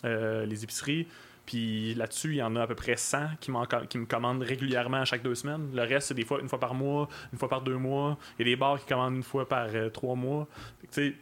[0.05, 1.07] euh, les épiceries.
[1.47, 3.51] Puis là-dessus, il y en a à peu près 100 qui,
[3.89, 5.71] qui me commandent régulièrement à chaque deux semaines.
[5.75, 8.19] Le reste, c'est des fois une fois par mois, une fois par deux mois.
[8.39, 10.47] Il y a des bars qui commandent une fois par euh, trois mois.
[10.83, 11.15] Tu sais,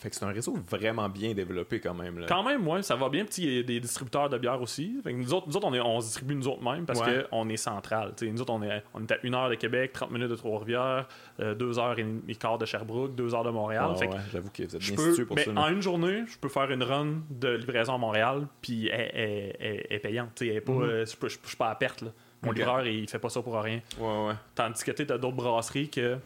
[0.00, 2.18] Fait que c'est un réseau vraiment bien développé quand même.
[2.20, 2.26] Là.
[2.26, 3.24] quand même, ouais, ça va bien.
[3.26, 4.98] Puis il y a des distributeurs de bière aussi.
[5.04, 7.00] Fait que nous autres, nous autres, on, est, on se distribue nous autres mêmes parce
[7.00, 7.24] Ouais.
[7.30, 8.14] qu'on est central.
[8.22, 11.06] Nous autres, on est, on est à une heure de Québec, 30 minutes de Trois-Rivières,
[11.40, 13.90] euh, deux heures et, et quart de Sherbrooke, deux heures de Montréal.
[13.98, 15.52] Ouais, que ouais, J'avoue que vous êtes bien peux, situé pour mais ça.
[15.54, 19.56] en une journée, je peux faire une run de livraison à Montréal, puis elle, elle-
[19.60, 20.40] elle- elle est payante.
[20.40, 20.48] Mhm.
[20.82, 22.00] euh, je, peux- je- je suis pas à perte.
[22.02, 22.08] Là.
[22.42, 22.56] Mon Ok.
[22.56, 23.80] livreur, il fait pas ça pour rien.
[23.98, 24.34] Ouais, ouais.
[24.54, 26.16] Tandis que tu as d'autres brasseries que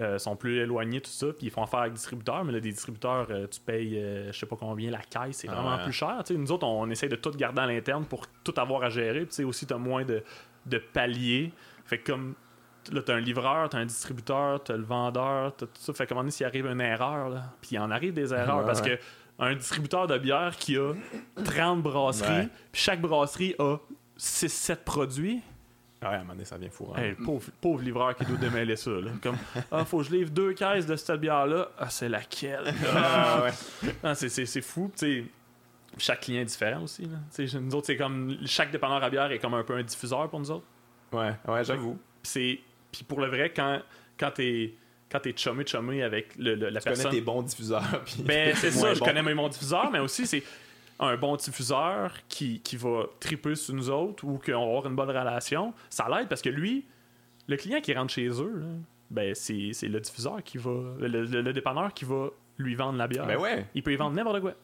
[0.00, 2.72] euh, sont plus éloignées, tout ça, puis ils font affaire avec distributeurs, mais là, des
[2.72, 5.84] distributeurs, euh, tu payes euh, je sais pas combien la caisse, c'est Ah vraiment ouais.
[5.84, 6.20] plus cher.
[6.30, 9.26] Nous autres, on, on essaie de tout garder à l'interne pour tout avoir à gérer,
[9.26, 10.22] puis aussi, tu as moins de,
[10.66, 11.52] de paliers.
[11.84, 12.34] Fait que comme
[12.92, 15.70] là, tu as un livreur, tu as un distributeur, tu as le vendeur, tu tout
[15.74, 15.92] ça.
[15.92, 18.66] Fait que donné, s'il arrive une erreur, là, puis il en arrive des erreurs, Ouais,
[18.66, 18.98] parce ouais.
[18.98, 19.02] que
[19.38, 20.92] un distributeur de bière qui a
[21.44, 23.76] 30 brasseries, puis chaque brasserie a
[24.18, 25.40] 6-7 produits.
[26.04, 26.92] Ouais, à un moment donné, ça vient fou.
[26.94, 27.00] hein.
[27.02, 28.90] Hey, pauvre, pauvre livreur qui doit démêler ça.
[28.90, 29.10] Là.
[29.22, 29.36] Comme,
[29.72, 31.70] ah, faut que je livre deux caisses de cette bière-là.
[31.78, 32.72] Ah, c'est laquelle?
[32.94, 33.90] Ah, ouais.
[34.02, 34.90] Ah, c'est, c'est, c'est fou.
[34.96, 35.24] Tu sais,
[35.98, 37.02] chaque client est différent aussi.
[37.02, 37.16] Là.
[37.34, 38.36] Tu sais, nous autres, c'est comme.
[38.46, 40.66] Chaque dépanneur à bière est comme un peu un diffuseur pour nous autres.
[41.12, 41.98] Ouais, ouais, j'avoue.
[42.22, 43.80] Puis, pour le vrai, quand,
[44.18, 44.74] quand t'es.
[45.10, 47.10] Quand t'es chumé, chumé avec le, le- la Tu connais personne.
[47.12, 48.02] tes bons diffuseurs.
[48.04, 49.04] Puis Ben, c'est ça, je bons.
[49.06, 50.42] connais même mon diffuseur, mais aussi c'est
[51.00, 54.94] un bon diffuseur qui, qui va triper sur nous autres ou qu'on va avoir une
[54.96, 55.74] bonne relation.
[55.90, 56.84] Ça l'aide parce que lui,
[57.48, 58.66] le client qui rentre chez eux, là,
[59.10, 60.70] ben c'est c'est le diffuseur qui va.
[60.98, 62.28] Le, le- le dépanneur qui va
[62.58, 63.26] lui vendre la bière.
[63.26, 63.66] Ben ouais.
[63.74, 64.54] Il peut y vendre n'importe quoi.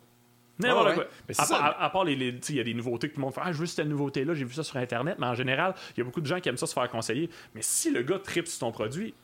[0.58, 1.04] N'importe Ouais, quoi.
[1.38, 2.12] À, part- à- à part les.
[2.14, 3.40] il y a des nouveautés que tout le monde fait.
[3.44, 5.16] Ah, je veux cette nouveauté-là, j'ai vu ça sur Internet.
[5.18, 7.28] Mais en général, il y a beaucoup de gens qui aiment ça se faire conseiller.
[7.54, 9.14] Mais si le gars tripe sur ton produit,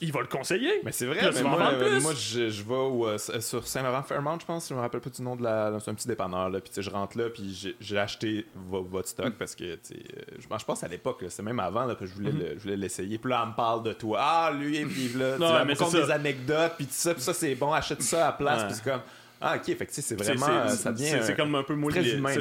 [0.00, 0.80] il va le conseiller.
[0.84, 4.46] Mais c'est vrai, mais moi, euh, moi je, je vais au, euh, sur Saint-Laurent-Fairmont, je
[4.46, 5.72] pense, je me rappelle pas du nom de la.
[5.80, 6.60] C'est un petit dépanneur, là.
[6.60, 9.94] Puis tu sais, je rentre là, puis j'ai- acheté vo- votre stock parce que, tu
[9.94, 12.76] euh, je, je pense à l'époque, c'est même avant là, que je voulais le- voulais
[12.76, 13.18] l'essayer.
[13.18, 14.18] Puis là, elle me parle de toi.
[14.20, 15.34] Ah, lui, il vive là.
[15.36, 18.32] Tu me des anecdotes, puis tout ça, puis ça, c'est bon, achète ça à la
[18.32, 18.64] place.
[18.64, 19.00] Puis c'est comme,
[19.40, 20.46] ah, ok, fait c'est vraiment.
[20.68, 21.90] c'est- comme un peu moi,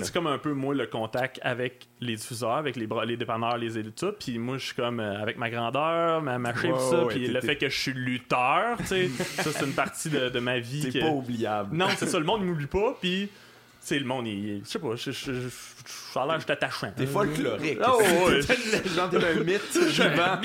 [0.02, 3.58] c'est comme un peu moi le contact avec les diffuseurs, avec les, bras- les dépanneurs,
[3.58, 4.12] les élus, tout.
[4.20, 7.06] Puis moi, je suis comme euh, avec ma grandeur, ma, ma shape, tout ça.
[7.10, 9.08] puis le fait que je suis lutteur, tu sais,
[9.41, 10.82] ça, c'est une partie de, de ma vie.
[10.84, 11.76] C'est que- pas oubliable.
[11.76, 12.97] Non, c'est ça, le monde ne m'oublie pas.
[13.02, 13.30] Puis
[13.82, 16.92] sais, le monde, il, je sais pas, je, je, je, a l'air juste attachant.
[16.96, 17.80] T'es folklorique.
[17.88, 18.40] Oh, ouais.
[18.46, 20.40] T'es une légende, t'es un mythe vivant.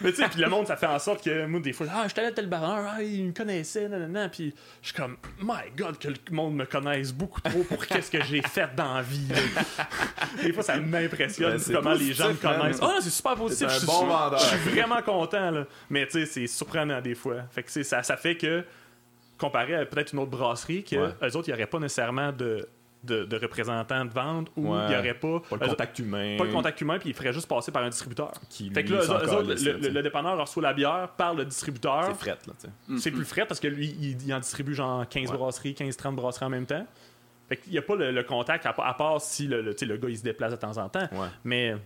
[0.00, 2.04] mais tu sais, puis le monde, ça fait en sorte que moi, des fois, ah,
[2.06, 5.70] j'étais allé à tel bar, ah, il me connaissait, nanana, puis je suis comme, my
[5.76, 9.02] god, que le monde me connaisse beaucoup trop pour qu'est-ce que j'ai fait dans la
[9.02, 9.26] vie.
[10.42, 12.78] des fois, ça m'impressionne Ben, comment les gens me connaissent.
[12.80, 13.66] Ah, non, c'est super positif.
[13.68, 14.38] C'est un je suis- bon je- vendeur.
[14.38, 15.66] Je suis vraiment content, là.
[15.90, 17.36] Mais tu sais, c'est surprenant des fois.
[17.50, 18.64] Fait que ça, ça fait que,
[19.38, 21.08] comparé à peut-être une autre brasserie, que Ouais.
[21.22, 22.68] eux autres, il n'y aurait pas nécessairement de,
[23.04, 25.40] de, de représentants de vente ou il n'y aurait pas.
[25.48, 26.36] Pas le eux- contact humain.
[26.38, 28.32] pas le contact humain, puis il ferait juste passer par un distributeur.
[28.48, 31.34] Qui, Fait que là, eux, eux autres, le, le- le dépanneur reçoit la bière par
[31.34, 32.04] le distributeur.
[32.06, 32.66] C'est fret, là, tu
[32.96, 33.00] sais.
[33.02, 35.36] C'est plus frais parce que lui, il, il en distribue genre 15 Ouais.
[35.36, 36.86] brasseries, 15-30 brasseries en même temps.
[37.48, 39.72] Fait qu'il n'y a pas le, le contact, à, pa- à part si le, le,
[39.72, 41.06] tu sais, le gars il se déplace de temps en temps.
[41.12, 41.28] Ouais.
[41.44, 41.76] Mais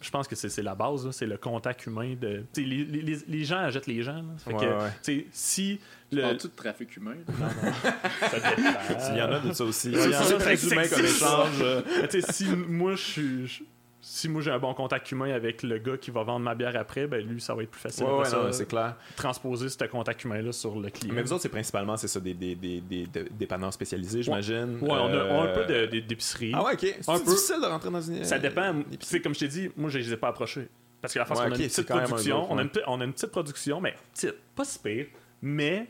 [0.00, 2.14] je pense que c'est c'est la base, là, c'est le contact humain.
[2.20, 4.14] de tu sais, les, les- les- gens achètent les gens.
[4.16, 4.22] là.
[4.38, 5.26] Fait Ouais, que, ouais.
[5.32, 5.80] si
[6.12, 6.22] le.
[6.22, 7.14] Parles-tu de trafic humain?
[9.10, 9.90] Il y en a de ça aussi.
[9.90, 11.64] il y en a, très existe, humain comme échange.
[12.00, 13.62] Mais tu sais, si moi je suis.
[14.02, 16.74] Si moi j'ai un bon contact humain avec le gars qui va vendre ma bière
[16.76, 18.96] après, ben lui ça va être plus facile Ouais, c'est clair.
[19.16, 21.14] transposer ce contact humain-là sur le client.
[21.14, 24.78] Mais vous autres, c'est principalement c'est ça, des, des, des, des, dépanneurs spécialisés, j'imagine.
[24.80, 26.52] Ouais, on a, on a un peu Euh, d'épicerie.
[26.54, 26.94] Ah ouais, ok.
[27.00, 27.24] C'est Un peu.
[27.24, 28.24] difficile de rentrer dans une.
[28.24, 28.74] Ça dépend.
[29.00, 30.68] sais, comme je t'ai dit, moi, je les ai pas approchés.
[31.02, 32.68] Parce que la face Ouais, qu'on a une c'est petite un production, on, a une,
[32.70, 35.06] pe- on a une petite production, mais petite, pas si pire,
[35.42, 35.86] mais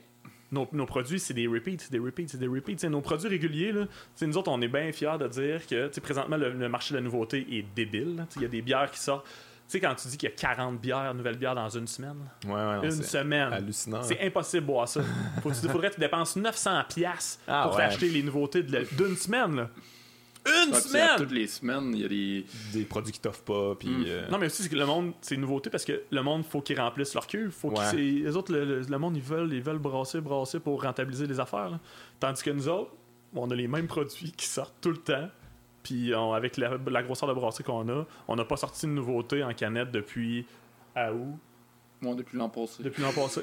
[0.53, 2.72] nos, nos produits, c'est des repeats, c'est des repeats, c'est des repeats.
[2.72, 3.86] Tu sais, nos produits réguliers, là,
[4.22, 7.05] nous autres, on est bien fiers de dire que présentement, le, le marché de la
[7.05, 8.26] nouveauté est débile.
[8.36, 9.24] Il y a des bières qui sortent.
[9.26, 12.16] Tu sais, quand tu dis qu'il y a 40 bières, nouvelles bières dans une semaine,
[12.44, 13.53] Ouais, ouais, une semaine.
[13.53, 14.03] hallucinant.
[14.03, 15.01] C'est impossible de boire ça.
[15.42, 17.82] Faut, tu- faudrait que tu dépenses 900$ piastres Ah pour ouais.
[17.88, 19.55] t'acheter les nouveautés d'une semaine.
[19.55, 19.70] là.
[20.47, 21.11] Une semaine!
[21.18, 22.47] toutes les semaines, il y a des.
[22.72, 23.88] Des produits qui t'offrent pas, puis.
[23.88, 24.05] Mm.
[24.07, 26.45] euh, Non, mais aussi, c'est que le monde, c'est une nouveauté parce que le monde,
[26.45, 27.51] faut qu'ils remplissent leur cuve.
[27.51, 27.91] Faut Ouais.
[27.91, 31.26] qu'ils, les autres, le, le- le monde, ils veulent, ils veulent brasser, brasser pour rentabiliser
[31.26, 31.70] les affaires.
[31.70, 31.80] là.
[32.18, 32.93] Tandis que nous autres,
[33.34, 35.28] on a les mêmes produits qui sortent tout le temps.
[35.82, 38.93] Puis on- avec la, la grosseur de brasserie qu'on a, on n'a pas sorti de
[38.93, 40.47] nouveauté en canette depuis
[40.95, 41.38] à où?
[42.03, 42.82] Moi, depuis l'an passé.
[42.82, 43.43] Depuis l'an passé.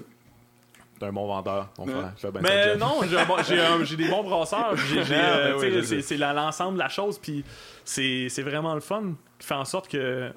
[0.99, 1.69] D'un bon vendeur.
[1.77, 1.93] On Ouais.
[2.17, 4.75] fait, fait bien Mais non, j'ai, un bon- j'ai un- j'ai des bons brasseurs.
[4.75, 6.01] J'ai, j'ai, Ah, euh, ben oui, c'est, sais.
[6.01, 7.19] c'est la- l'ensemble de la chose.
[7.19, 7.43] Puis
[7.85, 10.31] c'est, c'est vraiment le fun qui fait en sorte que.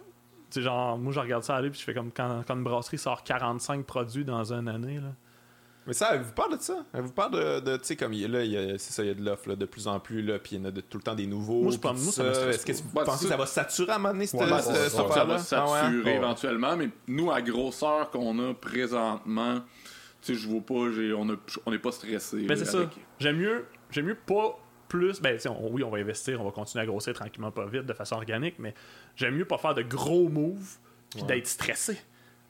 [0.57, 3.23] genre, moi, je regarde ça aller, puis je fais comme quand, quand une brasserie sort
[3.23, 4.97] 45 produits dans une année.
[4.97, 5.13] Là.
[5.87, 6.85] Mais ça, elle vous parle de ça?
[6.93, 8.77] Elle vous parle de, de tu sais, comme il y a là, il y a-
[8.79, 10.59] c'est ça, il y a de l'offre là, de plus en plus, là, puis il
[10.59, 11.63] y en a de, tout le temps des nouveaux.
[11.63, 14.13] Moi, je pense- ça Est-ce que vous pensez que ça va saturer à un moment
[14.13, 16.17] donné, cette, Ouais, cette- ouais, cette ça va saturer Ah ouais?
[16.17, 19.61] éventuellement, mais nous, à grosseur qu'on a présentement,
[20.23, 22.43] sais, je vois pas, j'ai- on a- on n'est pas stressé.
[22.43, 22.91] Ben, là, c'est ça.
[23.19, 24.59] J'aime mieux, j'aime mieux pas
[24.89, 25.21] plus.
[25.21, 27.67] Ben, tu sais, on- oui, on va investir, on va continuer à grossir tranquillement, pas
[27.67, 28.75] vite, de façon organique, mais
[29.17, 30.77] j'aime mieux pas faire de gros moves
[31.11, 31.99] puis d'être stressé.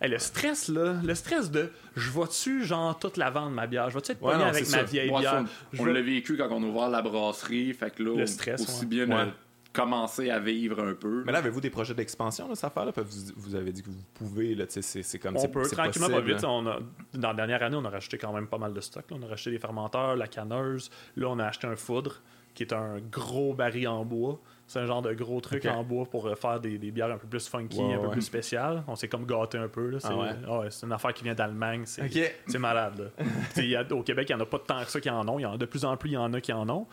[0.02, 3.90] Hey, le stress, là, le stress de je vais-tu, genre, toute la vendre ma bière,
[3.90, 4.82] je vais-tu être Ouais, non, avec ma ça.
[4.82, 5.44] vieille bière?
[5.78, 8.80] on l'a vécu quand on a ouvert la brasserie, fait que là, Le stress, aussi
[8.80, 8.86] ouais.
[8.86, 9.26] bien Ouais.
[9.26, 9.30] de
[9.72, 11.22] commencer à vivre un peu.
[11.24, 12.92] Mais là, avez-vous des projets d'expansion, cette affaire-là?
[12.92, 15.76] Puis Vous, vous avez dit que vous pouvez, là, c'est comme On c'est- peut, c'est
[15.76, 16.44] tranquillement, pas vite.
[16.44, 16.78] On a,
[17.14, 19.04] dans la dernière année, on a racheté quand même pas mal de stock.
[19.10, 19.16] là.
[19.20, 20.90] On a racheté des fermenteurs, la canneuse.
[21.16, 22.20] Là, on a acheté un foudre,
[22.54, 24.40] qui est un gros baril en bois.
[24.66, 27.16] C'est un genre de gros truc en bois pour euh, faire des, des bières un
[27.18, 28.12] peu plus funky, un peu ouais.
[28.12, 28.84] plus spéciales.
[28.86, 29.98] On s'est comme gâté un peu.
[29.98, 30.28] C'est Ah ouais?
[30.48, 31.82] ah ouais, c'est une affaire qui vient d'Allemagne.
[31.86, 33.12] C'est malade.
[33.18, 33.62] là.
[33.62, 35.38] Y a- au Québec, il n'y en a pas tant que ça qui en ont.
[35.40, 36.86] Il y en a de plus en plus, il y en a qui en ont.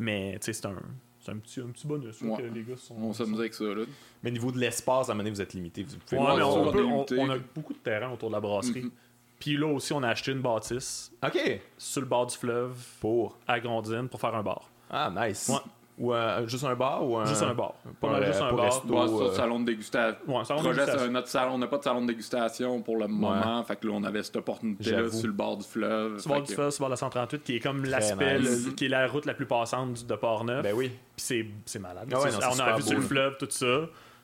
[0.00, 0.76] Mais tu sais, c'est un,
[1.20, 2.36] c'est un, petit, un petit bonus Ouais.
[2.38, 2.94] que les gars sont.
[2.96, 3.84] On s'amuse avec ça, là.
[4.22, 5.82] Mais au niveau de l'espace, à un moment donné, vous êtes limité.
[5.84, 8.40] Vous pouvez Ouais, pas- mais on, peut- on a beaucoup de terrain autour de la
[8.40, 8.82] brasserie.
[8.82, 8.90] Mhm.
[9.38, 11.60] Puis là aussi, on a acheté une bâtisse Ok.
[11.78, 13.38] sur le bord du fleuve Pour.
[13.46, 14.70] à Grondine pour faire un bar.
[14.90, 15.48] Ah, nice.
[15.48, 15.60] Ouais.
[16.00, 17.26] Ou euh, juste un bar ou un.
[17.26, 17.74] Juste un bar.
[18.00, 18.64] Pas mal juste un bar.
[18.64, 18.88] resto.
[18.88, 20.18] Ouais, ça, euh, salon de dégustation.
[20.26, 20.98] Ouais, salon de dégustation.
[20.98, 21.52] c'est notre salon.
[21.54, 23.62] On n'a pas de salon de dégustation pour le moment.
[23.64, 26.18] Fait que là, on avait cette opportunité-là sur le bord du fleuve.
[26.18, 28.38] Sur le bord du fleuve, sur le bord de la 138, qui est comme l'aspect,
[28.38, 28.68] nice.
[28.76, 30.62] qui est la route la plus passante du- de Port-Neuf.
[30.62, 30.88] Ben oui.
[30.88, 32.08] Puis c'est, c'est malade.
[32.12, 33.66] Ah ouais, non, on a vu sur le fleuve, tout ça.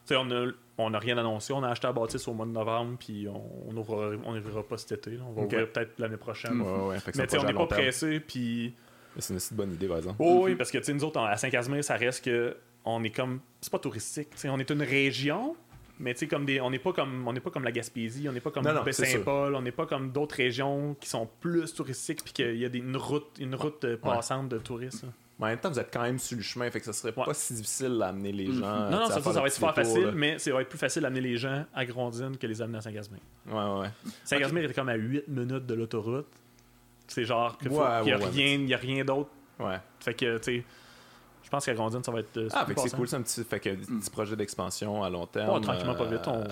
[0.07, 0.47] Tu sais, on a,
[0.79, 1.53] on a rien annoncé.
[1.53, 4.63] On a acheté la bâtisse au mois de novembre, puis on on ouvrira, on ouvrira
[4.63, 5.11] pas cet été.
[5.17, 5.25] là.
[5.29, 6.61] On va ouvrir peut-être l'année prochaine.
[6.61, 6.97] Ouais, ouais.
[7.07, 8.75] Mais un tu sais, on n'est pas pressé, puis
[9.19, 10.17] C'est une bonne idée, par exemple.
[10.19, 13.11] Oh, oui, parce que tu sais, nous autres, à Saint-Casimir, ça reste que on est
[13.11, 13.41] comme.
[13.61, 14.31] C'est pas touristique.
[14.31, 15.57] tu sais, on est une région,
[15.99, 16.61] mais tu sais, comme des.
[16.61, 19.55] On n'est pas comme on n'est pas comme la Gaspésie, on n'est pas comme Baie-Saint-Paul,
[19.55, 22.79] on n'est pas comme d'autres régions qui sont plus touristiques puis qu'il y a des,
[22.79, 25.03] une route, une route euh, passante de touristes.
[25.03, 25.09] là.
[25.39, 27.13] Mais en même temps, vous êtes quand même sur le chemin, fait que ça serait
[27.15, 27.25] Ouais.
[27.27, 28.91] pas si difficile d'amener les gens.
[28.91, 30.13] Non, non, ça, ça, va être super facile, là.
[30.15, 32.81] mais ça va être plus facile d'amener les gens à Grondine que les amener à
[32.81, 33.21] Saint-Casimir.
[33.47, 33.89] Ouais, ouais.
[34.25, 36.27] Saint-Casimir était comme à 8 minutes de l'autoroute.
[37.09, 39.79] C'est genre qu'il Ouais, n'y a, ouais, rien- il y a rien d'autre Ouais.
[40.01, 40.65] Fait que, tu sais,
[41.43, 42.37] Je pense qu'à ça va être.
[42.39, 45.05] euh, Ah, fait que c'est cool, c'est un petit, fait que, des petits projets d'expansion
[45.05, 45.55] à long terme.
[45.55, 46.43] Ouais, tranquillement, pas vite, on-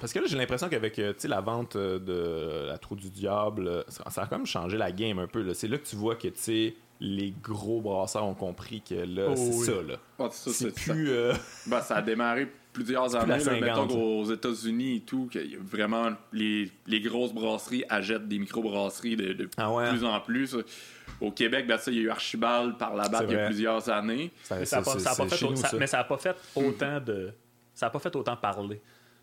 [0.00, 2.96] Parce que là, j'ai l'impression qu'avec euh, tu sais, la vente euh, de la trou
[2.96, 5.42] du diable, euh, ça, ça a quand même changé la game un peu.
[5.42, 5.54] là.
[5.54, 9.26] C'est là que tu vois que tu sais, les gros brasseurs ont compris que là,
[9.30, 9.64] Oh, c'est oui.
[9.66, 9.72] ça.
[9.82, 9.94] Là.
[10.18, 11.10] Ça, C'est c'est- ça- plus.
[11.10, 11.32] euh,
[11.68, 13.28] Ben, ça a démarré plusieurs plus années.
[13.28, 17.32] la là, 50, mettons qu'aux États-Unis et tout, que y a vraiment les, les grosses
[17.32, 19.88] brasseries achètent des micro-brasseries de, de Ah ouais?
[19.90, 20.56] plus en plus.
[21.20, 23.46] Au Québec, ben, ça, il y a eu Archibald par la C'est il y a
[23.46, 24.32] plusieurs années.
[24.42, 25.68] ça, Mais ça a pas, c'est- ça a pas c'est fait, chez au- nous, ça-
[25.68, 25.76] ça.
[25.78, 27.32] mais ça a pas fait autant de.
[27.74, 28.80] Ça a pas fait autant parler.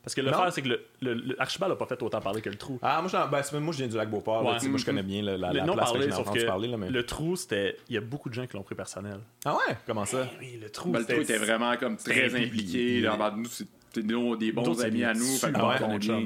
[0.10, 0.38] Parce que le Non.
[0.40, 2.80] faire, c'est que le, le, le Archibald a pas fait autant parler que le trou.
[2.81, 4.44] Ah, moi, j'en- ben, moi, je viens du lac Beauport.
[4.44, 4.57] Ouais.
[4.68, 6.68] Moi, je connais bien la, la, le la place parler, que sauf parler.
[6.68, 6.90] Là, mais...
[6.90, 7.77] le trou, c'était.
[7.90, 9.19] Il y a beaucoup de gens qui l'ont pris personnel.
[9.45, 9.77] Ah ouais?
[9.86, 10.27] Comment ça?
[10.40, 12.98] Oui, le trou, Ben, le trou était vraiment comme très impliqué.
[12.98, 15.26] il- là, ben, nous, c'était des bons amis à nous.
[15.38, 15.52] Fait
[15.99, 16.19] qui- là.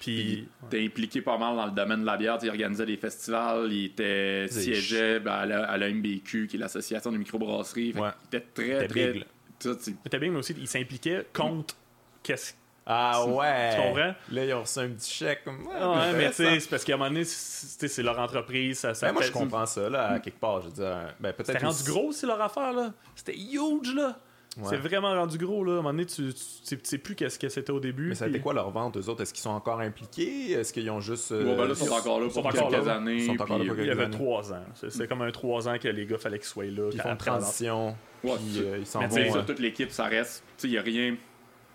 [0.00, 0.48] Puis.
[0.62, 2.38] Il était impliqué pas mal dans le domaine de la bière.
[2.42, 6.56] Il organisait des festivals, il était C'est siégeait ben, à, la, à la MBQ, qui
[6.56, 7.92] est l'association des microbrasseries.
[7.94, 8.08] Ouais.
[8.30, 9.12] qu'il était très, C'était très.
[9.12, 9.26] big, là.
[9.60, 11.76] ça, c'est- Mais t'as bien, mais aussi, il s'impliquait contre
[12.22, 12.54] qu'est-ce
[12.88, 13.70] Ah ouais!
[13.74, 14.14] Tu comprends?
[14.30, 15.42] Là, ils ont reçu un petit chèque.
[15.44, 18.18] Comme, ouais, Ah ouais, mais tu sais, c'est parce qu'à un moment donné, c'est leur
[18.18, 18.78] entreprise.
[18.78, 20.60] Ça, ça Ben, moi, je comprends ça, là, à quelque part.
[20.62, 21.46] Je veux dire, ben, peut-être.
[21.52, 22.92] C'était rendu gros, c'est leur affaire, là.
[23.16, 24.16] C'était huge, là.
[24.58, 24.64] Ouais.
[24.70, 25.72] C'est vraiment rendu gros, là.
[25.72, 28.08] À un moment donné, tu, tu, tu sais plus qu'est-ce que c'était au début.
[28.08, 29.20] Mais ça a puis- été quoi leur vente, eux autres?
[29.22, 30.52] Est-ce qu'ils sont encore impliqués?
[30.52, 31.32] Est-ce qu'ils ont juste.
[31.32, 32.94] euh, Bon, ben là, ils sont encore là sont pour encore quelques là.
[32.94, 33.16] années.
[33.16, 34.16] Ils sont encore là puis, pour Il y quelques avait années.
[34.16, 34.62] trois ans.
[34.88, 36.88] C'est comme un trois ans que les gars fallait qu'ils soient là.
[36.92, 37.96] Ils font transition.
[38.24, 39.16] Ouais, puis euh, ils s'en Mais vont.
[39.16, 40.42] tu sais, euh, toute l'équipe, ça reste.
[40.56, 41.16] Tu sais, il n'y a rien.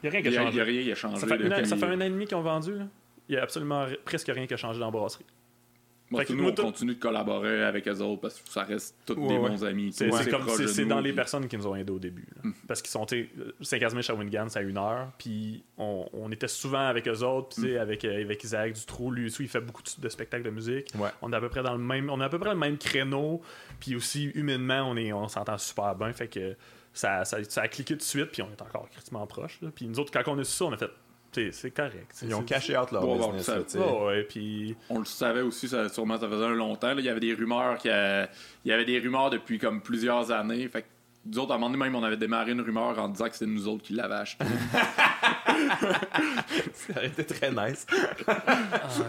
[0.03, 0.57] Il n'y a rien qui a changé.
[0.57, 1.17] il a rien qui a changé.
[1.17, 2.73] Ça fait, une- depuis- ça fait un an et demi qu'ils ont vendu.
[2.77, 2.85] là.
[3.29, 5.25] Il y a absolument presque rien qui a changé dans la brasserie.
[6.09, 9.29] Moi, nous, on continue de collaborer avec eux autres parce que ça reste tous Ouais,
[9.29, 9.49] des ouais.
[9.49, 9.93] bons amis.
[9.93, 12.27] C'est est dans les personnes qui nous ont aidés au début.
[12.35, 12.49] là.
[12.49, 12.53] Mm.
[12.67, 15.07] Parce qu'ils sont tu sais, Saint-Casimir Shawinigan, c'est à une heure.
[15.17, 17.55] Puis on, on était souvent avec eux autres.
[17.55, 20.43] Puis sais, avec, euh, avec Isaac Dutroux, lui aussi, il fait beaucoup de, de spectacles
[20.43, 20.91] de musique.
[21.21, 22.09] On est à peu près dans le même.
[22.09, 23.41] On a à peu près le même créneau.
[23.79, 26.11] Puis aussi, humainement, on est on s'entend super bien.
[26.11, 26.57] Fait que
[26.93, 28.31] ça, ça, ça a cliqué tout de suite.
[28.31, 29.59] Puis on est encore critiquement proche.
[29.75, 30.89] Puis nous autres, quand on a su ça, on a fait.
[31.53, 32.13] C'est correct.
[32.23, 33.45] Ils ont caché out leur business.
[33.45, 33.85] ça- là.
[33.93, 36.93] Ouais, ouais, puis On le savait aussi, ça, sûrement ça faisait un longtemps.
[36.93, 36.99] là.
[36.99, 38.29] Il y avait des rumeurs qu'il y a-
[38.65, 40.67] il y avait des rumeurs depuis comme plusieurs années.
[40.67, 40.87] Fait que
[41.25, 43.33] nous autres, à un moment donné, même, on avait démarré une rumeur en disant que
[43.33, 44.43] c'était nous autres qui l'avaient acheté.
[46.73, 47.85] Ça aurait été très nice.
[47.89, 49.03] Je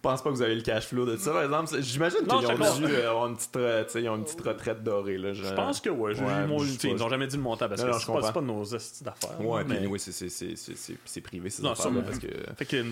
[0.00, 1.70] pense pas que vous avez le cash flow de ça, par exemple.
[1.82, 2.40] J'imagine qu'ils ont
[2.78, 5.18] dû euh, avoir une petite, euh, tu sais, ils ont une petite retraite dorée.
[5.18, 6.14] Là, je pense que ouais.
[6.14, 8.20] j'ai- Ouais, mon- ils nous ont jamais dit le montant parce Non, que c'est je
[8.20, 9.40] pas, pas nos estis d'affaires.
[9.44, 9.76] Ouais, mais...
[9.78, 12.28] puis oui, c'est- c'est- c'est c'est- c'est privé, ces Non, parce que...
[12.56, 12.84] Fait que.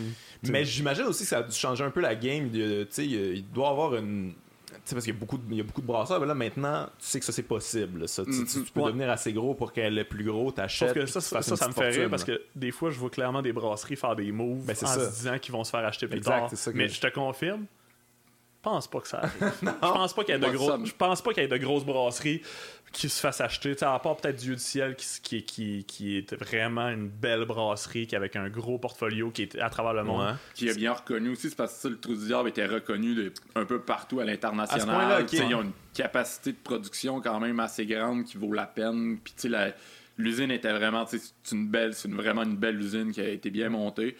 [0.48, 2.50] Mais j'imagine aussi que ça a dû changer un peu la game.
[2.50, 4.32] de- Tu sais, il il doit y avoir une.
[4.90, 6.34] Sais, parce qu'il y, a beaucoup de- il y a beaucoup de brasseurs, mais là
[6.34, 8.08] maintenant, tu sais que ça c'est possible.
[8.08, 8.24] Ça.
[8.24, 8.86] Tu- tu, tu peux Ouais.
[8.88, 10.92] devenir assez gros pour qu'elle est plus gros, t'achètes.
[10.94, 11.38] Que ça, ça,
[11.68, 14.64] me fait rire parce que des fois, je vois clairement des brasseries faire des moves
[14.66, 15.08] Ben, c'est en ça.
[15.10, 16.50] se disant qu'ils vont se faire acheter plus Exact, tard.
[16.50, 19.52] que Mais je- je te confirme, je pense pas que ça arrive.
[19.62, 21.56] je pense pas qu'il y ait de gros, je pense pas qu'il y ait de
[21.56, 22.42] grosses brasseries
[22.92, 23.74] qui se fassent acheter.
[23.82, 28.06] À part peut-être Dieu du ciel qui, qui, qui, qui est vraiment une belle brasserie
[28.06, 30.26] qui avec un gros portfolio qui est à travers le monde.
[30.26, 30.34] Ouais.
[30.54, 33.14] qui est bien reconnu aussi, c'est parce que ça, le Trou du Diable était reconnu
[33.14, 35.24] de- un peu partout à l'international.
[35.32, 39.18] Ils ont une capacité de production quand même assez grande qui vaut la peine.
[39.22, 39.72] Puis tu sais, la-
[40.18, 43.28] l'usine était vraiment, tu sais, c'est une belle, c'est vraiment une belle usine qui a
[43.28, 44.16] été bien montée.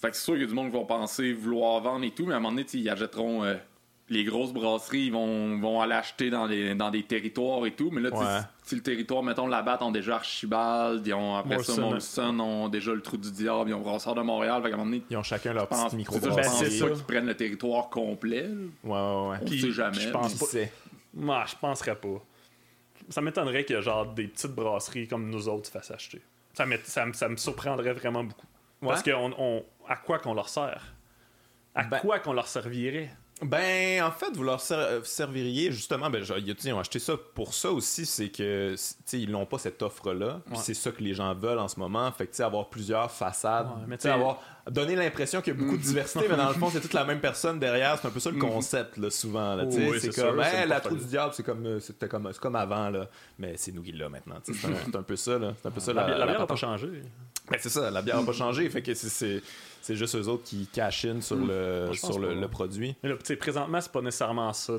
[0.00, 2.10] Fait que c'est sûr qu'il y a du monde qui vont penser vouloir vendre et
[2.12, 3.54] tout, mais à un moment donné, ils achèteront euh,
[4.08, 7.90] les grosses brasseries, ils vont, vont aller acheter dans, les, dans des territoires et tout.
[7.90, 8.40] Mais là, Ouais.
[8.62, 11.90] si le territoire, mettons, la batte ont déjà Archibald, ils ont après ça Molson.
[11.90, 14.62] Molson, ont déjà le Trou du Diable, ils ont Brasseur de Montréal.
[14.62, 16.34] Fait qu'à un moment donné, Ils ont chacun leur pense, petite micro c'est ça, je
[16.36, 18.46] pense pas qu'ils prennent le territoire complet.
[18.84, 19.38] Ouais, ouais, ouais.
[19.42, 19.98] On Puis, sait jamais.
[19.98, 20.58] je pense pas-?
[21.14, 22.22] Moi, je penserais pas.
[23.08, 26.20] Ça m'étonnerait que genre des petites brasseries comme nous autres se fassent acheter.
[26.54, 28.46] Ça, ça, me- ça me surprendrait vraiment beaucoup.
[28.80, 30.92] Parce que on, on- à quoi qu'on leur sert?
[31.74, 33.10] À Ben- quoi qu'on leur servirait?
[33.42, 36.08] Ben, en fait, vous leur ser- euh, serviriez justement.
[36.08, 39.44] Ben, genre, ils ont acheté ça pour ça aussi, c'est que, tu sais, ils n'ont
[39.44, 40.40] pas cette offre-là.
[40.50, 40.56] Ouais.
[40.56, 42.10] c'est ça que les gens veulent en ce moment.
[42.12, 43.66] Fait que, avoir plusieurs façades.
[43.66, 44.40] Ouais, mais tu sais, t'sais- avoir
[44.70, 47.04] donner l'impression qu'il y a beaucoup de diversité, mais dans le fond, c'est toute la
[47.04, 47.98] même personne derrière.
[48.00, 49.54] C'est un peu ça le concept, là, souvent.
[49.54, 49.64] Là.
[49.66, 52.28] Oh, oui, c'est comme, sûr, Hey, la trou du diable, c'est comme, euh, c'était comme,
[52.32, 53.06] c'est comme avant, là.
[53.38, 54.36] Mais c'est nous qui l'a maintenant.
[54.44, 55.52] C'est un, peu ça, là.
[55.60, 56.88] C'est un peu ça La, la, bière- la la bière n'a pas changé.
[57.48, 58.68] Ben, c'est ça, la bière n'a pas changé.
[58.70, 59.42] Fait que c'est-
[59.86, 62.96] c'est juste eux autres qui cachinent sur le, Moi, je pense sur le, le produit.
[63.02, 64.78] Mais là, présentement, c'est pas nécessairement ça,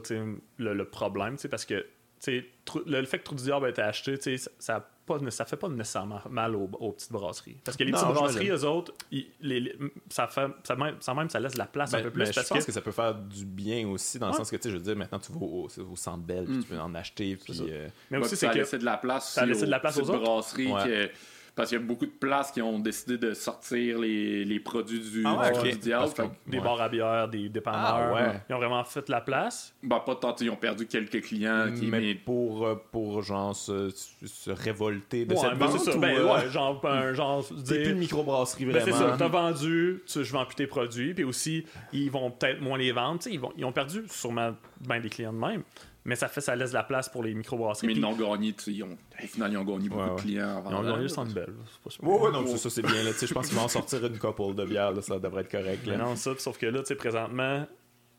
[0.57, 1.85] le, le problème, parce que
[2.25, 2.43] le,
[2.85, 5.69] le fait que Trou du Diable a été acheté, ça, ça, pas, ça fait pas
[5.69, 7.55] nécessairement mal aux, aux petites brasseries.
[7.63, 9.75] Parce que les Non, petites brasseries, eux autres, ils- les- les-
[10.09, 12.19] ça, fait, ça, même, ça même, ça laisse la place un Ben, peu plus.
[12.25, 12.71] mais je pense que, que...
[12.73, 14.97] ça peut faire du bien aussi, dans le sens que, tu sais, je veux dire,
[14.97, 17.53] maintenant, tu vas au, au centre belle, puis tu peux en acheter, puis...
[17.55, 17.63] ça.
[17.63, 19.65] euh, mais aussi, c'est ça a que laissé de la place ça a aussi laissé
[19.67, 20.23] de la place aux petites autres.
[20.23, 20.83] brasseries Ouais.
[20.83, 21.09] que-
[21.57, 24.99] Parce qu'il y a beaucoup de places qui ont décidé de sortir les, les produits
[25.01, 26.13] du, Ah ouais, du diable.
[26.13, 26.63] Que- Des Ouais.
[26.63, 27.81] bars à bière, des dépanneurs.
[27.83, 28.41] Ah, ouais.
[28.49, 29.73] Ils ont vraiment fait la place.
[29.83, 31.65] bah, pas tant, ils ont perdu quelques clients.
[31.75, 35.79] Qui, mais mais pour, euh, pour genre se, se révolter de Ouais, cette ben, vente
[35.79, 35.97] c'est ça.
[35.97, 37.43] ou, Ben, euh, ouais, genre, un genre.
[37.47, 39.09] c'est dire- plus une microbrasserie Ben, c'est vraiment.
[39.13, 42.77] ça, t'as vendu, tu, je vends plus tes produits, puis aussi, ils vont peut-être moins
[42.77, 43.17] les vendre.
[43.19, 44.55] tu sais, Ils, vont, ils ont perdu sûrement
[44.87, 45.63] ben des clients de même,
[46.07, 47.85] mais ça fait ça laisse de la place pour les microbrasseries.
[47.85, 48.53] mais ils n'ont gagné.
[48.53, 50.15] tu sais, Ils ont, au final, ils ont gagné beaucoup Ouais, ouais.
[50.15, 50.63] de clients.
[50.65, 51.53] en Ils ont gagné le Centre Bell.
[51.71, 52.09] c'est pas super.
[52.09, 53.03] Ouais, ouais, non, c'est ça, c'est bien.
[53.03, 55.19] Là, Tu sais, je pense qu'ils vont en sortir une couple de bières, là, ça
[55.19, 55.81] devrait être correct.
[55.85, 56.05] Mais Là.
[56.05, 57.67] non, ça, sauf que là, tu sais, présentement,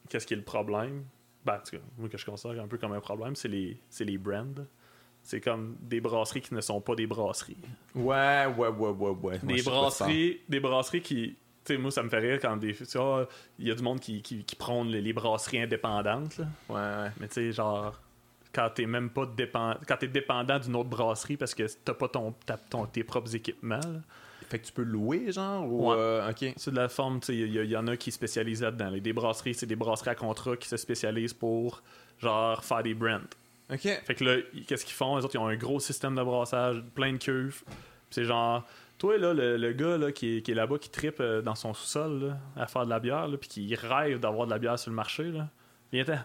[0.09, 1.05] qu'est-ce qui est le problème?
[1.45, 3.81] Ben, en tout cas, moi, que je considère un peu comme un problème, c'est les,
[3.89, 4.45] c'est les brands.
[5.23, 7.57] C'est comme des brasseries qui ne sont pas des brasseries.
[7.95, 9.39] Ouais, ouais, ouais, ouais, ouais.
[9.43, 11.37] Des brasseries, des brasseries qui.
[11.69, 12.75] Sais, moi, ça me fait rire quand des.
[12.75, 13.27] tu ah,
[13.59, 16.39] Il y a du monde qui, qui, qui prône les, les brasseries indépendantes.
[16.39, 16.47] là.
[16.69, 16.75] Ouais,
[17.05, 17.11] ouais.
[17.21, 17.99] Mais tu sais, genre,
[18.53, 19.79] quand t'es même pas dépendant.
[19.87, 22.35] Quand t'es dépendant d'une autre brasserie parce que t'as pas ton,
[22.71, 23.77] ton- tes propres équipements.
[23.81, 24.01] là.
[24.49, 25.91] Fait que tu peux louer, genre, ou...
[25.91, 25.97] Ouais.
[25.99, 26.55] euh, ok.
[26.57, 28.89] C'est de la forme, tu sais, il y, y en a qui spécialisent là-dedans.
[28.89, 31.83] Les- Des brasseries, c'est des brasseries à contrat qui se spécialisent pour,
[32.19, 33.21] genre, faire des brands.
[33.71, 33.81] Ok.
[33.83, 34.37] Fait que là,
[34.67, 35.17] qu'est-ce qu'ils font?
[35.19, 37.63] Autres, ils ont un gros système de brassage, plein de cuves.
[38.09, 38.65] C'est genre,
[38.99, 41.55] toi, là, le, le gars là, qui, est, qui est là-bas, qui tripe euh, dans
[41.55, 42.21] son sous-sol
[42.57, 44.91] là, à faire de la bière, là, puis qui rêve d'avoir de la bière sur
[44.91, 45.49] le marché, là,
[45.93, 46.19] viens-t'en.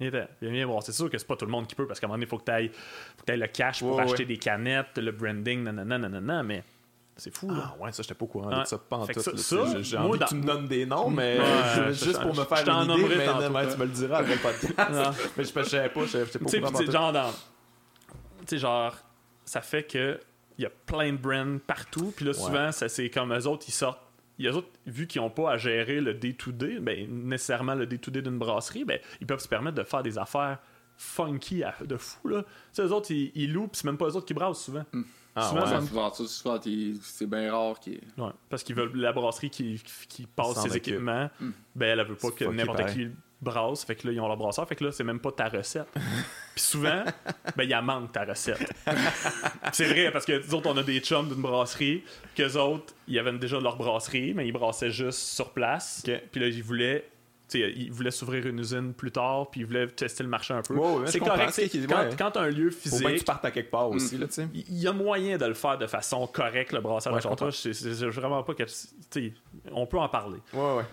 [0.00, 0.26] Viens-t'en.
[0.42, 0.82] Viens, viens voir.
[0.82, 2.26] C'est sûr que c'est pas tout le monde qui peut, parce qu'à un moment donné,
[2.26, 4.24] il faut que tu ailles le cash pour Ouais, acheter ouais.
[4.26, 6.64] des canettes, le branding, nanana, nanana, mais
[7.16, 7.72] c'est fou, là.
[7.74, 8.76] Ah ouais, ça, j'étais pas au courant de ça.
[8.78, 9.20] Pas en tout.
[9.20, 11.38] ça- là, J'ai envie dans- que tu me donnes des noms, mais
[11.76, 13.66] je- je- juste pour je- me je faire t'en une idée, mais non, là.
[13.66, 14.74] tu me le diras après le podcast.
[15.38, 17.30] Mais je je savais pas, je j'étais pas au courant genre dans.
[17.30, 17.36] Tu
[18.48, 18.94] sais, genre,
[19.46, 20.20] ça fait que
[20.58, 22.12] il y a plein de brands partout.
[22.16, 24.00] Puis là, souvent, ça, c'est comme eux autres, ils sortent.
[24.38, 28.38] Les autres, vu qu'ils n'ont pas à gérer le day-to-day, ben, nécessairement le day-to-day d'une
[28.38, 30.58] brasserie, ben, ils peuvent se permettre de faire des affaires
[30.98, 32.28] funky à- de fou.
[32.28, 32.42] Là.
[32.42, 34.62] Tu sais, eux autres, ils, ils louent, puis c'est même pas eux autres qui brassent
[34.64, 34.84] souvent.
[35.34, 35.76] Ah, souvent, ouais.
[35.76, 36.60] Ouais, souvent,
[37.02, 38.00] c'est bien rare qu'ils.
[38.16, 41.50] Ouais, parce qu'ils veulent la brasserie qui, qui passe ses équipements, Mm.
[41.74, 42.94] ben elle, elle veut pas que n'importe pareil.
[42.94, 43.08] qui
[43.40, 45.48] brasse, fait que là ils ont leur brasseur, fait que là c'est même pas ta
[45.48, 45.88] recette.
[46.54, 47.04] Puis souvent,
[47.56, 48.72] ben il y a manque ta recette.
[49.72, 52.02] C'est vrai parce que nous autres on a des chums d'une brasserie,
[52.34, 56.02] qu'eux autres ils avaient déjà leur brasserie, mais ils brassaient juste sur place.
[56.06, 56.20] Ok.
[56.32, 57.04] Puis là ils voulaient
[57.48, 60.52] tu sais, ils voulaient s'ouvrir une usine plus tard, puis ils voulaient tester le marché
[60.52, 60.74] un peu.
[61.06, 61.52] C'est correct.
[61.88, 62.10] Quand, ouais.
[62.18, 64.48] quand t'as un lieu Faut bien que physique, tu partes à quelque part aussi, sais.
[64.52, 67.50] il y a moyen de le faire de façon correcte, le brassage Ouais, à.
[67.52, 68.64] C'est vraiment pas que.
[69.70, 70.38] On peut en parler.
[70.52, 70.84] Ouais, ouais.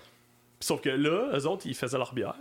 [0.63, 2.35] Sauf que là, eux autres, ils faisaient leur bière.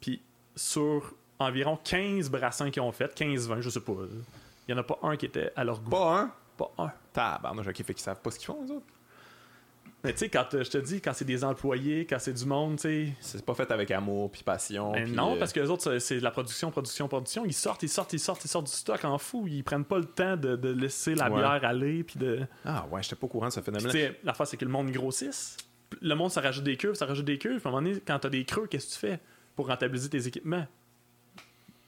[0.00, 0.22] Puis
[0.56, 3.92] sur environ 15 brassins qu'ils ont fait, 15-20, je sais pas,
[4.68, 5.90] il y en a pas un qui était à leur goût.
[5.90, 6.32] Pas un?
[6.56, 6.92] Pas un.
[7.12, 8.86] Tabarnouche, ok, fait qu'ils savent pas ce qu'ils font, les autres.
[10.04, 12.44] Mais tu sais, quand euh, je te dis, quand c'est des employés, quand c'est du
[12.44, 13.12] monde, tu sais.
[13.20, 14.90] C'est pas fait avec amour puis passion.
[14.92, 17.44] ben non, euh, parce que les autres, c'est- de la production, production, production.
[17.44, 19.46] Ils sortent, ils sortent, ils sortent, ils sortent du stock en fou.
[19.46, 21.36] Ils prennent pas le temps de, de laisser la Ouais.
[21.38, 22.02] bière aller.
[22.02, 22.40] Puis de.
[22.64, 23.90] Ah ouais, j'étais pas au courant de ce phénomène.
[23.92, 25.56] tu sais, l'affaire, c'est que le monde grossisse.
[26.00, 27.60] Le monde, ça rajoute des cuves, ça rajoute des cuves.
[27.64, 29.20] À un moment donné, quand t'as des creux, qu'est-ce que tu fais
[29.56, 30.66] pour rentabiliser tes équipements?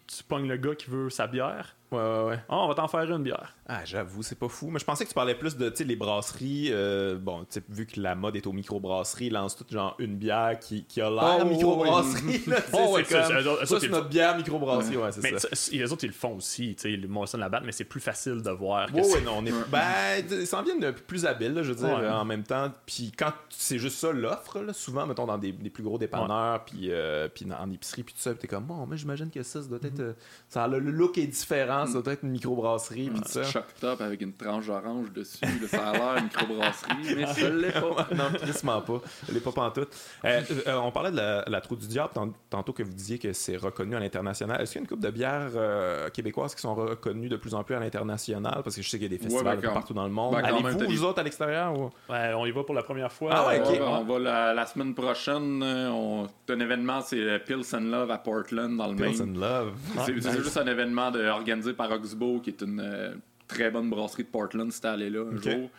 [0.06, 1.76] Tu pognes le gars qui veut sa bière.
[1.92, 2.38] Ouais, ouais, ouais.
[2.48, 3.54] Ah, on va t'en faire une bière.
[3.66, 4.68] Ah, j'avoue, c'est pas fou.
[4.68, 6.68] Mais je pensais que tu parlais plus de, tu sais, les brasseries.
[6.72, 9.94] euh, bon, tu sais, vu que la mode est aux microbrasseries, ils lancent tout genre
[9.98, 12.38] une bière qui, qui a l'air Oh, microbrasserie.
[12.40, 14.36] sais, Oh, ouais, c'est ça, comme, c'est- eux autres, ça, ça, c'est ils notre bière
[14.36, 15.48] microbrasserie, ouais, c'est Mais ça.
[15.72, 16.74] les autres, ils le font aussi.
[16.74, 18.88] Tu sais, le Molson la battent, mais c'est plus facile de voir.
[18.90, 19.52] que Ouais, non, on est.
[19.70, 22.08] Ben, ils s'en viennent de plus habiles, là, je veux dire, Ouais.
[22.08, 22.72] en même temps.
[22.86, 26.64] Puis quand c'est juste ça, l'offre, là, souvent, mettons, dans des, des plus gros dépanneurs,
[26.64, 29.30] puis, euh, puis dans- en épicerie, puis tout ça, puis t'es comme, bon, mais j'imagine
[29.30, 30.00] que ça, ça doit être.
[30.00, 30.12] euh,
[30.48, 33.42] ça le look est différent, ça doit être une microbrasserie, puis ça.
[33.44, 35.38] Choc top avec une tranche d'orange dessus.
[35.44, 38.08] là, ça a l'air une microbrasserie, mais ça l'est pas.
[38.14, 39.00] non, tristement pas.
[39.28, 39.88] Elle est pas pantoute.
[40.24, 43.18] Euh, euh, on parlait de la, la trou du diable tant- tantôt que vous disiez
[43.18, 44.60] que c'est reconnu à l'international.
[44.60, 47.54] Est-ce qu'il y a une coupe de bières euh, québécoises qui sont reconnues de plus
[47.54, 48.60] en plus à l'international?
[48.62, 50.34] Parce que je sais qu'il y a des festivals ben, quand- partout dans le monde.
[50.34, 51.78] ben, Allez-vous, vous autres, à l'extérieur?
[51.78, 51.90] Ou...
[52.12, 53.30] Ouais, on y va pour la première fois.
[53.32, 55.62] Ah ouais, ben, on va la, la semaine prochaine.
[55.62, 59.36] euh, On, un événement, c'est le Pills and Love à Portland, dans le Pills Maine.
[59.36, 59.72] and Love.
[60.04, 61.28] C'est juste un événement de-
[61.64, 63.14] organisé par Oxbow, qui est une euh,
[63.48, 65.70] très bonne brasserie de Portland, c'était allé là un jour,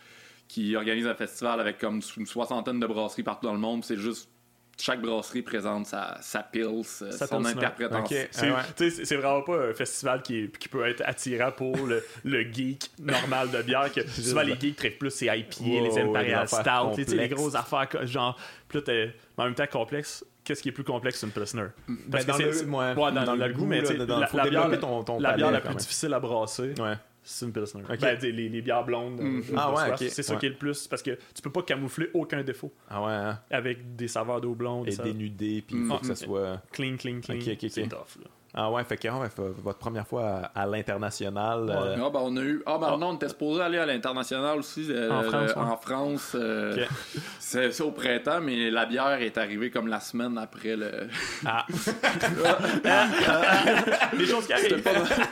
[0.48, 3.84] qui organise un festival avec comme une soixantaine de brasseries partout dans le monde.
[3.84, 4.28] C'est juste
[4.78, 6.66] chaque brasserie présente sa, sa Pills,
[7.02, 8.04] euh, Sa son interprétation.
[8.18, 8.28] Ok.
[8.30, 8.90] C'est Ah ouais.
[8.90, 12.90] c'est vraiment pas un festival qui, est- qui peut être attirant pour le, le geek
[12.98, 13.90] normal de bière.
[13.90, 17.88] Que souvent, les geeks traitent plus ces IPA, Ouais, les Imperial Stout, les grosses affaires
[18.06, 18.38] genre.
[18.74, 20.24] Mais en même temps, complexe.
[20.46, 21.66] Qu'est-ce qui est plus complexe qu'une Pilsner?
[21.88, 24.26] Ben, dans le- ouais, ouais, dans, dans le le goût, goût, mais là, dans- la,
[24.28, 26.94] bière, développer ton- ton la bière la plus difficile à brasser, Ouais.
[27.24, 27.82] c'est une Pilsner.
[28.00, 29.20] Ben, les, les bières blondes.
[29.20, 29.38] Mm.
[29.40, 30.86] euh, Ah ouais, C'est ça qui est le plus.
[30.86, 33.40] Parce que tu peux pas camoufler aucun défaut Ah ouais, hein?
[33.50, 34.86] avec des saveurs d'eau blonde.
[34.88, 36.00] Et dénudé, puis il faut Mm.
[36.00, 36.62] que ça soit.
[36.70, 37.40] Clean, clean, clean.
[37.68, 38.30] C'est tough, là.
[38.58, 41.68] Ah ouais, fait que ouais, fait votre première fois à, à l'international.
[41.68, 42.62] euh, Ah, ben, on a eu.
[42.64, 44.86] Ah, ben, non, on était supposé aller à l'international aussi.
[44.90, 45.70] euh, En France, euh, ouais.
[45.70, 46.84] en France, euh,
[47.38, 50.90] c'est au printemps, mais la bière est arrivée comme la semaine après le.
[51.44, 51.66] Ah,
[54.18, 54.82] Les choses qui arrivent.
[54.82, 54.90] pas,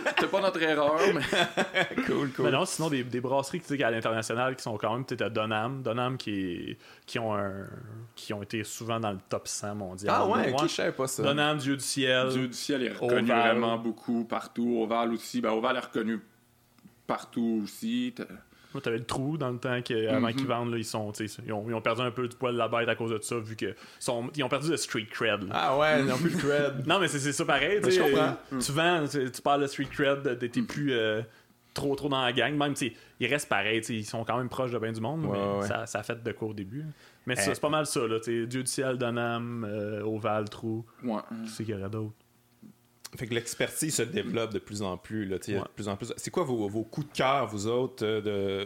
[0.09, 1.23] c'était pas notre erreur, mais.
[2.07, 2.45] cool, cool.
[2.47, 5.23] Mais non, sinon, des, des brasseries tu sais, à l'international qui sont quand même peut-être
[5.23, 5.83] à Donham.
[5.83, 6.31] Donham qui,
[6.71, 6.77] est,
[7.07, 7.67] qui, ont un,
[8.15, 10.15] qui ont été souvent dans le top 100 mondial.
[10.17, 11.23] ah ouais, Moi, ok, je savais pas ça.
[11.23, 12.29] Donham, Dieu du ciel.
[12.29, 13.51] Dieu du ciel est reconnu Oval.
[13.51, 14.79] vraiment beaucoup partout.
[14.83, 15.41] Oval aussi.
[15.41, 16.21] Ben, Oval est reconnu
[17.07, 18.15] partout aussi.
[18.73, 20.35] Moi, t'avais le trou dans le temps que, avant Mhm.
[20.35, 22.59] qu'ils vendent, là, ils, sont, ils, ont, ils ont perdu un peu du poil de
[22.59, 25.45] la bête à cause de ça, vu que sont, ils ont perdu le street cred.
[25.45, 25.49] là.
[25.53, 26.85] Ah ouais, ils n'ont plus le cred.
[26.87, 27.79] Non, mais c'est ça pareil.
[27.85, 28.37] Je comprends.
[28.53, 31.23] euh, Tu vends, tu, parles de street cred, t'es plus euh,
[31.73, 32.53] trop trop dans la gang.
[32.57, 32.75] Même,
[33.21, 33.81] ils restent pareils.
[33.91, 35.67] Ils sont quand même proches de bien du monde, Ouais, mais ouais.
[35.69, 36.85] Ça, ça a fait de quoi au début.
[37.27, 37.41] Mais Eh.
[37.43, 38.01] c'est pas mal ça.
[38.09, 40.85] Là, Dieu du ciel, Donham, euh, Oval, Trou.
[41.05, 41.21] Ouais.
[41.45, 42.13] Qui c'est qu'il y aurait d'autres?
[43.17, 45.25] Fait que l'expertise se développe de plus en plus.
[45.25, 45.55] Là, Ouais.
[45.55, 46.13] de plus en plus.
[46.17, 48.21] C'est quoi vos, vos coups de cœur, vous autres, euh,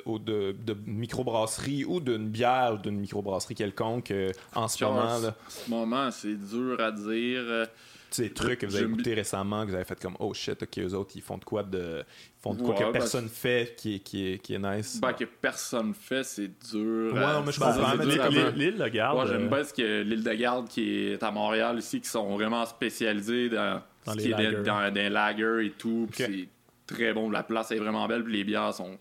[0.06, 4.92] de, de, de microbrasserie ou d'une bière ou d'une microbrasserie quelconque euh, en ce Genre,
[4.94, 5.18] moment?
[5.18, 5.28] Là?
[5.28, 7.40] En ce moment, c'est dur à dire.
[7.42, 7.66] Euh,
[8.10, 10.32] Tu sais, des trucs que vous avez écoutés récemment, que vous avez fait comme oh
[10.32, 12.02] shit, ok, eux autres, ils font de quoi de.
[12.02, 14.58] Ils font de quoi Ouais, que ben, personne fait qui est, qui est, qui est
[14.58, 14.98] nice.
[15.00, 17.12] Ben, que personne fait, c'est dur.
[17.12, 19.18] Ouais, à- non, mais je un- L'île, le garde.
[19.18, 22.34] Ouais, j'aime bien ce que l'île de Garde qui est à Montréal ici, qui sont
[22.34, 24.56] vraiment spécialisés dans, Dans ce les lagers.
[24.64, 26.08] dans, dans des lagers et tout.
[26.12, 26.48] C'est
[26.86, 27.30] très bon.
[27.30, 28.24] La place est vraiment belle.
[28.24, 28.98] Puis les bières sont.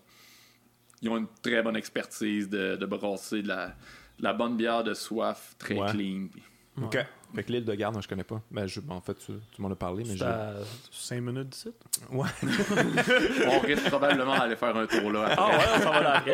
[1.02, 4.82] Ils ont une très bonne expertise de, de brasser de la, de la bonne bière
[4.82, 5.90] de soif, très Ouais.
[5.90, 6.26] clean.
[6.32, 6.42] puis-
[6.82, 6.96] Ok.
[7.34, 8.40] Fait que l'île de garde, moi, je connais pas.
[8.52, 10.24] Ben, je, en fait, tu, tu m'en as parlé, mais je.
[10.24, 10.52] à
[10.92, 11.70] 5 minutes d'ici.
[12.10, 12.28] Ouais,
[13.48, 15.34] On risque probablement d'aller faire un tour là.
[15.36, 16.24] Ah ouais, on s'en va là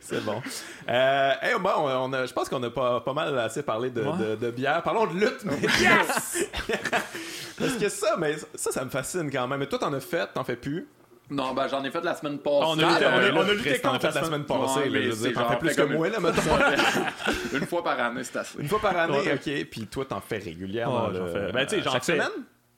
[0.00, 0.40] c'est bon.
[0.88, 4.02] Euh, hey, bon, on a, je pense qu'on a pas, pas mal assez parlé de,
[4.02, 4.18] Ouais.
[4.18, 4.82] de, de bière.
[4.82, 6.49] Parlons de lutte, mais yes!
[7.58, 9.58] Parce que ça, mais ça, ça me fascine quand même.
[9.60, 10.86] Mais toi, t'en as fait, t'en fais plus?
[11.32, 12.56] Non, ben j'en ai fait la semaine passée.
[12.66, 14.80] On a lutté- Ah, on a- on a lutté contre la la semaine passée.
[14.80, 16.20] Ouais, mais je veux c'est dire, t'en genre fais plus que comme moi, une- là,
[16.20, 16.42] mettons.
[17.58, 18.58] Une fois par année, c'est assez.
[18.60, 19.34] Une fois par année, Ouais.
[19.34, 19.66] ok.
[19.70, 21.06] Puis toi, t'en fais régulièrement.
[21.08, 21.26] Ouais, là.
[21.26, 22.30] fais- ben, tu sais, j'en Chaque fais- semaine?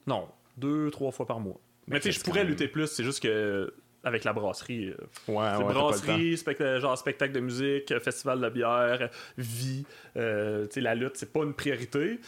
[0.06, 0.28] Non,
[0.58, 1.58] deux, trois fois par mois.
[1.88, 3.72] Mais, tu sais, je c'est pourrais lutter plus, c'est juste que
[4.04, 4.88] avec la brasserie.
[4.88, 4.96] euh,
[5.28, 9.08] Ouais, ouais, c'est brasserie, spectacle, genre spectacle de musique, euh, festival de bière,
[9.38, 9.86] vie.
[10.16, 12.20] euh, tu sais, la lutte, c'est pas une priorité.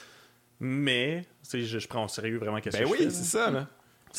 [0.66, 3.10] Mais, tu sais, je, je prends au sérieux vraiment qu'est-ce Ben que je oui, fais,
[3.10, 3.44] c'est là.
[3.46, 3.68] ça, là.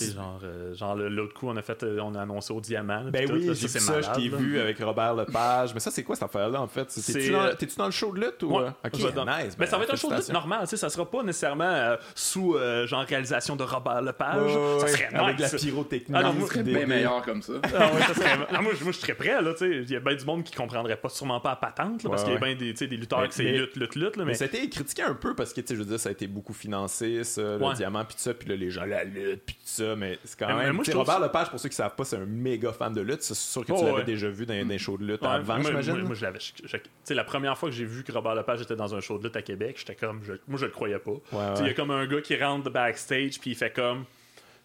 [0.03, 3.05] Genre, euh, genre le- l'autre coup, on a fait, euh, on a annoncé au diamant.
[3.11, 5.73] Ben oui, j'ai ça, je t'ai vu avec Robert Lepage.
[5.73, 6.85] Mais ça, c'est quoi cette affaire-là, en fait?
[6.85, 8.57] T'es-tu dans, euh, dans le show de lutte ou.
[8.57, 9.55] Ouais, ok, je vais dans- nice.
[9.57, 11.63] Ben, ça va être un show de lutte normal, tu sais, ça sera pas nécessairement
[11.65, 14.41] euh, sous euh, genre réalisation de Robert Lepage.
[14.55, 15.51] Ouais, ça ouais, serait avec nice.
[15.53, 16.15] la pyrotechnie.
[16.15, 17.53] Ah non, Ça moi, serait bien meilleur comme ça.
[17.63, 19.69] Ah ouais, ça serait- Ah, moi, je- moi, je serais prêt, là, tu sais.
[19.83, 22.23] Il y a bien du monde qui comprendrait pas, sûrement pas à patente, là, parce
[22.23, 23.75] Ouais, qu'il y a bien des, tu sais, des lutteurs Mais- qui c'est mais- lutte,
[23.75, 24.33] lutte, lutte, là, Mais mais.
[24.33, 26.11] ça a été critiqué un peu parce que, tu sais, je veux dire, ça a
[26.11, 29.43] été beaucoup financé, ça, le diamant, puis tout ça, puis là, les gens, la lutte,
[29.45, 30.75] puis tout ça, mais c'est quand mais même.
[30.75, 33.21] moi, je Robert Lepage, pour ceux qui savent pas, c'est un méga fan de lutte.
[33.21, 34.03] C'est sûr que Oh, tu l'avais ouais.
[34.03, 35.93] déjà vu dans des shows de lutte Ouais, avant, j'imagine.
[35.95, 36.39] moi, moi, je l'avais.
[36.39, 36.63] Tu
[37.03, 39.23] sais, la première fois que j'ai vu que Robert Lepage était dans un show de
[39.25, 40.21] lutte à Québec, j'étais comme.
[40.23, 41.13] je- moi, je le croyais pas.
[41.59, 44.05] Il y a comme un gars qui rentre de backstage, puis il fait comme.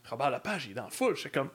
[0.08, 1.16] Robert Lepage, il est dans le full.
[1.16, 1.50] J'étais comme.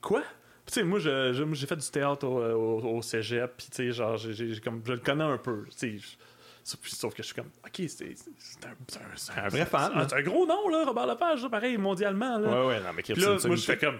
[0.00, 0.22] Quoi?
[0.66, 4.16] Tu sais, moi, j'ai fait du théâtre au, au, au cégep, puis, tu sais, genre,
[4.18, 5.64] j'ai- comme, je le connais un peu.
[5.78, 6.06] Tu sais,
[6.68, 8.04] sauf, que je suis comme, ok, c'est
[8.66, 12.38] un, un, vrai fan, C'est un, gros nom, là, Robert Lepage, là, pareil, mondialement.
[12.38, 12.48] Là.
[12.48, 13.98] Ouais, ouais, non, mais Puis là, moi, je fais comme,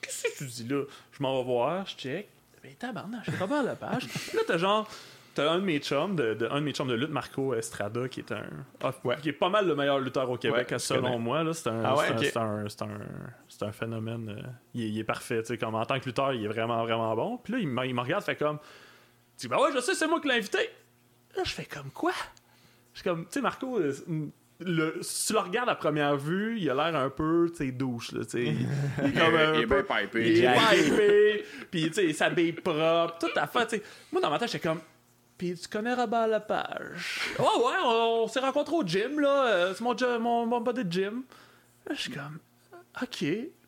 [0.00, 0.82] qu'est-ce que tu dis là?
[1.12, 2.28] Je m'en vais voir, je check.
[2.62, 4.02] Ben, tabarnak, c'est Robert Lepage.
[4.34, 4.90] Là, t'as genre,
[5.34, 8.08] t'as un de mes chums, de, de- un de mes chums de lutte, Marco Estrada,
[8.08, 8.42] qui est un,
[8.82, 9.16] ah, Ouais.
[9.22, 11.44] qui est pas mal le meilleur lutteur au Québec, Ouais, selon moi.
[11.44, 14.28] Là, c'est un, Ah ouais, c'est un- un, un, phénomène.
[14.36, 14.42] euh,
[14.74, 16.82] il, est, il est parfait, tu sais, comme en tant que lutteur, il est vraiment,
[16.82, 17.36] vraiment bon.
[17.38, 18.58] Puis là, il me, regarde, fait comme,
[19.38, 20.68] dit, ben ouais, je sais, c'est moi qui l'ai invité.
[21.38, 22.12] Là, je fais comme quoi?
[22.92, 23.94] Je suis comme, tu sais, Marco, euh,
[24.60, 27.70] le, si tu le regardes à première vue, il a l'air un peu, tu sais,
[27.70, 28.44] douche, là, tu sais.
[28.44, 30.38] Il est comme un Il est peu- bien pipé.
[30.38, 33.82] il est pipé, puis tu sais, il s'habille propre, toute la fin, tu sais.
[34.10, 34.80] Moi, dans ma tête, j'étais comme,
[35.36, 37.20] puis tu connais Robert Lepage?
[37.38, 40.84] Ouais, ouais, on, on s'est rencontrés au gym, là, euh, c'est mon, mon, mon de
[40.90, 41.22] gym.
[41.86, 42.38] Là, je suis comme,
[43.00, 43.24] ok.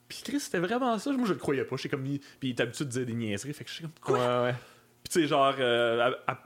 [0.09, 1.13] Puis Chris, c'était vraiment ça.
[1.13, 1.77] Moi, je le croyais pas.
[1.77, 3.83] J'étais comme, il- puis il est habitué de dire des niaiseries, fait que je suis
[3.85, 4.19] comme, quoi?
[4.19, 4.55] Ouais, ouais.
[5.05, 6.43] Puis tu sais, genre, euh, à- à-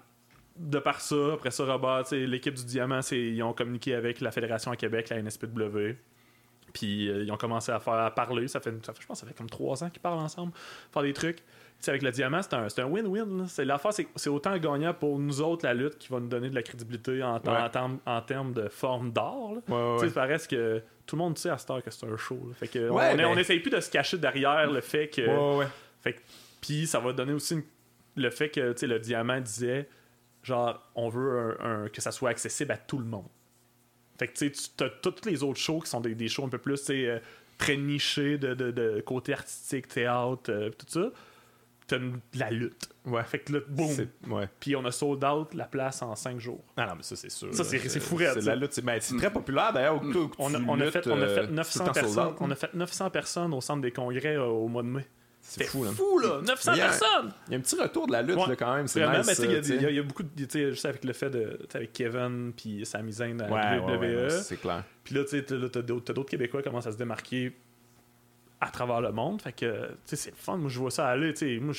[0.57, 4.31] de par ça, après ça, Robert, l'équipe du Diamant, c'est- ils ont communiqué avec la
[4.31, 5.97] Fédération à Québec, la NSPW.
[6.73, 8.49] Puis euh, ils ont commencé à faire à parler.
[8.49, 10.53] Ça fait, ça fait- je pense que ça fait comme trois ans qu'ils parlent ensemble,
[10.93, 11.37] faire des trucs.
[11.37, 11.43] Tu
[11.81, 13.47] sais, avec le Diamant, c'est un, win-win.
[13.59, 16.55] L'affaire, c'est c'est autant gagnant pour nous autres, la lutte, qui va nous donner de
[16.55, 17.49] la crédibilité en, Ouais.
[17.49, 19.51] en, termes- en termes de forme d'art.
[19.51, 20.09] Ouais, ouais, Tu sais, ouais.
[20.09, 22.41] ça paraît que tout le monde sait à cette heure que c'est un show.
[22.49, 22.55] là.
[22.55, 25.23] Fait que on, ben- on essaye plus de se cacher derrière le fait que.
[26.61, 27.65] Puis ça va donner aussi une-
[28.17, 29.89] le fait que tu sais, le diamant disait
[30.45, 33.27] genre on veut un, un- que ça soit accessible à tout le monde.
[34.19, 36.59] Fait que tu sais, toutes les autres shows qui sont des, des shows un peu
[36.59, 37.19] plus tu sais, euh,
[37.59, 41.11] très niché de, de, de côté artistique, théâtre, euh, tout ça.
[41.87, 41.99] T'as
[42.35, 42.89] la lutte.
[43.05, 43.23] Ouais.
[43.25, 43.91] Fait que là, boum.
[44.29, 44.49] Ouais.
[44.59, 46.65] Puis on a sold out la place en 5 jours.
[46.79, 47.53] Ah non, mais ça, c'est sûr.
[47.55, 48.73] Ça, c'est- c'est fou raide, C'est la lutte.
[48.73, 50.01] C'est ben, c'est très populaire, d'ailleurs.
[50.39, 52.35] On a, on fait, on a euh, fait tout le 900 temps sold personnes.
[52.41, 55.07] On a fait 900 personnes au centre des congrès euh, au mois de mai.
[55.47, 55.91] C'est fou, là.
[55.93, 56.41] fou, là!
[56.43, 57.33] 900 Il y a- personnes!
[57.49, 58.49] Il y a un petit retour de la lutte, Ouais.
[58.49, 58.89] là, quand même.
[58.89, 60.29] C'est Vraiment, nice, mais tu sais, il y y, y a beaucoup de.
[60.37, 61.59] Tu sais, juste avec le fait de.
[61.69, 64.23] tu avec Kevin puis Sami Zayn Ouais, la ouais, ouais, WWE.
[64.33, 64.85] non, c'est clair.
[65.05, 67.55] Puis là, tu sais, t'as d'autres Québécois qui commencent à se démarquer
[68.61, 69.43] à travers le monde.
[69.43, 70.57] Fait que, tu sais, c'est le fun.
[70.57, 71.35] Moi, je vois ça aller.
[71.35, 71.75] Tu sais, moi,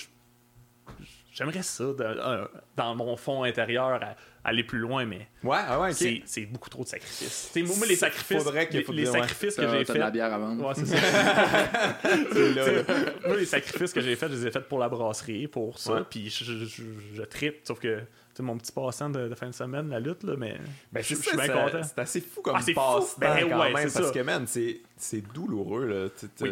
[1.33, 4.15] j'aimerais ça, euh, dans mon fond intérieur, à-
[4.45, 7.49] aller plus loin, mais Ouais, ah ouais, c'est beaucoup trop de sacrifices.
[7.51, 10.11] Tu sais, moi, les sacrifices, Faudrait qu'il les, faut les sacrifices que j'ai de la
[10.11, 10.65] bière à vendre.
[10.67, 10.95] Ouais, c'est ça.
[13.27, 15.93] Moi, les sacrifices que j'ai faits, je les ai faits pour la brasserie, pour ça.
[15.93, 16.01] Ouais.
[16.09, 16.83] Puis je, je, je,
[17.15, 17.59] je trippe.
[17.63, 18.01] Sauf que,
[18.39, 20.57] mon petit passant de, de fin de semaine, la lutte, là, mais
[20.91, 21.81] Ben, je, suis ça, bien ça- content.
[21.83, 24.13] C'est assez fou comme Ah, passe-temps Ben quand ouais, même, c'est parce ça.
[24.13, 26.07] que, man, c'est c'est douloureux, là.
[26.41, 26.49] Oui.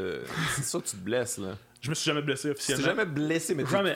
[0.55, 1.57] C'est sûr que tu te blesses, là.
[1.81, 2.85] Je me suis jamais blessé Tu t'es officiellement.
[2.85, 3.95] jamais blessé, mais tu Jamais.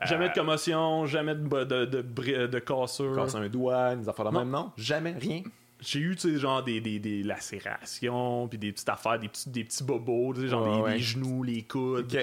[0.00, 3.14] Euh, Jamais de commotion, jamais de, de, de, cassure.
[3.14, 4.72] casses un doigt, des affaires de même, non?
[4.76, 5.42] Jamais, rien?
[5.80, 9.50] J'ai eu, tu sais, genre des, des, des lacérations, puis des petites affaires, des petits,
[9.50, 10.98] des petits bobos, tu sais, genre des, ouais.
[10.98, 12.16] genoux, les coudes,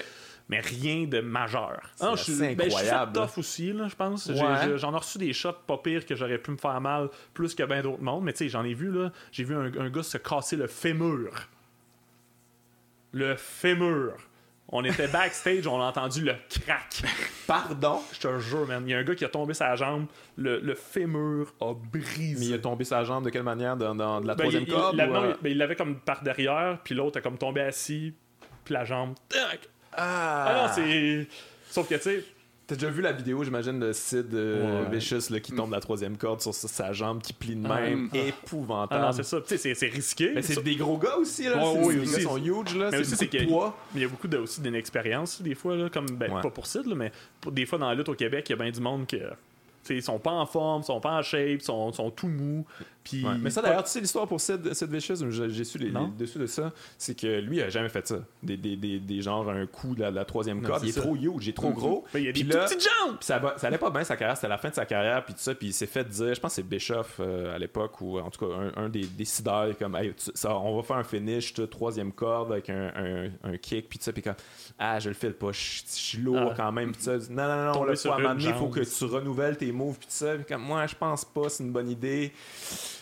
[0.48, 1.82] mais rien de majeur.
[2.02, 3.28] Je suis assez ben, je suis fait incroyable, là.
[3.28, 4.26] tough aussi, là, je pense.
[4.28, 4.78] Ouais.
[4.78, 7.64] J'en ai reçu des shots pas pires que j'aurais pu me faire mal plus que
[7.64, 9.12] bien d'autres mondes, mais tu sais, j'en ai vu, là.
[9.32, 11.30] J'ai vu un, un gars se casser le fémur.
[13.12, 14.16] Le fémur.
[14.72, 17.02] On était backstage, on a entendu le crack.
[17.48, 18.02] Pardon?
[18.14, 18.84] Je te jure, man.
[18.86, 20.06] Il y a un gars qui a tombé sa jambe,
[20.38, 22.40] le, le fémur a brisé.
[22.40, 23.76] Mais il a tombé sa jambe de quelle manière?
[23.76, 24.96] Dans, dans de la Ben, troisième il- il- corde?
[24.96, 27.38] la- ou, non, euh, il- ben, il l'avait comme par derrière, puis l'autre a comme
[27.40, 28.14] tombé assis,
[28.64, 29.16] puis la jambe.
[29.28, 29.60] tac!
[29.94, 31.28] Ah, non, c'est.
[31.72, 32.24] Sauf que, tu sais,
[32.70, 34.92] T'as déjà vu la vidéo, j'imagine, de Sid euh, Ouais.
[34.92, 37.68] Vicious là, qui tombe de la troisième corde sur sa, sa jambe qui plie de
[37.68, 38.10] Ah, même.
[38.14, 38.18] ah.
[38.18, 39.02] Épouvantable.
[39.04, 39.42] ah non, c'est ça.
[39.42, 40.34] Tu sais, c'est- risqué.
[40.36, 41.58] Mais c'est des gros gars aussi, là.
[41.58, 42.16] Ouais, oui, les aussi.
[42.18, 42.90] gars sont huge, là.
[42.92, 43.78] Mais C'est beaucoup de poids.
[43.96, 46.42] Mais il y a beaucoup de, aussi d'inexpérience, des fois, là, comme, ben, Ouais.
[46.42, 48.54] pas pour Sid, là, mais pour, des fois dans la lutte au Québec, il y
[48.54, 49.18] a bien du monde que.
[49.96, 52.66] Ils sont pas en forme, sont pas en shape, sont, sont tout mous.
[53.04, 53.32] Puis Ouais.
[53.40, 55.16] Mais ça, d'ailleurs, tu sais l'histoire pour Sid, Sid Vicious,
[55.50, 58.18] j'ai su les, les dessus de ça, c'est que lui, il a jamais fait ça.
[58.44, 60.84] Des, des, des, des genres, un coup de la, de la troisième corde.
[60.84, 61.02] Il est ça.
[61.02, 62.06] trop huge, il est trop gros.
[62.14, 63.16] Ben, il y a des là- petites jambes!
[63.22, 65.34] Ça, va- ça allait pas bien sa carrière, c'était la fin de sa carrière, puis
[65.34, 68.00] tout ça, puis il s'est fait dire, je pense que c'est Bischoff euh, à l'époque,
[68.02, 70.98] ou en tout cas un, un des décideurs, comme, Hey, tu- ça, on va faire
[70.98, 74.36] un finish, tu troisième corde avec un, un, un kick, puis tout ça, puis comme,
[74.78, 76.54] ah, je le file pas, je je suis lourd Ah.
[76.56, 78.68] quand même, tout ça, non, non, non, là, faut, à un une moment donné, faut
[78.68, 81.64] que tu renouvelles tes moves, puis tout ça, puis comme, moi, je pense pas, c'est
[81.64, 82.32] une bonne idée.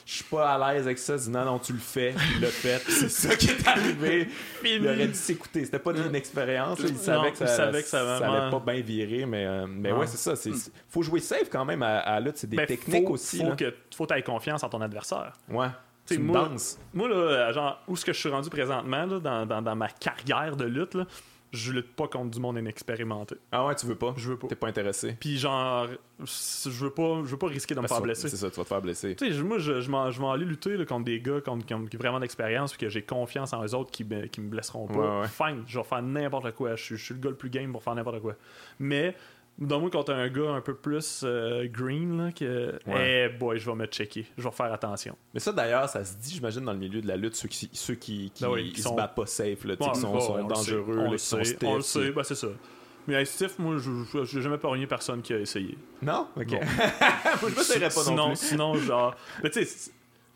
[0.06, 1.16] Je suis pas à l'aise avec ça.
[1.16, 2.14] Il dit, non, non, tu le fais.
[2.36, 2.82] Il l'a fait.
[2.90, 4.30] C'est ça qui est arrivé.
[4.64, 5.66] il aurait dû s'écouter.
[5.66, 6.80] C'était pas de l'inexpérience.
[6.80, 6.86] là.
[6.88, 9.26] Il Non, savait que il ça, savait que ça ça vraiment- allait pas bien virer.
[9.26, 10.00] Mais, euh, mais Non.
[10.00, 10.36] ouais, c'est ça.
[10.38, 12.38] c'est- c'est- faut jouer safe quand même à, à lutte.
[12.38, 13.40] C'est des Ben, techniques faut, aussi.
[13.40, 13.56] Faut là.
[13.58, 15.34] que faut aies confiance en ton adversaire.
[15.50, 15.68] Ouais.
[16.08, 16.80] Tu une moi- danse.
[16.94, 19.90] Moi, là, genre, où est-ce que je suis rendu présentement, là, dans, dans, dans ma
[19.90, 21.06] carrière de lutte, là,
[21.54, 23.36] je lutte pas contre du monde inexpérimenté.
[23.52, 24.14] Ah ouais, tu veux pas?
[24.18, 24.48] Je veux pas.
[24.48, 25.16] T'es pas intéressé.
[25.20, 25.88] Puis genre,
[26.20, 28.30] je veux pas, je veux pas risquer de me Parce faire blesser.
[28.30, 29.16] C'est ça, tu vas te faire blesser.
[29.16, 31.66] Tu sais, moi, je, je, m'en- je vais aller lutter là, contre des gars contre,
[31.66, 34.50] qui ont vraiment d'expérience puis que j'ai confiance en eux autres qui, me- qui me
[34.50, 34.94] blesseront pas.
[35.20, 35.28] Ouais, ouais.
[35.28, 36.76] Fine, je vais faire n'importe quoi.
[36.76, 38.36] Je, je suis le gars le plus game pour faire n'importe quoi.
[38.80, 39.16] Mais,
[39.60, 43.30] dans moi, contre un gars un peu plus euh, green, là, que, Ouais.
[43.34, 44.26] eh boy, je vais me checker.
[44.38, 45.18] Je vais faire attention.
[45.34, 47.70] Mais ça, d'ailleurs, ça se dit, j'imagine, dans le milieu de la lutte, ceux qui,
[47.74, 50.44] ceux qui, qui, Ben qui se sont- battent pas safe, là, Ouais, qui sont, sont
[50.48, 52.48] dangereux, on le qui sont sait, stiff, on le sait, ben c'est ça.
[53.08, 53.78] Mais Stiff, moi,
[54.26, 55.78] j'ai jamais pogné personne qui a essayé.
[56.02, 56.28] Non?
[56.36, 56.52] Ok.
[56.52, 58.36] Moi, je m'essayerais pas sinon, non plus.
[58.36, 59.16] Sinon, genre.
[59.42, 59.92] Mais tu sais,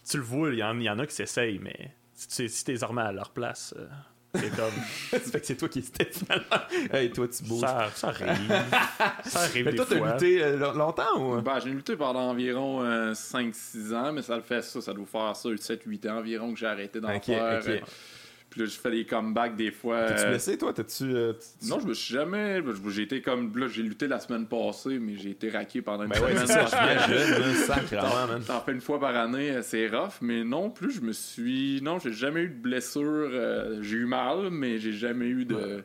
[0.10, 2.82] tu le vois, il y, en- il y en a qui s'essayent, mais si t'es
[2.82, 3.88] armé à leur place, euh,
[4.36, 4.72] c'est comme.
[5.12, 6.94] ça fait que c'est toi qui stiff, finalement.
[6.94, 7.62] Hey, toi, tu bouges.
[7.62, 8.48] ça, ça arrive.
[9.26, 11.42] ça arrive Mais des toi, t'as lutté euh, lo- longtemps ou?
[11.42, 12.84] Ben, j'ai lutté pendant environ
[13.14, 16.60] 5-6 ans, mais ça le fait ça, ça doit faire ça, 7-8 ans environ que
[16.60, 17.62] j'ai arrêté d'en Ok, faire.
[18.52, 20.08] Puis là, je fais des comebacks des fois.
[20.08, 20.74] T'es-tu euh, blessé, toi?
[20.78, 22.62] Euh, tu- Non, je me suis jamais.
[22.90, 23.58] J'ai été comme.
[23.58, 26.48] Là, j'ai lutté la semaine passée, mais j'ai été raqué pendant une Ben ouais, semaine.
[26.48, 28.42] c'est ça, man.
[28.46, 31.80] T'en fais une fois par année, euh, c'est rough, mais non plus, je me suis.
[31.82, 33.02] Non, j'ai jamais eu de blessure.
[33.32, 35.84] euh, j'ai eu mal, mais j'ai jamais eu de.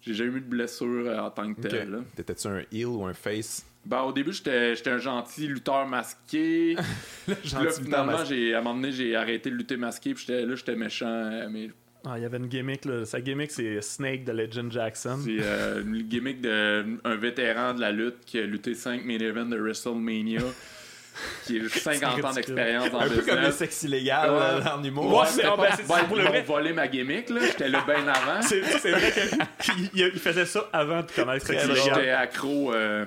[0.00, 1.98] J'ai jamais eu de blessure euh, en tant que tel.
[2.16, 3.66] T'étais-tu un heel ou un face?
[3.84, 6.76] Ben, au début, j'étais j'étais un gentil lutteur masqué.
[7.26, 8.54] Puis Gentil là, finalement, masqué.
[8.54, 10.14] à un moment donné, j'ai arrêté de lutter masqué.
[10.14, 11.30] Puis là, j'étais méchant.
[11.50, 11.70] Mais
[12.06, 13.04] Ah, il y avait une gimmick, là.
[13.04, 15.18] Sa gimmick, c'est Snake de Legend Jackson.
[15.22, 16.84] c'est euh, une gimmick d'un
[17.16, 20.40] vétéran de la lutte qui a lutté 5 main events de WrestleMania.
[21.44, 23.56] qui a 50 ans d'expérience dans Un le peu comme le business.
[23.56, 24.38] sexe illégal Ouais.
[24.64, 25.18] là, en humour.
[25.20, 26.42] Ouais, c'était ah, pas- ben, c'est- ouais, c'est pour le vrai.
[26.42, 27.40] volé ma gimmick, là.
[27.44, 28.40] J'étais là bien avant.
[28.40, 29.12] C'est c'est vrai
[29.60, 31.76] qu'il il- il faisait ça avant de connaître Très Sex drôle.
[31.78, 31.94] Illégal.
[31.96, 33.04] J'étais accro, euh,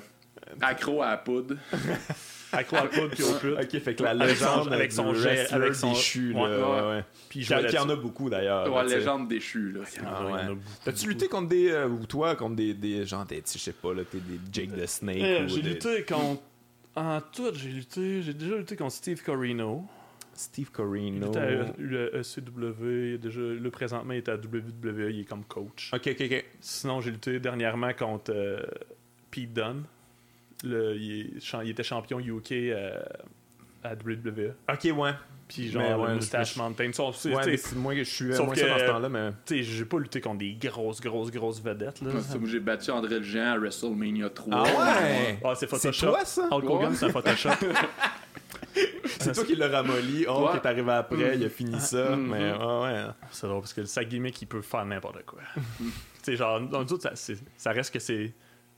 [0.62, 1.56] accro à la poudre.
[2.54, 2.64] à
[3.08, 3.58] puis au pute.
[3.60, 6.88] Ok, fait que la légende avec son wrestler avec son- déchu, là, Ouais, ouais, ouais.
[6.98, 7.06] ouais.
[7.30, 8.72] Puis il qui en a beaucoup d'ailleurs.
[8.74, 8.98] Ouais, sais.
[8.98, 9.82] légende déchue, là.
[9.96, 10.48] Il y en a- Ah, il y ouais.
[10.56, 10.62] beaucoup.
[10.86, 11.70] T'as-tu lutté contre des.
[11.72, 12.74] euh, ou toi, contre des.
[12.74, 15.70] des genre, des, je sais pas, là, t'es des Jake the Snake ou J'ai des-
[15.70, 16.42] lutté contre.
[16.96, 18.22] En tout, j'ai lutté.
[18.22, 19.84] J'ai déjà lutté contre Steve Corino.
[20.36, 21.28] Steve Il Corino.
[21.28, 23.10] était à le ECW.
[23.10, 25.12] il est Déjà, le présentement, il est à WWE.
[25.12, 25.92] Il est comme coach.
[25.94, 26.46] Ok, ok, ok.
[26.60, 28.60] Sinon, j'ai lutté dernièrement contre euh,
[29.30, 29.84] Pete Dunne.
[30.64, 33.00] Le- il, est champ- il était champion UK euh,
[33.84, 34.54] à WWE.
[34.72, 35.12] Ok, ouais.
[35.48, 36.92] Puis genre, Mais le ouais, Moustache je- Mountain.
[36.94, 37.36] Sauf, tu sais, Ouais,
[37.76, 39.30] moi, je suis moins que- ça dans ce temps-là, mais.
[39.46, 42.02] tu sais, j'ai pas lutté contre des grosses, grosses, grosses vedettes.
[42.02, 42.12] Là.
[42.14, 44.54] Moi, c'est moi, j'ai battu André le Géant à WrestleMania 3.
[44.56, 45.40] Ah ouais!
[45.44, 46.08] Ah, c'est C'est Photoshop.
[46.08, 46.48] toi, ça?
[46.50, 46.96] Hulk Hogan, Ouais.
[46.96, 47.50] c'est un Photoshop.
[49.20, 50.26] C'est toi qui l'as ramolli.
[50.28, 52.16] Oh, qui est arrivé après, il a fini ça.
[52.16, 52.28] Mhm.
[52.32, 53.04] Mais ouais, ouais.
[53.32, 55.40] C'est drôle parce que sa gimmick, il peut faire n'importe quoi.
[55.78, 55.86] tu
[56.24, 57.12] sais, genre, dans le doute, ça,
[57.58, 58.34] ça reste que c'est.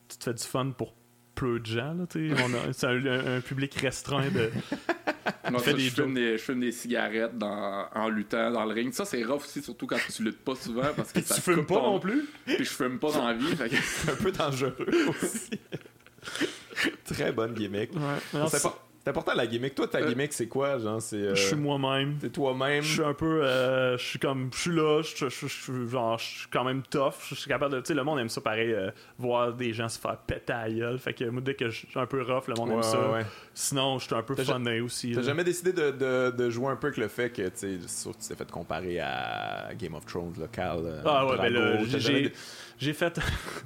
[0.09, 0.93] Tu te fais du fun pour
[1.35, 2.43] peu de gens, là, tu sais.
[2.43, 4.49] On a- C'est un, un- un public restreint de.
[5.51, 8.65] Moi, fais ça, des je, fume des, je fume des cigarettes dans, en luttant dans
[8.65, 8.91] le ring.
[8.93, 11.65] Ça, c'est rough aussi, surtout quand tu luttes pas souvent parce que ça tu fumes
[11.65, 12.25] pas ton- non plus?
[12.45, 13.55] Puis je fume pas dans la vie.
[13.55, 14.75] que- C'est un peu dangereux
[15.09, 15.49] aussi.
[17.05, 17.91] Très bonne gimmick.
[17.93, 17.99] Ouais.
[18.33, 18.61] Non, C'est
[19.05, 19.75] c'est- impor- c'est important la gimmick.
[19.75, 20.77] Toi, ta Euh, gimmick, c'est quoi?
[20.79, 21.15] Genre, c'est.
[21.17, 22.17] euh, Je suis moi-même.
[22.19, 22.81] T'es toi-même?
[22.83, 23.43] Je suis un peu.
[23.43, 24.49] euh, je suis comme.
[24.53, 25.01] Je suis là.
[25.01, 27.13] Je je- genre, je suis quand même tough.
[27.29, 27.79] Je suis capable de.
[27.81, 28.75] Tu sais, le monde aime ça pareil.
[29.17, 30.99] voir des gens se faire péter à la gueule.
[30.99, 33.11] Fait que moi, dès que je suis un peu rough, le monde Ouais, aime ça.
[33.11, 33.25] ouais.
[33.53, 35.11] Sinon, je suis un peu funné aussi.
[35.11, 35.25] T'as là.
[35.27, 37.77] jamais décidé de, de, de jouer un peu avec le fait que, tu sais,
[38.19, 41.01] tu t'es fait comparer à Game of Thrones, local.
[41.05, 42.33] Ah ouais, ben là, j'ai-
[42.77, 43.19] j'ai fait.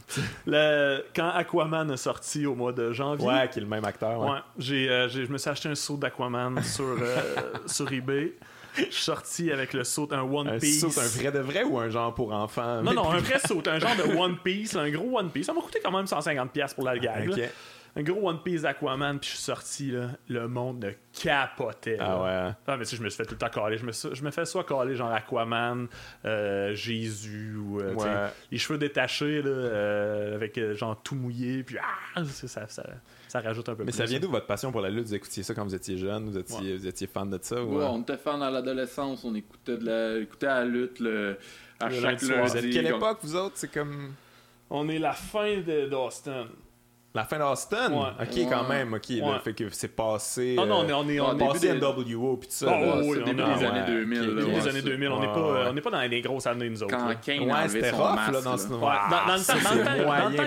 [0.45, 3.27] le, quand Aquaman est sorti au mois de janvier.
[3.27, 4.19] Ouais, qui est le même acteur.
[4.19, 4.29] Ouais.
[4.31, 7.21] Ouais, j'ai, euh, j'ai- je me suis acheté un saut d'Aquaman sur, euh,
[7.65, 8.33] sur eBay.
[8.77, 10.79] Je suis sorti avec le saut, un One Un Piece.
[10.81, 12.81] saut, un vrai de vrai ou un genre pour enfants?
[12.83, 15.47] Non, non, un vrai saut, un genre de One Piece, un gros One Piece.
[15.47, 17.29] Ça m'a coûté quand même 150$ pour la gag.
[17.29, 17.47] là.
[17.95, 21.97] Un gros One Piece d'Aquaman, puis je suis sorti, là, le monde ne capotait.
[21.97, 22.05] là.
[22.07, 22.53] Ah ouais.
[22.67, 23.77] Ah, mais tu sais, je me suis fait tout le temps caler.
[23.77, 25.87] Je me, je me fais soit caler genre Aquaman,
[26.25, 28.31] euh, Jésus, ou euh, Ouais.
[28.51, 32.83] les cheveux détachés, là, euh, avec genre tout mouillé, puis ah, ça, ça,
[33.27, 33.97] ça rajoute un peu Mais plus.
[33.97, 35.07] ça vient d'où votre passion pour la lutte?
[35.07, 36.29] Vous écoutiez ça quand vous étiez jeune?
[36.29, 37.61] Vous étiez, vous étiez fan de ça?
[37.63, 39.25] ou, Ouais, on était fan à l'adolescence.
[39.25, 41.37] On écoutait, de la, écoutait à la lutte le,
[41.79, 42.45] à Le chaque lundi soir.
[42.45, 43.55] Vous êtes quelle comme- époque, vous autres?
[43.57, 44.13] C'est comme
[44.69, 46.47] On est la fin de- d'Austin.
[47.15, 47.91] La fin d'Austin?
[47.91, 48.09] Ouais.
[48.21, 48.93] Ok, quand même.
[48.93, 49.39] Ok, là, Ouais.
[49.43, 50.55] fait que c'est passé...
[50.59, 52.47] Ah non, on euh, est, on est, ah, on début est passé des- NWO pis
[52.47, 52.67] tout ça.
[52.69, 52.95] Ah, là.
[52.97, 54.19] oui, c'est on début des ah, années ouais, 2000.
[54.21, 54.37] ok, là, ok.
[54.39, 54.85] début ouais, des années ça.
[54.89, 55.09] 2000.
[55.09, 55.33] On n'est pas,
[55.69, 56.95] on dans les grosses années, nous autres.
[56.95, 57.15] Quand là.
[57.15, 58.57] Kane Ouais, enlevait c'était rough, masque, là, dans là.
[58.57, 60.43] ce Ouais, dans- dans le temps- dans le temps- dans le temps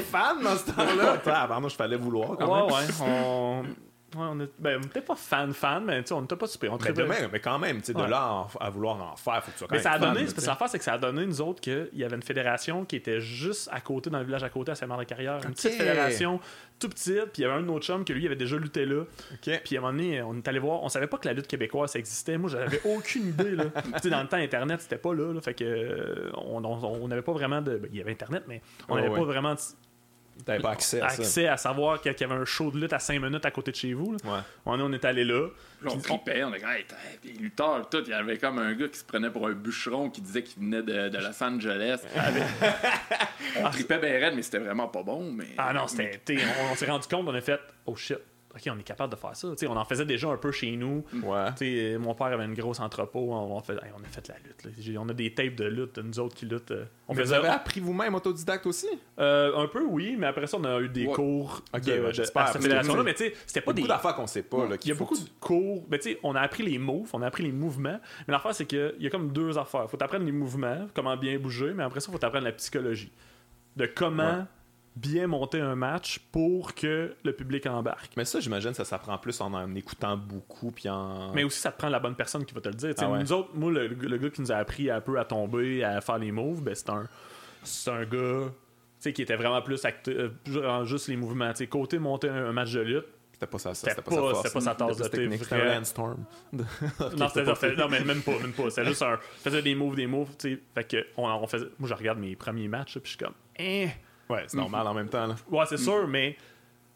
[0.00, 1.46] fan dans ce temps-là?
[1.48, 2.64] Pardon, je fallait vouloir quand même.
[2.66, 3.68] ouais.
[4.14, 6.72] Ouais, on est, ben, était pas fan-fan, mais on était pas super.
[6.72, 8.08] On Mais, demain, mais quand même, tu sais, de Ouais.
[8.08, 10.26] là à, vouloir en faire, faut que tu sois quand Mais ça a fan, donné,
[10.26, 12.96] parce l'affaire, c'est que ça a donné, nous autres, qu'il y avait une fédération qui
[12.96, 15.40] était juste à côté, dans le village à côté, à Saint-Marc-de-Carrière.
[15.44, 16.40] Une petite fédération,
[16.78, 18.84] tout petite, puis il y avait un autre chum que lui, il avait déjà lutté
[18.86, 19.02] là.
[19.32, 19.60] Ok.
[19.64, 21.46] Puis à un moment donné, on est allé voir, on savait pas que la lutte
[21.46, 22.36] québécoise ça existait.
[22.38, 23.52] Moi, j'avais aucune idée.
[23.52, 23.64] Là.
[24.10, 25.32] dans le temps, Internet, c'était pas là.
[25.32, 25.40] là.
[25.40, 27.76] fait que euh, on n'avait pas vraiment de.
[27.76, 29.18] ben, il y avait Internet, mais on Ouais, n'avait ouais.
[29.20, 29.60] pas vraiment de-
[30.44, 31.22] T'avais pas accès à ça.
[31.22, 33.70] accès à savoir qu'il y avait un show de lutte à 5 minutes à côté
[33.70, 34.12] de chez vous.
[34.12, 34.18] là.
[34.32, 34.40] Ouais.
[34.66, 35.48] On, est- on est allé là.
[35.80, 36.84] Puis on tripait, on était comme, hey,
[37.24, 38.02] les lutteurs, tout.
[38.06, 40.62] Il y avait comme un gars qui se prenait pour un bûcheron qui disait qu'il
[40.62, 42.00] venait de, de Los Angeles.
[43.56, 45.30] on tripait ben raide, mais c'était vraiment pas bon.
[45.32, 45.46] Mais...
[45.58, 46.20] Ah non, c'était.
[46.68, 48.18] On, on s'est rendu compte, on a fait Oh shit,
[48.54, 49.54] ok, on est capable de faire ça.
[49.54, 51.04] T'sais, on en faisait déjà un peu chez nous.
[51.22, 51.52] Ouais.
[51.54, 53.32] T'sais, mon père avait une grosse entrepôt.
[53.32, 54.64] On, on fait, hey, on a fait la lutte.
[54.64, 55.00] là.
[55.00, 56.70] On a des tapes de lutte nous autres qui luttent.
[56.70, 56.84] euh.
[57.08, 58.88] On Mais vous faisait avez appris vous-même autodidacte aussi?
[59.18, 61.12] euh, un peu, oui, mais après ça, on a eu des Ouais.
[61.12, 62.32] cours Ok, de, ouais, de- à cette
[63.46, 63.88] c'était pas Beaucoup des.
[63.88, 64.66] d'affaires qu'on sait pas.
[64.68, 65.84] Là, Il y a beaucoup de cours.
[65.90, 68.00] Mais tu sais, on a appris les moves, on a appris les mouvements.
[68.26, 69.88] Mais l'affaire, c'est qu'il y a comme deux affaires.
[69.90, 73.12] faut apprendre les mouvements, comment bien bouger, mais après ça, il faut apprendre la psychologie.
[73.76, 74.46] De comment.
[74.96, 78.12] Bien monter un match pour que le public embarque.
[78.16, 81.32] Mais ça, j'imagine, ça s'apprend plus en en écoutant beaucoup puis en.
[81.34, 82.94] Mais aussi, ça te prend la bonne personne qui va te le dire.
[82.98, 83.18] Ah ouais.
[83.18, 86.00] Nous autres, moi, le, le gars qui nous a appris un peu à tomber, à
[86.00, 87.08] faire les moves, ben, c'est un,
[87.62, 88.50] c'est un gars
[89.00, 91.50] tu sais, qui était vraiment plus acté- euh, juste les mouvements.
[91.50, 94.10] Tu sais, côté monter un, un match de lutte, C'était pas ça, ça, C'était pas,
[94.16, 96.24] pas- c'était pas sa tasse de thé, technique, C'était un Landstorm.
[96.52, 96.64] non,
[97.28, 98.70] c'était pas non, mais même pas, même pas.
[98.70, 99.18] C'était juste un.
[99.42, 100.60] faisait des moves, des moves, tu sais.
[100.74, 103.34] Fait que, on, on faisait, moi, je regarde mes premiers matchs, puis je suis comme,
[103.58, 103.88] eh.
[104.28, 105.26] Ouais, c'est normal en même temps.
[105.26, 105.36] Là.
[105.50, 106.36] Ouais, c'est sûr, mais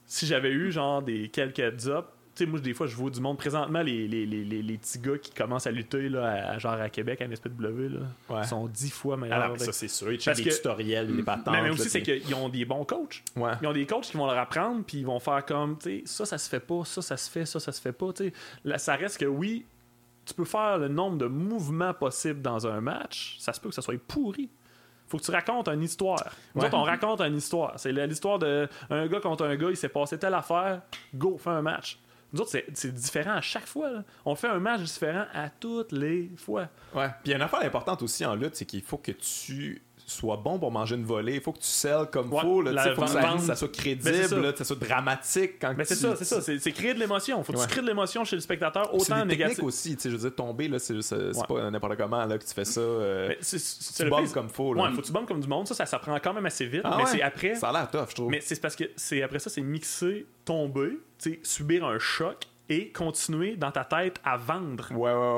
[0.06, 3.20] si j'avais eu, genre, des quelques heads-up, tu sais, moi, des fois, je vois du
[3.20, 3.36] monde.
[3.36, 6.74] Présentement, les, les, les, les, les petits gars qui commencent à lutter, là, à, genre
[6.74, 8.00] à Québec, à NSPW, là,
[8.30, 8.44] Ouais.
[8.44, 9.42] sont dix fois meilleurs.
[9.42, 10.12] Alors, Fait- ça, c'est sûr.
[10.12, 11.52] Ils checkent des que- tutoriels, des patentes.
[11.52, 12.20] mais, mais aussi, c'est t'sais.
[12.20, 13.24] qu'ils ont des bons coachs.
[13.34, 13.50] Ouais.
[13.60, 16.02] Ils ont des coachs qui vont leur apprendre, puis ils vont faire comme, tu sais,
[16.06, 18.12] ça, ça se fait pas, ça, ça se fait, ça, ça se fait pas.
[18.12, 18.32] Tu sais,
[18.64, 19.66] Là, ça reste que oui,
[20.24, 23.74] tu peux faire le nombre de mouvements possibles dans un match, ça se peut que
[23.74, 24.48] ça soit pourri.
[25.09, 26.22] Faut que tu racontes une histoire.
[26.55, 26.68] Nous Ouais.
[26.68, 27.74] autres, on raconte une histoire.
[27.78, 30.82] C'est l'histoire de un gars contre un gars, il s'est passé telle affaire,
[31.14, 31.98] go, fais un match.
[32.32, 33.90] Nous autres, c'est- c'est différent à chaque fois.
[33.90, 34.02] là.
[34.26, 36.68] On fait un match différent à toutes les fois.
[36.94, 37.06] Ouais.
[37.09, 39.80] Puis il y a une affaire importante aussi en lutte, c'est qu'il faut que tu
[40.10, 41.35] sois bon pour manger une volée.
[41.35, 42.62] Il faut que tu selles comme Ouais, faut.
[42.62, 44.36] Là, faut que ça, ça soit Ben, c'est crédible, ça.
[44.39, 46.40] là, que ça soit dramatique quand Mais c'est ça, c'est ça.
[46.40, 47.43] C'est c'est créer de l'émotion.
[47.44, 47.64] Faut que Ouais.
[47.66, 49.62] tu crées de l'émotion chez le spectateur, C'est autant des négatif.
[49.62, 51.47] aussi, je veux dire, tomber, là, c'est c'est- c'est Ouais.
[51.47, 52.80] pas n'importe comment là, que tu fais ça.
[52.80, 54.74] euh, c'est- c'est tu bombes comme faut.
[54.74, 54.85] Là.
[54.85, 55.66] Ouais, faut que tu bombes comme du monde.
[55.68, 56.82] Ça, ça s'apprend quand même assez vite.
[56.85, 57.55] Ah mais c'est après.
[57.55, 58.30] Ça a l'air tough, je trouve.
[58.30, 60.98] Mais c'est parce que c'est après ça, c'est mixer, tomber,
[61.43, 64.89] subir un choc et continuer dans ta tête à vendre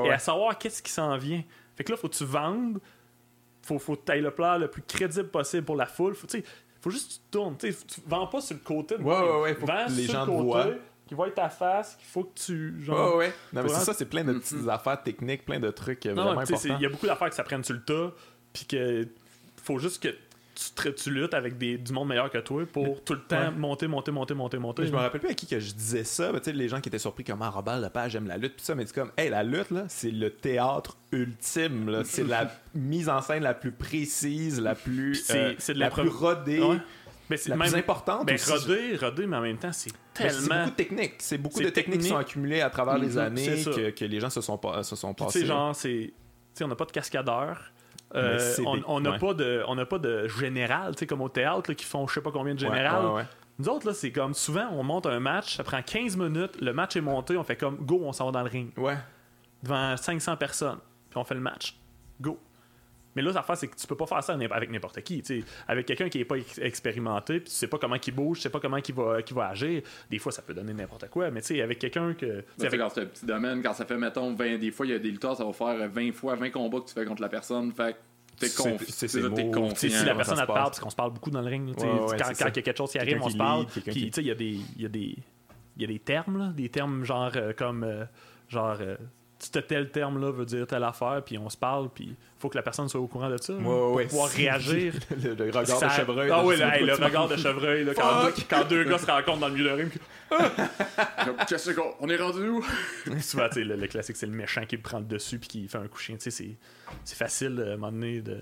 [0.05, 1.43] et à savoir qu'est-ce qui s'en vient.
[1.75, 2.79] Fait que là, faut que tu vendes,
[3.79, 6.15] faut, faut tu le plat le plus crédible possible pour la foule.
[6.15, 6.27] Faut,
[6.81, 7.57] faut juste que tu tournes.
[7.57, 8.97] Tu sais, tu vends pas sur le côté.
[8.97, 10.67] de Ouais, ouais, ouais, faut Vends que les sur gens le côté, voient.
[11.07, 12.81] Qu'ils voient ta face, qu'il faut que tu.
[12.83, 13.33] Genre, ouais, ouais.
[13.53, 16.23] Non, mais c'est ça, c'est plein de petites affaires techniques, plein de trucs euh, Non,
[16.23, 16.75] vraiment importants.
[16.77, 18.11] il y a beaucoup d'affaires que ça prenne sur le tas,
[18.53, 19.07] puis que
[19.63, 20.15] faut juste que
[20.75, 23.51] tu, tu luttes avec des, du monde meilleur que toi pour tout le temps Ouais.
[23.51, 24.85] monter, monter, monter, monter, monter.
[24.85, 26.79] Je me rappelle plus à qui que je disais ça, mais tu sais, les gens
[26.81, 29.29] qui étaient surpris comment Robert Lepage aime la lutte, tout ça, mais c'est comme, hey,
[29.29, 32.01] la lutte, là, c'est le théâtre ultime.
[32.05, 35.89] C'est la mise en scène la plus précise, la plus, c'est- euh, c'est de la
[35.89, 36.77] plus rodée, Ouais.
[37.29, 38.51] Mais c'est la même plus importante ben, aussi.
[38.51, 39.89] rodé, rodé, mais en même temps, c'est
[40.19, 40.55] Mais C'est tellement.
[40.65, 41.13] beaucoup de techniques.
[41.19, 43.89] C'est beaucoup C'est de techniques qui sont accumulées à travers les Mhm, années c'est que,
[43.91, 45.39] que les gens se sont, pas- se sont passés.
[45.39, 46.11] sais, genre, c'est.
[46.11, 46.13] Tu
[46.55, 47.70] sais, on n'a pas de cascadeur.
[48.13, 48.55] Euh,
[48.87, 49.19] on n'a ouais.
[49.19, 52.05] pas de on n'a pas de général tu sais comme au théâtre là, qui font
[52.07, 53.23] je sais pas combien de général ouais, ouais.
[53.57, 56.73] nous autres là c'est comme souvent on monte un match ça prend 15 minutes le
[56.73, 58.97] match est monté on fait comme go on s'en va dans le ring Ouais.
[59.63, 60.79] devant 500 personnes,
[61.09, 61.77] puis on fait le match.
[62.19, 62.37] Go.
[63.15, 65.21] Mais là, l'affaire, c'est que tu peux pas faire ça avec n'importe qui.
[65.21, 65.45] tu sais.
[65.67, 68.43] Avec quelqu'un qui est pas ex- expérimenté, puis tu sais pas comment il bouge, tu
[68.43, 69.81] sais pas comment il va, qu'il va agir.
[70.09, 72.25] Des fois, ça peut donner n'importe quoi, mais tu sais, avec quelqu'un que.
[72.25, 74.57] tu sais, Tu sais, avec- quand c'est un petit domaine, quand ça fait, mettons, 20,
[74.57, 76.87] des fois, il y a des lutteurs, ça va faire 20 fois, 20 combats que
[76.87, 77.71] tu fais contre la personne.
[77.71, 77.97] Fait que
[78.39, 78.85] t'es confiant.
[79.89, 81.67] Si la personne elle te parle, parce qu'on se parle beaucoup dans le ring.
[81.83, 83.65] Ouais, ouais, quand il y a quelque chose qui arrive, on se parle.
[83.91, 84.59] Puis, tu sais, il y a des.
[84.77, 85.15] Il y a des.
[85.77, 87.83] Il y a des termes, là, des termes genre euh, comme.
[87.83, 88.05] euh,
[88.49, 88.77] genre.
[88.81, 88.95] euh,
[89.41, 92.61] ce tel terme-là veut dire telle affaire, puis on se parle, puis faut que la
[92.63, 94.93] personne soit au courant de ça là, pour ouais, pouvoir réagir.
[95.23, 96.29] le, le regard Ça- de chevreuil.
[96.31, 99.05] Ah oui, là, hey, le regard de chevreuil, là, quand, deux, quand deux gars se
[99.05, 99.91] rencontrent dans le milieu de ring.
[101.47, 102.63] Qu'est-ce qu'on on est rendu où?
[103.19, 105.67] Souvent, tu sais, le, le classique, c'est le méchant qui prend le dessus puis qui
[105.67, 106.15] fait un coup chien.
[106.17, 106.57] Tu sais,
[107.03, 108.37] c'est, facile euh, à un moment donné de,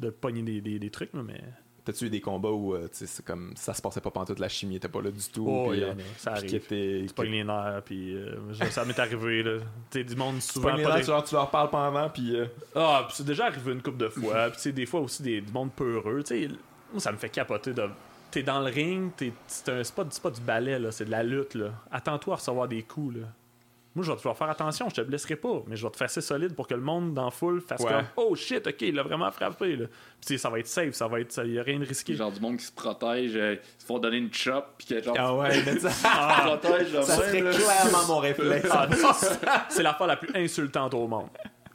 [0.00, 1.40] de pogner des, des, des trucs, là, mais.
[1.86, 4.48] T'as-tu eu des combats où euh, tu c'est comme ça se passait pas pantoute, la
[4.48, 5.46] chimie était pas là du tout.
[5.48, 6.50] Oh, en euh, ça arrive.
[6.50, 8.34] qui était- Tu pognes les nerfs, puis euh,
[8.70, 9.58] ça m'est arrivé, là.
[9.90, 10.74] Tu sais, du monde Tu souvent.
[10.74, 12.36] les pas nerfs, des- tu, leur, tu leur parles pendant, puis.
[12.74, 14.50] Ah, puis c'est déjà arrivé une couple de fois.
[14.50, 16.22] Puis tu des fois aussi des, du monde peureux.
[16.24, 16.48] Tu sais,
[16.92, 17.84] moi, ça me fait capoter de.
[18.32, 21.04] T'es dans le ring, t'es, c'est, un, c'est, pas, c'est pas du ballet, là, c'est
[21.04, 21.54] de la lutte.
[21.54, 21.70] Là.
[21.92, 23.18] Attends-toi à recevoir des coups.
[23.18, 23.26] Là.
[23.96, 26.04] Moi, je vais, vais faire attention, je te blesserai pas, mais je vais te faire
[26.04, 27.90] assez solide pour que le monde dans la foule fasse Ouais.
[27.90, 29.74] comme Oh shit, ok, il a vraiment frappé.
[29.74, 29.86] Là.
[29.86, 31.34] Puis tu sais, ça va être safe, ça va être.
[31.44, 32.14] Il y a rien de risqué.
[32.14, 35.02] Genre du monde qui se protège, euh, ils se font donner une chop, puis que
[35.02, 36.66] genre, Ah ouais, mais ça, te
[36.96, 37.50] de ça même, serait là.
[37.52, 38.68] clairement mon réflexe.
[38.70, 39.38] Ah, c'est-
[39.70, 41.28] c'est l'affaire la plus insultante au monde.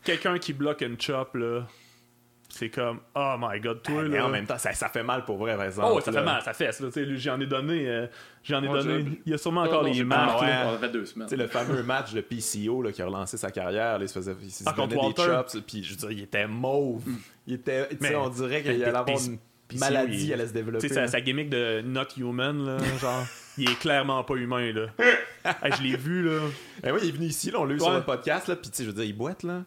[0.04, 1.62] Quelqu'un qui bloque une chop, là,
[2.54, 4.26] c'est comme Oh my god, toi, mais là.
[4.26, 5.88] en même temps, ça, ça fait mal pour vrai, par exemple.
[5.92, 6.20] Oh, ça là.
[6.20, 6.84] fait mal, ça fesse.
[7.16, 7.88] J'en ai donné.
[7.88, 8.08] euh,
[8.44, 9.22] j'en ai Moi, donné.
[9.26, 11.28] Il y a sûrement Non, encore non, les a fait deux semaines.
[11.28, 14.08] Tu sais, le fameux match de PCO là, qui a relancé sa carrière, là, il
[14.10, 16.48] se faisait il se Ah, contre donnait des chops, puis je veux dire, il était
[16.48, 17.04] mauve.
[17.48, 19.38] Il était, tu sais, Mais- on dirait qu'il mais allait avoir une
[19.80, 20.88] maladie, il- allait se Tu développer.
[20.90, 23.24] sais, sa, sa gimmick de not human, là, genre,
[23.58, 24.88] il est clairement pas humain, là.
[25.64, 26.40] Hey, je l'ai vu, là.
[26.84, 27.96] Ben oui, il est venu ici, là, on l'a eu sur Ouais.
[27.96, 29.64] le podcast, là, puis tu sais, je veux dire, il boite, là.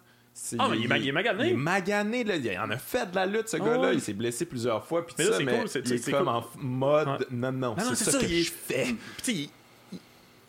[0.58, 1.46] Ah, mais il est ma- il est magané.
[1.48, 2.36] Il est magané, là.
[2.36, 3.80] Il en a fait de la lutte, ce gars-là.
[3.88, 3.94] ouais.
[3.94, 6.18] Il s'est blessé plusieurs fois, puis Mais là, ça, c'est mais cool, il est comme
[6.20, 6.28] cool.
[6.28, 7.26] en mode, Ouais.
[7.30, 8.94] non, non, Non, c'est ça, que il est- je fais.
[9.22, 9.50] Puis,
[9.92, 9.98] il-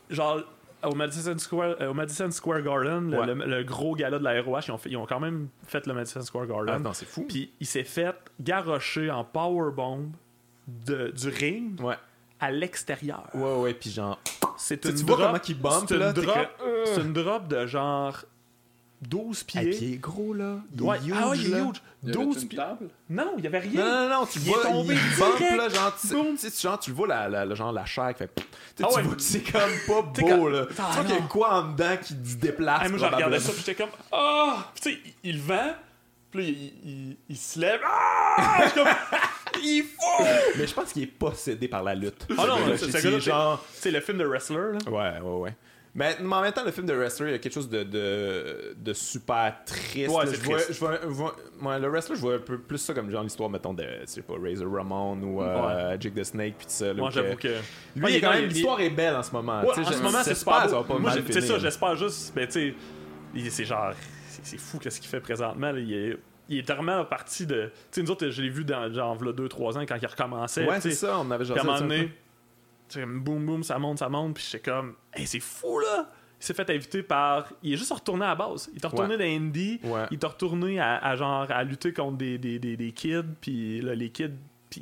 [0.09, 0.41] il- genre,
[0.83, 3.25] au Madison Square, euh, au Madison Square Garden, le, Ouais.
[3.27, 5.85] le- le gros gala de la ROH, ils ont, fait- ils ont quand même fait
[5.87, 6.83] le Madison Square Ah, Garden.
[6.83, 7.25] non, c'est fou.
[7.27, 10.11] Puis il s'est fait garrocher en powerbomb
[10.67, 11.95] de, du ring Ouais,
[12.39, 13.29] à l'extérieur.
[13.35, 14.19] ouais, ouais, puis genre,
[14.57, 15.55] C'est une drop, il
[15.87, 16.85] c'est une que, euh.
[16.85, 18.23] c'est une drop de genre
[19.07, 19.69] 12 hey, pieds.
[19.77, 20.57] puis il est gros, là.
[20.73, 21.81] Il est Ouais, huge, ah ouais, il est huge.
[22.03, 22.57] Y avait-tu 12 une pieds.
[22.57, 22.89] table?
[23.09, 23.83] Non, il y avait rien.
[23.85, 26.07] Non, non, non, tu Il vois, est tombé il bump, là, genre, tu,
[26.61, 28.31] genre, tu le vois, la, la, la- genre, la chair qui fait...
[28.37, 29.01] Ah tu ouais.
[29.03, 30.65] vois que c'est comme pas beau, là.
[30.77, 33.05] Ah, tu vois qu'il y a quoi en dedans qui se déplace, Ah, moi, je
[33.05, 34.71] regardais ça, puis j'étais comme Ah!
[34.75, 35.73] Puis, tu sais, il, vend,
[36.31, 37.79] puis là, il, il- il se lève.
[37.85, 38.57] Ah!
[38.63, 38.87] Je suis comme
[39.63, 40.23] Il faut!
[40.57, 42.27] Mais je pense qu'il est possédé par la lutte.
[42.37, 43.65] Ah non, c'est- c'est ce gars-là, genre...
[43.73, 44.91] C'est le film de Wrestler, là.
[44.91, 45.55] Ouais, ouais, ouais.
[45.97, 47.83] Mais, mais en même temps, le film de Wrestler, il y a quelque chose de,
[47.83, 50.09] de, de super triste.
[50.13, 50.73] Ouais, je vois, triste.
[50.73, 53.23] je vois- je vois- ouais, le Wrestler, je vois un peu plus ça comme genre
[53.23, 56.87] l'histoire, mettons, de, sais pas, Razor Ramon ou euh, Jake the Snake, puis tout ça.
[56.87, 57.47] là, Moi, j'avoue que-.
[57.95, 59.61] Lui, Ouais, il est quand même, l'histoire est belle en ce moment.
[59.61, 60.67] En ce moment, c'est super
[61.31, 62.33] C'est ça, j'espère juste.
[62.35, 62.75] Ben, tu
[63.33, 63.93] sais, c'est genre.
[64.43, 65.71] C'est fou qu'est-ce qu'il fait présentement.
[65.71, 65.79] là.
[65.79, 66.17] Il est.
[66.47, 67.71] Il est vraiment parti de.
[67.71, 70.67] Tu sais, nous autres, je l'ai vu dans genre, 2-3 ans quand il recommençait.
[70.67, 72.11] Ouais, c'est ça, on avait jasé à un moment donné,
[72.93, 76.09] comme boum boum, ça monte, ça monte, puis j'étais comme, hey, c'est fou là!
[76.39, 77.47] Il s'est fait inviter par.
[77.63, 78.69] Il est juste retourné à la base.
[78.73, 79.39] Il est retourné Ouais.
[79.83, 80.05] dans Ouais.
[80.11, 83.81] il est retourné à, à genre à lutter contre des, des, des, des kids, puis
[83.81, 84.31] là, les kids.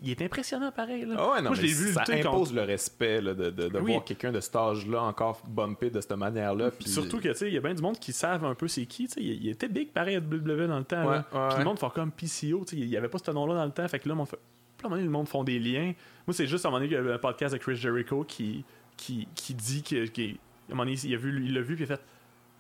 [0.02, 1.06] Il est impressionnant pareil.
[1.06, 1.16] Là.
[1.20, 2.56] Ah ouais, non, Moi, je l'ai vu ça impose contre.
[2.56, 3.92] le respect là, de, de, de Oui.
[3.92, 6.72] voir quelqu'un de cet âge-là encore bumpé de cette manière-là.
[6.80, 8.88] Surtout que, tu sais, il y a bien du monde qui savent un peu c'est
[8.88, 9.06] qui.
[9.18, 11.18] Il, il était big pareil à WWE dans le temps, Ouais, là.
[11.18, 11.58] ouais, Puis ouais.
[11.60, 12.66] le monde fait comme PCO.
[12.74, 14.40] Il y avait pas ce nom-là dans le temps, fait que là, on fait.
[14.78, 15.94] Puis là, à un moment donné, le monde font des liens.
[16.28, 18.24] Moi, c'est juste à un moment donné qu'il y a un podcast de Chris Jericho
[18.24, 18.64] qui,
[18.98, 20.06] qui, qui dit que.
[20.08, 20.40] qui-
[20.70, 22.04] à un moment donné, il a vu, il l'a vu, puis il a fait.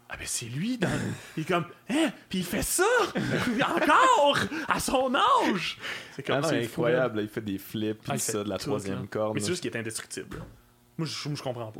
[0.09, 0.89] Ah ben c'est lui dans...
[1.37, 2.11] il est comme hein?
[2.29, 2.83] Puis il fait ça?
[3.75, 4.37] Encore?
[4.67, 5.77] À son âge?
[6.11, 6.89] C'est Ah comme non, c'est fou, là.
[6.89, 9.07] incroyable, là, il fait des flips, puis Ah, il ça, de la troisième là.
[9.09, 9.33] corde.
[9.33, 10.43] mais c'est juste qu'il est indestructible là.
[10.97, 11.79] moi je, moi, je comprends pas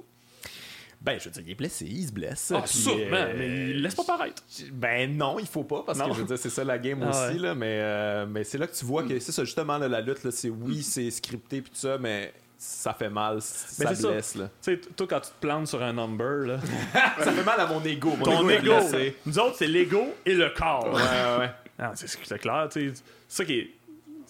[1.04, 2.54] Ben, je veux dire, il est blessé, il se blesse.
[2.56, 6.00] ah puis, sûrement euh, mais il laisse pas paraître Ben non, il faut pas, parce
[6.00, 6.08] Non.
[6.08, 7.42] que je veux dire, c'est ça la game Ah aussi, ouais.
[7.42, 10.00] là, mais, euh, mais c'est là que tu vois que c'est ça, justement, là, la
[10.00, 13.96] lutte, là, c'est oui, c'est scripté, puis tout ça, mais ça fait mal, ça c'est
[13.96, 14.08] ça.
[14.12, 14.50] blesse, là.
[14.64, 16.60] tu sais toi quand tu te plantes sur un number là
[17.20, 19.18] ça fait mal à mon ego, mon ton ego blessé.
[19.26, 21.52] nous autres c'est l'ego et le corps Ouais, ouais, ouais.
[21.78, 23.02] Ah, c'est c'est clair, tu sais.
[23.28, 23.72] C'est ça qui est.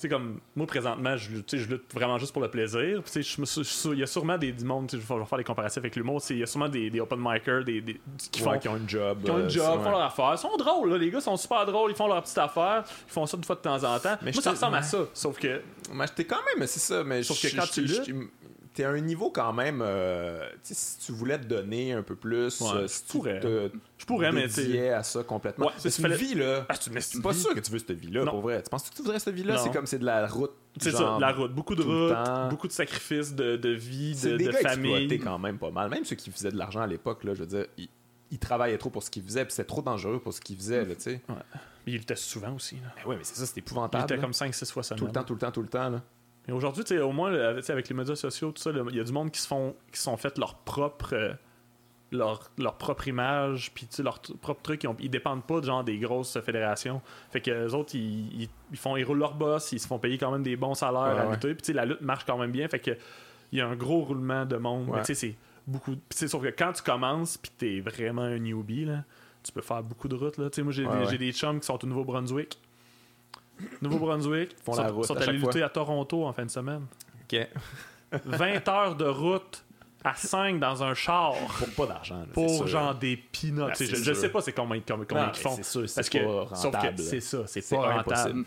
[0.03, 3.01] C'est comme moi présentement, je, lutte- tu sais, je lutte vraiment juste pour le plaisir.
[3.01, 5.77] Puis, sais, il y a sûrement des du monde, sais, je vais faire des comparatifs
[5.77, 6.21] avec l'humour.
[6.21, 8.67] sais, Il y a sûrement des, des open micers, des, des- qui font Ouais, qui
[8.67, 9.23] ont une job.
[9.23, 9.83] qui ont euh, une job, ouais.
[9.85, 10.31] font leur affaire.
[10.33, 13.11] Ils sont drôles, là, les gars sont super drôles, ils font leur petite affaire, ils
[13.13, 14.17] font ça une fois de temps en temps.
[14.23, 15.61] Mais Moi, ça ressemble à ça, sauf que
[15.93, 18.09] Mais t'es quand même, c'est ça, mais Sauf que quand tu luttes-
[18.73, 19.81] T'es à un niveau quand même.
[19.83, 23.39] euh, tu si tu voulais te donner un peu plus, Ouais, euh, je tu pourrais.
[23.39, 23.69] te
[23.99, 25.67] je pourrais, mais tu à ça complètement.
[25.67, 26.65] Ouais, Mais c'est- une fallait- vie, là.
[26.69, 28.63] Ah, une C'est pas sûr que tu veux cette vie-là, pour vrai.
[28.63, 29.57] Tu penses que tu voudrais cette vie-là?
[29.59, 30.51] C'est comme c'est de la route.
[30.79, 31.53] C'est ça, genre, la route.
[31.53, 32.49] Beaucoup de tout le route, temps.
[32.49, 35.19] beaucoup de sacrifices de, de vie, de, des de gars famille.
[35.19, 35.89] quand même pas mal.
[35.91, 37.89] Même ceux qui faisaient de l'argent à l'époque, là, je veux dire, ils,
[38.31, 40.83] ils travaillaient trop pour ce qu'ils faisaient, puis c'était trop dangereux pour ce qu'ils faisaient,
[40.83, 41.21] là, tu sais.
[41.85, 42.75] Il luttait souvent aussi.
[42.77, 42.81] Là.
[42.95, 44.15] Ben ouais, mais c'est ça, c'est épouvantable.
[44.15, 44.19] là.
[44.21, 44.99] comme 5-6 fois semaine.
[44.99, 46.01] Tout le temps, tout le temps, tout le temps, là.
[46.47, 49.31] Et aujourd'hui, au moins, avec les médias sociaux, tout ça, il y a du monde
[49.31, 51.33] qui se font, qui sont fait leur propre, euh,
[52.11, 54.83] leur, leur propre image, puis leur propre truc.
[54.83, 57.01] Ils, ont- ils dépendent pas de genre des grosses fédérations.
[57.31, 59.99] Fait que les autres, ils, ils, ils font, ils roulent leur boss, ils se font
[59.99, 61.33] payer quand même des bons salaires Ouais, à ouais.
[61.33, 61.55] lutter.
[61.55, 62.67] Puis la lutte marche quand même bien.
[62.67, 62.91] Fait que
[63.51, 64.89] il y a un gros roulement de monde.
[64.89, 64.97] Ouais.
[64.97, 65.95] Mais tu sais, c'est beaucoup.
[66.09, 69.03] Sais, sauf que quand tu commences, puis t'es vraiment un newbie là,
[69.43, 70.49] tu peux faire beaucoup de routes là.
[70.61, 72.59] Moi des, j'ai des chums qui sont au Nouveau-Brunswick.
[73.81, 75.49] Nouveau-Brunswick, Font la route sont à allés fois.
[75.49, 76.85] lutter à Toronto en fin de semaine.
[77.23, 77.47] OK.
[78.25, 79.63] 20 heures de route
[80.03, 82.67] à 5 dans un char Pour pas d'argent, là, pour sûr.
[82.67, 83.61] genre des peanuts.
[83.69, 85.55] Ah, je, je sais pas c'est combien, combien, combien Non, ils font.
[85.55, 86.99] c'est sûr, c'est Parce pas que, sauf que rentable.
[86.99, 88.43] c'est ça, c'est C'est pas rentable.
[88.43, 88.45] Tu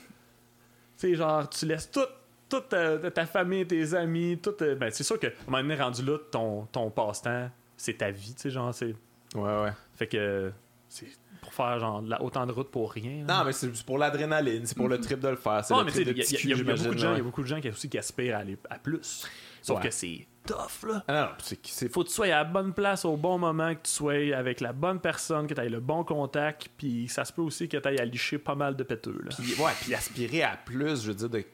[0.97, 2.01] sais, genre, tu laisses tout,
[2.49, 4.55] toute ta, ta famille, tes amis, tout.
[4.63, 7.95] euh, Ben, c'est sûr que, à un moment donné, rendu là, ton, ton passe-temps, c'est
[7.99, 8.95] ta vie, tu sais, genre, c'est.
[9.35, 9.73] Ouais, ouais.
[9.95, 10.53] Fait que,
[10.89, 11.07] c'est
[11.47, 13.25] pour faire, genre, autant de route pour rien.
[13.27, 13.39] là.
[13.39, 15.65] Non, mais c'est pour l'adrénaline, c'est pour le trip de le faire.
[15.65, 16.75] C'est le trip il de y, a- petit il y a- cul, il y a
[16.75, 17.21] beaucoup de gens, il y ouais.
[17.21, 19.25] a beaucoup de gens qui aussi qui aspirent à aller à plus.
[19.63, 19.85] Sauf Ouais.
[19.89, 21.03] que c'est tough, là.
[21.09, 21.29] Ah non,
[21.91, 24.61] faut que tu sois à la bonne place au bon moment, que tu sois avec
[24.61, 27.77] la bonne personne, que tu aies le bon contact, puis ça se peut aussi que
[27.77, 29.21] tu ailles à licher pas mal de péteux.
[29.25, 29.31] Là.
[29.37, 31.45] Puis, ouais, puis aspirer à plus, je veux dire, de.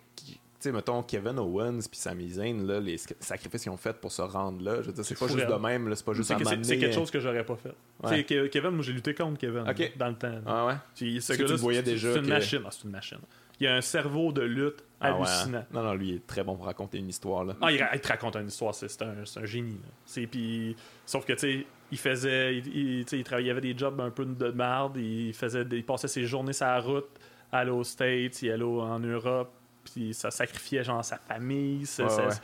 [0.62, 4.12] Tu sais, mettons, Kevin Owens puis Sami Zayn, là, les sacrifices qu'ils ont fait pour
[4.12, 6.28] se rendre là, je veux dire, c'est pas juste de même, là, c'est pas juste
[6.28, 6.36] C'est
[6.78, 7.74] quelque euh, chose que j'aurais pas fait.
[8.04, 8.22] Ouais.
[8.48, 9.64] Kevin, moi j'ai lutté contre Kevin
[9.96, 10.40] dans le temps.
[10.46, 10.74] Ah ouais?
[10.94, 12.60] Puis ce Est-ce que tu voyais c'est- déjà C'est une que- machine.
[12.64, 13.18] Ah, c'est une machine.
[13.60, 15.26] Il a un cerveau de lutte Ah ouais.
[15.26, 15.64] hallucinant.
[15.72, 17.54] Non, non, lui, il est très bon pour raconter une histoire, là.
[17.60, 19.72] Ah, il, te raconte une histoire, c'est un, un génie.
[19.74, 19.88] là.
[20.04, 20.74] C'est- Puis,
[21.06, 22.56] sauf que, tu sais, il faisait.
[22.58, 24.96] Il, il- travaillait, il avait des jobs un peu de merde.
[24.96, 27.08] Il, faisait, il passait ses journées sur la route,
[27.52, 29.52] aller aux States, il allait en Europe.
[29.84, 31.86] Puis, ça sacrifiait, genre, sa famille.
[31.86, 32.34] C'est Ouais, ouais.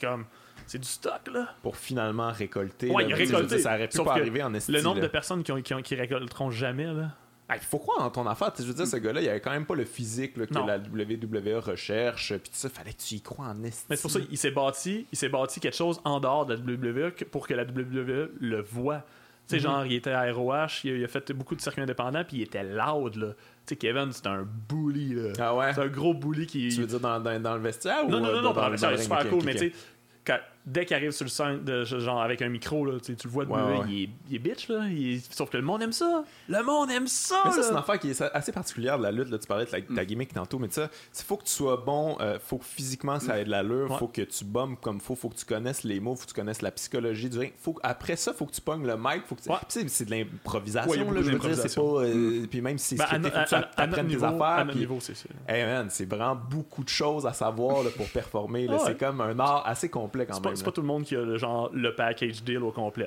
[0.00, 0.24] comme.
[0.66, 1.48] C'est du stock, là.
[1.62, 2.90] Pour finalement récolter.
[2.90, 3.56] Ouais, là, récolté.
[3.56, 5.60] dire, Ça aurait pu Sauf pas arriver en esti, Le nombre de personnes qui, ont,
[5.60, 7.10] qui, ont- qui récolteront jamais, là.
[7.54, 8.50] Il faut croire en ton affaire.
[8.58, 10.64] Je veux dire, ce gars-là, il avait quand même pas le physique là, que Non.
[10.64, 12.28] la WWE recherche.
[12.38, 13.84] Puis tout ça, fallait que tu y crois en esti.
[13.90, 16.54] Mais c'est pour ça qu'il s'est bâti, il s'est bâti quelque chose en dehors de
[16.54, 19.02] la WWE pour que la WWE le voit.
[19.46, 22.38] Tu sais, genre, il était à ROH, il a fait beaucoup de circuits indépendants, puis
[22.38, 23.32] il était loud, là.
[23.66, 25.32] Tu sais, Kevin, c'est un bully, là.
[25.38, 25.72] Ah ouais?
[25.74, 26.68] C'est un gros bully qui.
[26.68, 28.60] Tu veux dire dans, dans, dans le vestiaire ou non, non, euh, non, non, dans,
[28.60, 29.00] dans le c'est ring?
[29.00, 29.72] super Ok, cool, mais tu sais,
[30.66, 33.26] dès qu'il arrive sur le scène, de, genre avec un micro, là, tu sais, tu
[33.26, 33.84] le vois de Ouais, ouais.
[33.88, 34.86] il, est, il est bitch, là.
[34.88, 36.24] il est- Sauf que le monde aime ça.
[36.48, 39.12] Le monde aime ça, Mais ça, c'est une affaire qui est assez particulière de la
[39.12, 39.28] lutte.
[39.30, 39.38] Là.
[39.38, 39.94] Tu parlais de la, Mm.
[39.94, 40.88] ta gimmick tantôt, mais ça,
[41.18, 43.98] il faut que tu sois bon, euh, faut que physiquement ça ait de l'allure, Ouais.
[43.98, 46.34] faut que tu bombes comme faut, faut que tu connaisses les mots, faut que tu
[46.34, 47.52] connaisses la psychologie du ring.
[47.60, 49.50] Faut, après ça, faut que tu pognes le mic, faut que tu...
[49.88, 51.10] C'est de l'improvisation.
[51.12, 51.80] Là, je veux dire, c'est pas.
[51.82, 54.66] euh, puis même si c'est Ben, à, scripté, no- faut que tu apprennes tes affaires.
[54.68, 55.28] puis- niveau, c'est ça.
[55.48, 58.66] Hey man, c'est vraiment beaucoup de choses à savoir là, pour performer.
[58.86, 60.53] C'est comme un art assez complet quand même.
[60.56, 63.06] C'est pas tout le monde qui a le, genre, le package deal au complet.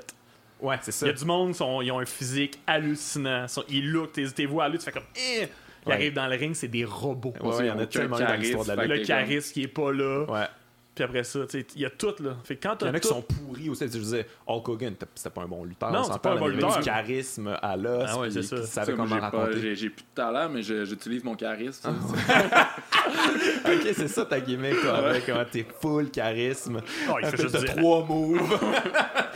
[0.60, 1.06] Ouais, c'est ça.
[1.06, 3.48] Il y a du monde, sont, ils ont un physique hallucinant.
[3.48, 5.04] Sont- ils look, tes, tes voix à lui, tu fais comme.
[5.16, 5.44] Eh!
[5.44, 5.94] Ils Ouais.
[5.94, 7.34] arrivent dans le ring, c'est des robots.
[7.42, 8.86] Ouais, il y en a tellement dans l'histoire de la.
[8.86, 10.26] Le charisme qui est pas là.
[10.28, 10.46] Ouais.
[10.98, 12.32] Puis après ça, il y a tout, là.
[12.44, 13.84] Fait que quand Il y t'as en a qui sont pourris aussi.
[13.84, 15.92] Je disais, Hulk Hogan, t'as- c'était pas un bon lutteur.
[15.92, 16.76] Non, on c'est pas un bon lutteur.
[16.80, 18.06] du charisme à l'os.
[18.08, 18.64] Ah ouais, c'est ça.
[18.66, 19.60] Savait comment j'ai pas- raconter.
[19.62, 21.88] j'ai j'ai plus de talent, mais je- j'utilise mon charisme.
[23.66, 24.76] ok, c'est ça ta gimmick,
[25.26, 26.82] comment t'es full charisme.
[27.10, 28.42] Oh, il fait juste trois moves.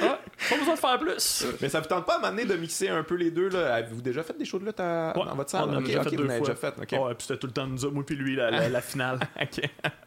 [0.52, 1.46] Pas besoin de faire plus.
[1.62, 3.74] Mais ça vous tente pas à m'amener de mixer un peu les deux, là?
[3.76, 5.64] Avez-vous déjà fait des shows de lutte à- Ouais, dans votre salle?
[5.66, 6.40] on en a ok, déjà fait deux fois.
[6.40, 6.74] déjà fait.
[6.80, 6.92] ok.
[7.08, 9.20] Ouais, puis c'était tout le temps nous moi puis lui, la, la, la finale.
[9.42, 9.62] Ok.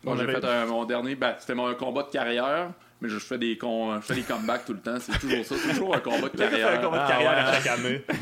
[0.05, 3.19] Moi, On j'ai avait- fait mon dernier, ben, c'était mon combat de carrière, mais je
[3.19, 4.97] fais des, con- je fais des comebacks tout le temps.
[5.01, 6.81] C'est toujours ça, toujours un combat de fait un carrière.
[6.83, 7.39] combat de Ah, carrière ouais.
[7.39, 8.05] à chaque année.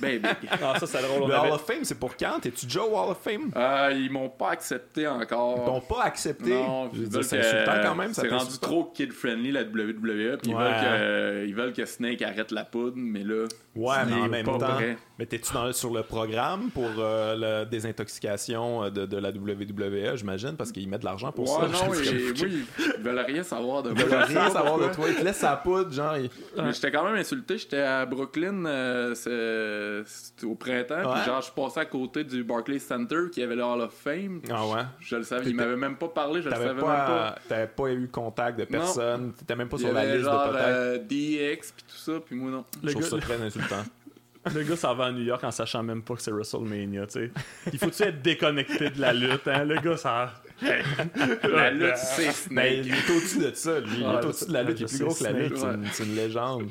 [0.00, 0.28] Baby.
[0.62, 1.28] Ah, ça, c'est drôle.
[1.28, 2.40] Le avait- Hall of Fame, c'est pour quand?
[2.40, 3.50] T'es-tu déjà au Hall of Fame?
[3.56, 5.64] Euh, ils m'ont pas accepté Ils encore.
[5.64, 6.50] t'ont pas accepté?
[6.50, 8.12] Non, Je veux ils dire, veulent c'est insultant quand même.
[8.14, 12.22] ça C'est rendu trop kid-friendly la WWE, puis ils, veulent que, ils veulent que Snake
[12.22, 13.46] arrête la poudre, mais là,
[13.76, 14.72] Ouais, mais en même pas temps.
[14.74, 14.96] vrai.
[15.18, 20.16] Mais t'es-tu dans- sur le programme pour euh, la désintoxication euh, de, de la WWE,
[20.16, 21.86] j'imagine, parce qu'ils mettent de l'argent pour ouais, ça.
[21.86, 21.98] non, et,
[22.42, 22.64] oui,
[22.96, 24.04] ils veulent rien savoir de Ils moi.
[24.04, 25.04] veulent Je sais rien savoir de toi.
[25.08, 26.16] Ils te laissent sa poudre, genre.
[26.16, 27.58] ils- Mais j'étais quand même insulté.
[27.58, 29.14] J'étais à Brooklyn euh,
[30.44, 30.94] au printemps.
[30.96, 31.14] Ouais.
[31.16, 33.92] Puis genre, je suis passé à côté du Barclays Center qui avait le Hall of
[33.92, 34.40] Fame.
[34.50, 34.82] Ah ouais?
[35.00, 35.48] Je le savais.
[35.50, 36.40] Il m'avait même pas parlé.
[36.42, 37.06] Je le savais même pas.
[37.06, 39.32] pas, t'avais pas eu contact de personne.
[39.34, 40.64] T'étais même pas Il sur la liste genre de peut-être.
[40.66, 42.12] euh, DX puis tout ça.
[42.24, 42.64] Puis moi, non.
[42.82, 43.82] Je Le trouve gars, ça très insultant.
[44.54, 47.12] le gars s'en va à New York en sachant même pas que c'est WrestleMania, tu
[47.12, 47.30] sais.
[47.72, 49.64] Il faut-tu être déconnecté de la lutte, hein?
[49.64, 50.32] Le gars, ça.
[51.44, 52.86] La lutte, c'est Mais Snake.
[52.86, 53.88] il est au-dessus de ça, lui.
[53.98, 54.80] Il est au-dessus de la lutte.
[54.80, 55.56] Il est je plus gros que la lutte.
[55.56, 56.70] Snake, C'est une- C'est une légende.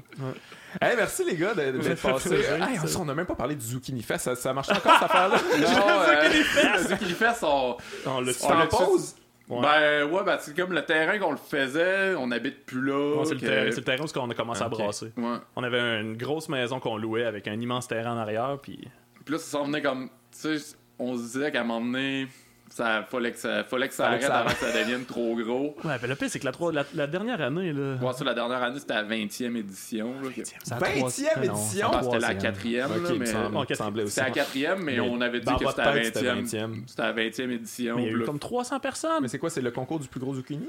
[0.82, 2.36] Hey, merci les gars de- d'être passés.
[2.36, 4.26] Hey, on n'a même pas parlé du Zucchini Fest.
[4.26, 5.38] Ça, ça marche encore cette affaire-là?
[5.60, 9.16] Non, euh, le Zucchini Fest, on, On l'a on en l'a pause?
[9.49, 9.62] Ouais.
[9.62, 13.20] Ben ouais, ben c'est comme le terrain qu'on le faisait, on habite plus là.
[13.20, 15.14] Ouais, c'est le terrain, c'est le terrain où on a commencé à brasser.
[15.16, 15.38] Ouais.
[15.56, 18.78] On avait une grosse maison qu'on louait avec un immense terrain en arrière, puis
[19.24, 20.10] Puis là, ça s'en venait comme.
[20.41, 22.28] Tu sais, on se disait qu'à un moment donné,
[22.69, 25.06] ça fallait que ça, fallait que ça Fallait que arrête ça avant que ça devienne
[25.06, 25.76] trop gros.
[25.84, 27.95] Ouais, ben le pire, c'est que la, trois- la, la dernière année, là.
[28.02, 30.14] Moi, ça, la dernière année, c'était la 20e édition.
[30.22, 30.30] là.
[30.35, 31.60] c'est la 20e troisième- non, édition?
[31.72, 32.38] c'est Ah, c'était la troisième.
[32.41, 34.03] quatrième, Ok, là, il me mais.
[34.03, 34.11] aussi.
[34.14, 36.44] C'était la quatrième, mais, Mais on avait dit que c'était la tête, c'était 20e.
[36.44, 36.84] 20e.
[36.88, 37.95] C'était la 20e édition.
[37.95, 39.22] Mais il y a eu comme 300 personnes.
[39.22, 39.49] Mais c'est quoi?
[39.49, 40.68] C'est le concours du plus gros zucchini?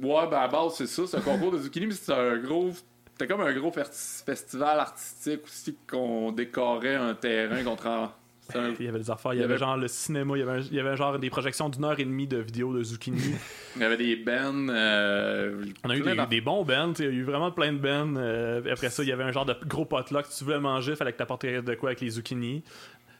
[0.00, 2.70] Ouais, ben à base, c'est ça, c'est un concours de zucchini, mais c'était un gros.
[3.12, 7.86] C'était comme un gros festival artistique aussi qu'on décorait un terrain contre.
[7.88, 9.76] un- c'était un- Il y avait des affaires, il y Il y avait avait- genre
[9.76, 12.04] le cinéma, il y avait, un- il y avait genre des projections d'une heure et
[12.04, 13.18] demie de vidéos de zucchini.
[13.76, 14.68] Il y avait des bands.
[14.70, 17.78] euh, On a eu des, des bons bands, il y a eu vraiment plein de
[17.78, 18.14] bands.
[18.16, 20.26] euh, après ça, il y avait un genre de gros potluck.
[20.26, 22.64] Si tu voulais manger, il fallait que tu apportes de quoi avec les zucchini.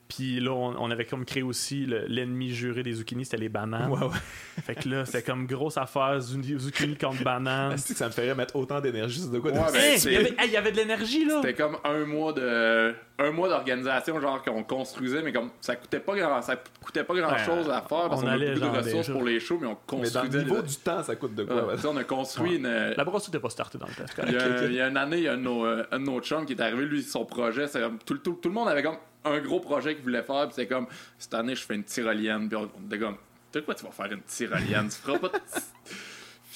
[0.09, 3.51] Puis là, on, on avait comme créé aussi le- l'ennemi juré des zucchini, c'était les
[3.51, 3.91] bananes.
[3.91, 4.17] Ouais, ouais.
[4.65, 7.73] Fait que là, c'était comme grosse affaire, zu- zucchini contre bananes.
[7.73, 9.51] Est-ce que ça me ferait mettre autant d'énergie sur de quoi?
[9.53, 11.41] de- Ouais, ben, Hey, il, y avait, hey, il y avait de l'énergie là!
[11.43, 15.99] C'était comme un mois de un mois d'organisation genre qu'on construisait mais comme ça coûtait
[15.99, 18.73] pas grand ça coûtait pas grand chose à faire parce on qu'on a allait beaucoup
[18.73, 19.77] de ressources pour les shows mais on Mais
[20.11, 21.67] dans construisait le niveau du temps, ça coûte de quoi?
[21.67, 24.15] Ouais, on a construit une La brasserie n'était pas startée dans le test.
[24.27, 26.21] il y, a, il y a une année, il y a un de nos, euh,
[26.21, 28.97] chums qui est arrivé, lui, son projet, c'est tout, tout, tout le monde avait comme
[29.33, 30.87] un gros projet qu'il voulait faire, puis c'est comme,
[31.19, 33.17] cette année, je fais une tyrolienne, puis on était comme,
[33.53, 34.89] de quoi tu vas faire une tyrolienne?
[34.89, 35.35] tu feras pas de...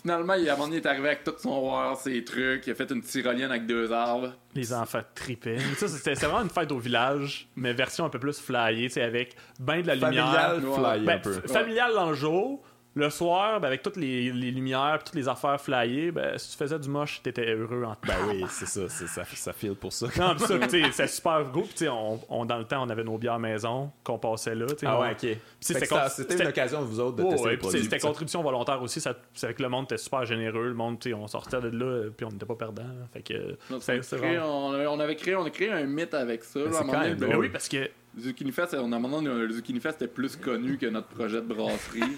[0.03, 2.67] Finalement, il, à un moment donné, il est arrivé avec tout son war, ses trucs,
[2.67, 4.33] il a fait une tyrolienne avec deux arbres.
[4.55, 5.59] Les enfants tripaient.
[5.77, 9.03] Ça, c'était vraiment une fête au village, mais version un peu plus flyée, tu sais,
[9.03, 10.27] avec ben de la lumière.
[10.33, 10.75] Familial Ouais.
[10.97, 11.33] fly Ben, un peu.
[11.37, 12.65] f- familial dans le jour.
[12.95, 16.51] Le soir, ben, avec toutes les, les lumières et toutes les affaires flyées, ben, si
[16.51, 19.75] tu faisais du moche, t'étais heureux en Ben oui, c'est ça, c'est ça, ça file
[19.77, 20.09] pour ça.
[20.19, 21.65] Non, pis ça, tu sais, c'est super gros.
[21.75, 24.67] Sais, on, on- dans le temps, on avait nos bières maison qu'on passait là.
[24.67, 25.37] tu sais, Ah ouais, ok.
[25.59, 27.83] C'était que une occasion de vous autres de tester ouais, le puis produit.
[27.85, 29.01] c'était contribution volontaire aussi.
[29.01, 30.69] Ça, c'est avec le monde était super généreux.
[30.69, 32.83] Le monde, on sortait de là, puis on n'était pas perdant.
[33.13, 33.57] Fait que.
[33.71, 36.59] Donc, on, créé- avait, on avait créé, on a créé un mythe avec ça.
[36.61, 37.89] là, à quand même Ben oui, parce que.
[38.21, 41.41] Zucchini Fest, on a un donné, le Zucchini Fest était plus connu que notre projet
[41.41, 42.03] de brasserie.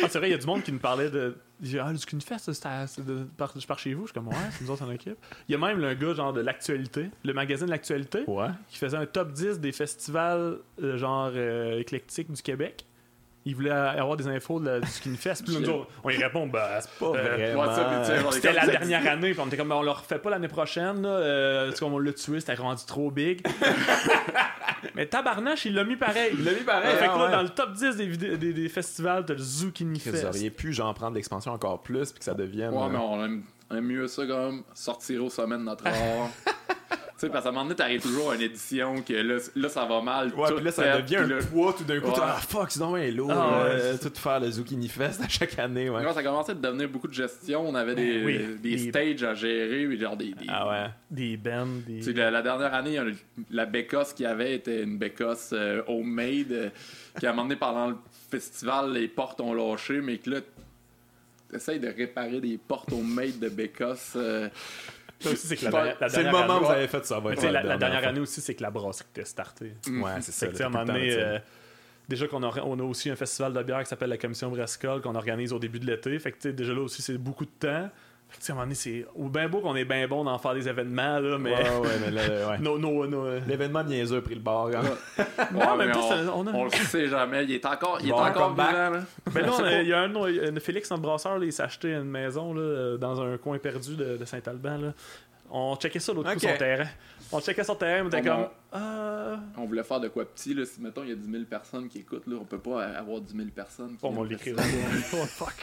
[0.00, 1.34] Ah, c'est vrai, il y a du monde qui nous parlait de.
[1.60, 4.02] Il dit, ah, le Skin Fest, c'est à- c'est de- par, par chez vous.
[4.02, 5.16] Je suis comme, ouais, c'est nous autres en équipe.
[5.48, 8.46] Il y a même le gars, genre, de l'actualité, le magazine L'actualité, Ouais.
[8.68, 12.84] qui faisait un top 10 des festivals, euh, genre, euh, éclectiques du Québec.
[13.44, 15.44] Il voulait avoir des infos de la- du Skin Fest.
[15.44, 18.30] Puis nous autres, on y répond, bah, c'est Pas Euh, vraiment.
[18.30, 21.08] C'était la dernière année, puis on était comme, on le refait pas l'année prochaine, là,
[21.08, 23.44] euh, parce qu'on l'a tué, c'était rendu trop big.
[24.94, 26.32] Mais Tabarnache, il l'a mis pareil.
[26.38, 27.30] Il l'a mis pareil, fait que ah là, ouais.
[27.32, 30.24] dans le top 10 des, des, des festivals, t'as le Zucchini Vous Fest.
[30.24, 32.72] auriez pu, genre, prendre l'expansion encore plus, puis que ça devienne.
[32.74, 35.86] Ouais, euh, mais on aime, on aime mieux ça comme sortir au sommet de notre
[35.86, 36.30] art.
[37.18, 39.68] Tu sais, parce qu'à un moment donné, t'arrives toujours à une édition que là, là
[39.68, 40.32] ça va mal.
[40.34, 42.06] Ouais, puis là, ça fait, devient un là- poids tout d'un coup.
[42.06, 42.14] Ouais.
[42.14, 43.32] t'es, Ah, fuck, c'est bien lourd.
[43.32, 46.02] Ah, ouais, euh, tout faire le Zucchini Fest à chaque année, ouais.
[46.04, 49.22] Quand ça commençait à devenir beaucoup de gestion, on avait des, oui, des des- stages
[49.24, 50.26] à gérer, puis genre des.
[50.32, 50.86] des- Ah ouais.
[51.10, 51.96] Des bands, des.
[51.96, 53.00] Tu sais, la, la dernière année,
[53.50, 56.68] la bécosse qu'il y avait était une bécosse euh, homemade, euh,
[57.18, 57.96] qui à un moment donné, pendant le
[58.30, 60.36] festival, les portes ont lâché, mais que là,
[61.52, 64.12] essaye de réparer des portes au maître de Bécosse.
[65.20, 67.04] Ça aussi, c'est que la, C'est dernière- la C'est le moment où vous avez fait
[67.04, 67.18] ça.
[67.20, 69.72] va être la, la dernière année aussi, c'est que la brasserie était startée.
[69.88, 70.46] Ouais, c'est ça.
[70.46, 71.38] Fait que, à un moment donné, euh,
[72.08, 75.00] déjà qu'on a, on a aussi un festival de bière qui s'appelle la Commission Brascole
[75.02, 76.18] qu'on organise au début de l'été.
[76.18, 77.90] Fait que déjà là aussi, c'est beaucoup de temps.
[78.30, 80.06] Fait que, tu sais, à un moment donné, c'est ou bien beau qu'on est bien
[80.06, 81.50] bon d'en faire des événements, là, mais.
[81.52, 82.58] Ouais, ouais, mais là, ouais.
[83.16, 84.68] euh, L'événement niaiseux a pris le bord.
[84.68, 84.82] hein.
[85.52, 87.44] Non, ouais, mais on, c'est- on a- on le sait jamais.
[87.44, 89.00] Il est encore, il Il est encore vivant, là.
[89.32, 91.62] Ben là, on a- il y a un, un- Félix, notre brasseur, là, il s'est
[91.62, 94.76] acheté une maison là, euh, dans un coin perdu de, de Saint-Alban.
[94.78, 94.92] là.
[95.50, 96.34] On checkait ça l'autre Ok.
[96.34, 96.84] coup, son terrain.
[97.32, 98.46] On checkait son terrain, on était On comme.
[98.72, 99.36] a- Euh...
[99.56, 100.64] On voulait faire de quoi petit, là.
[100.64, 103.20] Si, mettons, il y a 10 000 personnes qui écoutent, là, on peut pas avoir
[103.20, 103.96] 10 000 personnes.
[103.96, 105.54] qui Bon, on oh, fuck.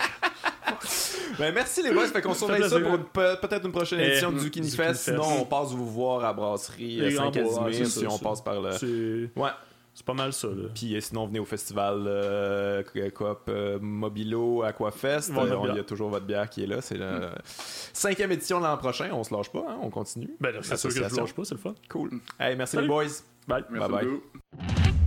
[1.39, 2.07] Ben, merci les boys.
[2.07, 5.05] Fait qu'on surveille ça pour peut-être une prochaine Eh, édition du Zucchini Zucchini Fest.
[5.05, 5.17] Fest.
[5.23, 8.71] Sinon, on passe vous voir à Brasserie euh, Saint-Casimir c'est si on passe par là.
[8.77, 9.49] C'est Ouais.
[9.95, 10.47] C'est pas mal ça.
[10.49, 10.69] Là.
[10.75, 12.83] Puis euh, sinon, venez au festival euh,
[13.15, 15.31] Coop euh, Mobilo Aquafest.
[15.31, 16.81] Bon, notre Euh, on- Il y a toujours votre bière qui est là.
[16.81, 19.09] C'est la cinquième édition l'an prochain.
[19.13, 20.29] On se lâche pas, hein, on continue.
[20.39, 21.23] Ben c'est sûr que je Association.
[21.23, 21.73] lâche pas, c'est le fun.
[21.89, 22.11] Cool.
[22.39, 22.87] Hey, merci Salut.
[22.87, 23.05] les boys.
[23.47, 23.63] Bye.
[23.71, 24.05] Merci Bye bye.
[24.05, 25.04] beaucoup.